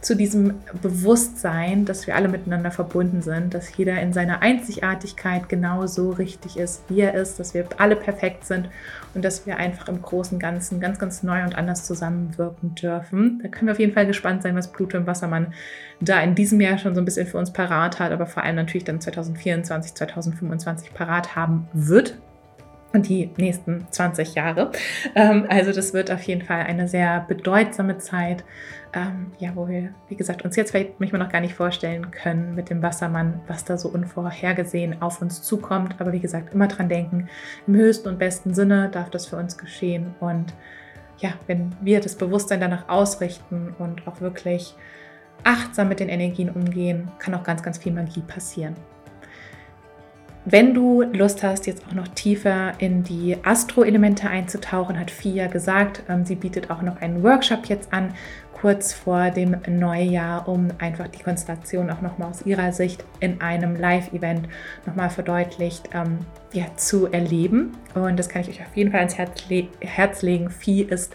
zu 0.00 0.14
diesem 0.14 0.54
Bewusstsein, 0.80 1.84
dass 1.84 2.06
wir 2.06 2.14
alle 2.14 2.28
miteinander 2.28 2.70
verbunden 2.70 3.20
sind, 3.20 3.52
dass 3.52 3.76
jeder 3.76 4.00
in 4.00 4.12
seiner 4.12 4.42
Einzigartigkeit 4.42 5.48
genauso 5.48 6.10
richtig 6.10 6.56
ist, 6.56 6.84
wie 6.88 7.00
er 7.00 7.14
ist, 7.14 7.40
dass 7.40 7.52
wir 7.52 7.66
alle 7.78 7.96
perfekt 7.96 8.46
sind 8.46 8.68
und 9.14 9.24
dass 9.24 9.46
wir 9.46 9.56
einfach 9.56 9.88
im 9.88 10.00
Großen 10.00 10.36
und 10.36 10.40
Ganzen 10.40 10.78
ganz, 10.78 10.98
ganz 10.98 11.22
neu 11.22 11.42
und 11.42 11.56
anders 11.56 11.84
zusammenwirken 11.84 12.76
dürfen. 12.76 13.40
Da 13.42 13.48
können 13.48 13.66
wir 13.66 13.72
auf 13.72 13.80
jeden 13.80 13.92
Fall 13.92 14.06
gespannt 14.06 14.42
sein, 14.42 14.54
was 14.54 14.70
Pluto 14.70 14.96
im 14.96 15.06
Wassermann 15.06 15.52
da 16.00 16.20
in 16.20 16.36
diesem 16.36 16.60
Jahr 16.60 16.78
schon 16.78 16.94
so 16.94 17.00
ein 17.00 17.04
bisschen 17.04 17.26
für 17.26 17.38
uns 17.38 17.52
parat 17.52 17.98
hat, 17.98 18.12
aber 18.12 18.26
vor 18.26 18.44
allem 18.44 18.56
natürlich 18.56 18.84
dann 18.84 19.00
2024, 19.00 19.94
2025 19.94 20.94
parat 20.94 21.34
haben 21.34 21.66
wird 21.72 22.18
und 22.98 23.08
die 23.08 23.30
nächsten 23.36 23.86
20 23.90 24.34
Jahre. 24.34 24.72
Ähm, 25.14 25.46
also 25.48 25.72
das 25.72 25.94
wird 25.94 26.10
auf 26.10 26.22
jeden 26.22 26.42
Fall 26.42 26.62
eine 26.62 26.88
sehr 26.88 27.24
bedeutsame 27.28 27.98
Zeit, 27.98 28.44
ähm, 28.92 29.30
ja, 29.38 29.52
wo 29.54 29.68
wir, 29.68 29.90
wie 30.08 30.16
gesagt, 30.16 30.44
uns 30.44 30.56
jetzt 30.56 30.72
vielleicht 30.72 30.98
manchmal 30.98 31.22
noch 31.22 31.30
gar 31.30 31.40
nicht 31.40 31.54
vorstellen 31.54 32.10
können 32.10 32.56
mit 32.56 32.70
dem 32.70 32.82
Wassermann, 32.82 33.40
was 33.46 33.64
da 33.64 33.78
so 33.78 33.88
unvorhergesehen 33.88 35.00
auf 35.00 35.22
uns 35.22 35.42
zukommt. 35.42 35.94
Aber 36.00 36.12
wie 36.12 36.18
gesagt, 36.18 36.52
immer 36.52 36.66
dran 36.66 36.88
denken, 36.88 37.28
im 37.68 37.76
höchsten 37.76 38.08
und 38.08 38.18
besten 38.18 38.52
Sinne 38.52 38.88
darf 38.90 39.10
das 39.10 39.26
für 39.26 39.36
uns 39.36 39.56
geschehen. 39.56 40.14
Und 40.18 40.52
ja, 41.18 41.30
wenn 41.46 41.70
wir 41.80 42.00
das 42.00 42.16
Bewusstsein 42.16 42.60
danach 42.60 42.88
ausrichten 42.88 43.76
und 43.78 44.08
auch 44.08 44.20
wirklich 44.20 44.74
achtsam 45.44 45.88
mit 45.88 46.00
den 46.00 46.08
Energien 46.08 46.50
umgehen, 46.50 47.12
kann 47.20 47.34
auch 47.34 47.44
ganz, 47.44 47.62
ganz 47.62 47.78
viel 47.78 47.92
Magie 47.92 48.22
passieren. 48.22 48.74
Wenn 50.50 50.72
du 50.72 51.02
Lust 51.02 51.42
hast, 51.42 51.66
jetzt 51.66 51.84
auch 51.86 51.92
noch 51.92 52.08
tiefer 52.08 52.72
in 52.78 53.04
die 53.04 53.36
Astro-Elemente 53.42 54.30
einzutauchen, 54.30 54.98
hat 54.98 55.10
Fia 55.10 55.46
gesagt, 55.46 56.02
ähm, 56.08 56.24
sie 56.24 56.36
bietet 56.36 56.70
auch 56.70 56.80
noch 56.80 57.02
einen 57.02 57.22
Workshop 57.22 57.66
jetzt 57.66 57.92
an, 57.92 58.14
kurz 58.58 58.94
vor 58.94 59.30
dem 59.30 59.58
Neujahr, 59.68 60.48
um 60.48 60.68
einfach 60.78 61.06
die 61.08 61.22
Konstellation 61.22 61.90
auch 61.90 62.00
nochmal 62.00 62.30
aus 62.30 62.46
ihrer 62.46 62.72
Sicht 62.72 63.04
in 63.20 63.42
einem 63.42 63.76
Live-Event 63.76 64.48
nochmal 64.86 65.10
verdeutlicht 65.10 65.90
ähm, 65.92 66.20
ja, 66.54 66.64
zu 66.76 67.12
erleben. 67.12 67.76
Und 67.94 68.18
das 68.18 68.30
kann 68.30 68.40
ich 68.40 68.48
euch 68.48 68.62
auf 68.62 68.74
jeden 68.74 68.90
Fall 68.90 69.00
ans 69.00 69.18
Herz, 69.18 69.50
le 69.50 69.68
Herz 69.80 70.22
legen. 70.22 70.48
Vieh 70.48 70.80
ist 70.82 71.14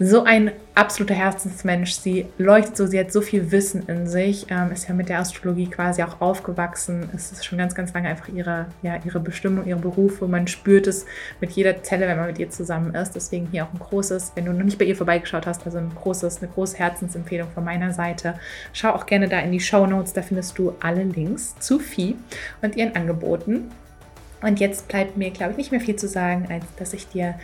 so 0.00 0.24
ein 0.24 0.50
absoluter 0.74 1.14
Herzensmensch. 1.14 1.92
Sie 1.92 2.26
leuchtet 2.36 2.76
so, 2.76 2.86
sie 2.86 2.98
hat 2.98 3.12
so 3.12 3.20
viel 3.20 3.52
Wissen 3.52 3.84
in 3.86 4.08
sich, 4.08 4.46
ähm, 4.50 4.72
ist 4.72 4.88
ja 4.88 4.94
mit 4.94 5.08
der 5.08 5.20
Astrologie 5.20 5.68
quasi 5.68 6.02
auch 6.02 6.20
aufgewachsen. 6.20 7.08
Es 7.14 7.30
ist 7.30 7.44
schon 7.44 7.58
ganz, 7.58 7.76
ganz 7.76 7.94
lange 7.94 8.08
einfach 8.08 8.28
ihre, 8.28 8.66
ja, 8.82 8.98
ihre 9.04 9.20
Bestimmung, 9.20 9.66
ihre 9.66 9.78
Berufe. 9.78 10.26
Man 10.26 10.48
spürt 10.48 10.88
es 10.88 11.06
mit 11.40 11.52
jeder 11.52 11.84
Zelle, 11.84 12.08
wenn 12.08 12.16
man 12.16 12.26
mit 12.26 12.40
ihr 12.40 12.50
zusammen 12.50 12.92
ist. 12.94 13.12
Deswegen 13.12 13.46
hier 13.52 13.64
auch 13.64 13.72
ein 13.72 13.78
großes, 13.78 14.32
wenn 14.34 14.46
du 14.46 14.52
noch 14.52 14.64
nicht 14.64 14.78
bei 14.78 14.84
ihr 14.84 14.96
vorbeigeschaut 14.96 15.46
hast, 15.46 15.64
also 15.64 15.78
ein 15.78 15.92
großes, 15.94 16.42
eine 16.42 16.50
große 16.50 16.76
Herzensempfehlung 16.76 17.48
von 17.54 17.64
meiner 17.64 17.92
Seite. 17.92 18.34
Schau 18.72 18.90
auch 18.90 19.06
gerne 19.06 19.28
da 19.28 19.38
in 19.38 19.52
die 19.52 19.60
Show 19.60 19.86
Notes, 19.86 20.12
da 20.12 20.22
findest 20.22 20.58
du 20.58 20.74
alle 20.80 21.04
Links 21.04 21.54
zu 21.60 21.78
Vieh 21.78 22.16
und 22.62 22.74
ihren 22.74 22.96
Angeboten. 22.96 23.70
Und 24.44 24.60
jetzt 24.60 24.88
bleibt 24.88 25.16
mir, 25.16 25.30
glaube 25.30 25.52
ich, 25.52 25.56
nicht 25.56 25.70
mehr 25.70 25.80
viel 25.80 25.96
zu 25.96 26.06
sagen, 26.06 26.48
als 26.50 26.66
dass 26.76 26.92
ich 26.92 27.08
dir 27.08 27.36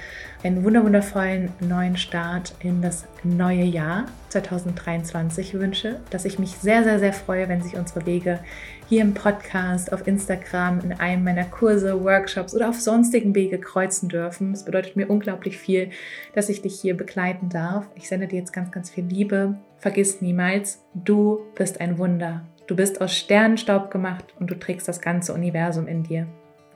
einen 0.42 0.64
wundervollen 0.64 1.52
neuen 1.60 1.96
Start 1.96 2.54
in 2.60 2.80
das 2.80 3.06
neue 3.22 3.64
Jahr 3.64 4.06
2023 4.30 5.54
wünsche, 5.54 6.00
dass 6.10 6.24
ich 6.24 6.38
mich 6.38 6.52
sehr, 6.52 6.84
sehr, 6.84 6.98
sehr 6.98 7.12
freue, 7.12 7.48
wenn 7.48 7.62
sich 7.62 7.76
unsere 7.76 8.06
Wege 8.06 8.40
hier 8.88 9.02
im 9.02 9.14
Podcast, 9.14 9.92
auf 9.92 10.06
Instagram, 10.06 10.80
in 10.80 10.92
einem 10.92 11.24
meiner 11.24 11.44
Kurse, 11.44 12.02
Workshops 12.02 12.54
oder 12.54 12.68
auf 12.68 12.80
sonstigen 12.80 13.34
Wege 13.34 13.58
kreuzen 13.58 14.08
dürfen. 14.08 14.52
Es 14.52 14.64
bedeutet 14.64 14.96
mir 14.96 15.08
unglaublich 15.10 15.58
viel, 15.58 15.90
dass 16.34 16.48
ich 16.48 16.62
dich 16.62 16.80
hier 16.80 16.96
begleiten 16.96 17.48
darf. 17.48 17.88
Ich 17.94 18.08
sende 18.08 18.26
dir 18.26 18.38
jetzt 18.38 18.52
ganz, 18.52 18.70
ganz 18.70 18.90
viel 18.90 19.04
Liebe. 19.04 19.56
Vergiss 19.78 20.20
niemals, 20.20 20.82
du 20.94 21.40
bist 21.54 21.80
ein 21.80 21.98
Wunder. 21.98 22.42
Du 22.66 22.76
bist 22.76 23.00
aus 23.00 23.14
Sternenstaub 23.14 23.90
gemacht 23.90 24.34
und 24.38 24.50
du 24.50 24.58
trägst 24.58 24.88
das 24.88 25.00
ganze 25.00 25.34
Universum 25.34 25.86
in 25.86 26.02
dir. 26.02 26.26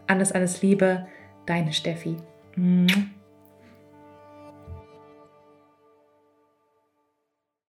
Alles, 0.07 0.33
alles 0.33 0.61
Liebe, 0.61 1.07
deine 1.47 1.73
Steffi. 1.73 2.17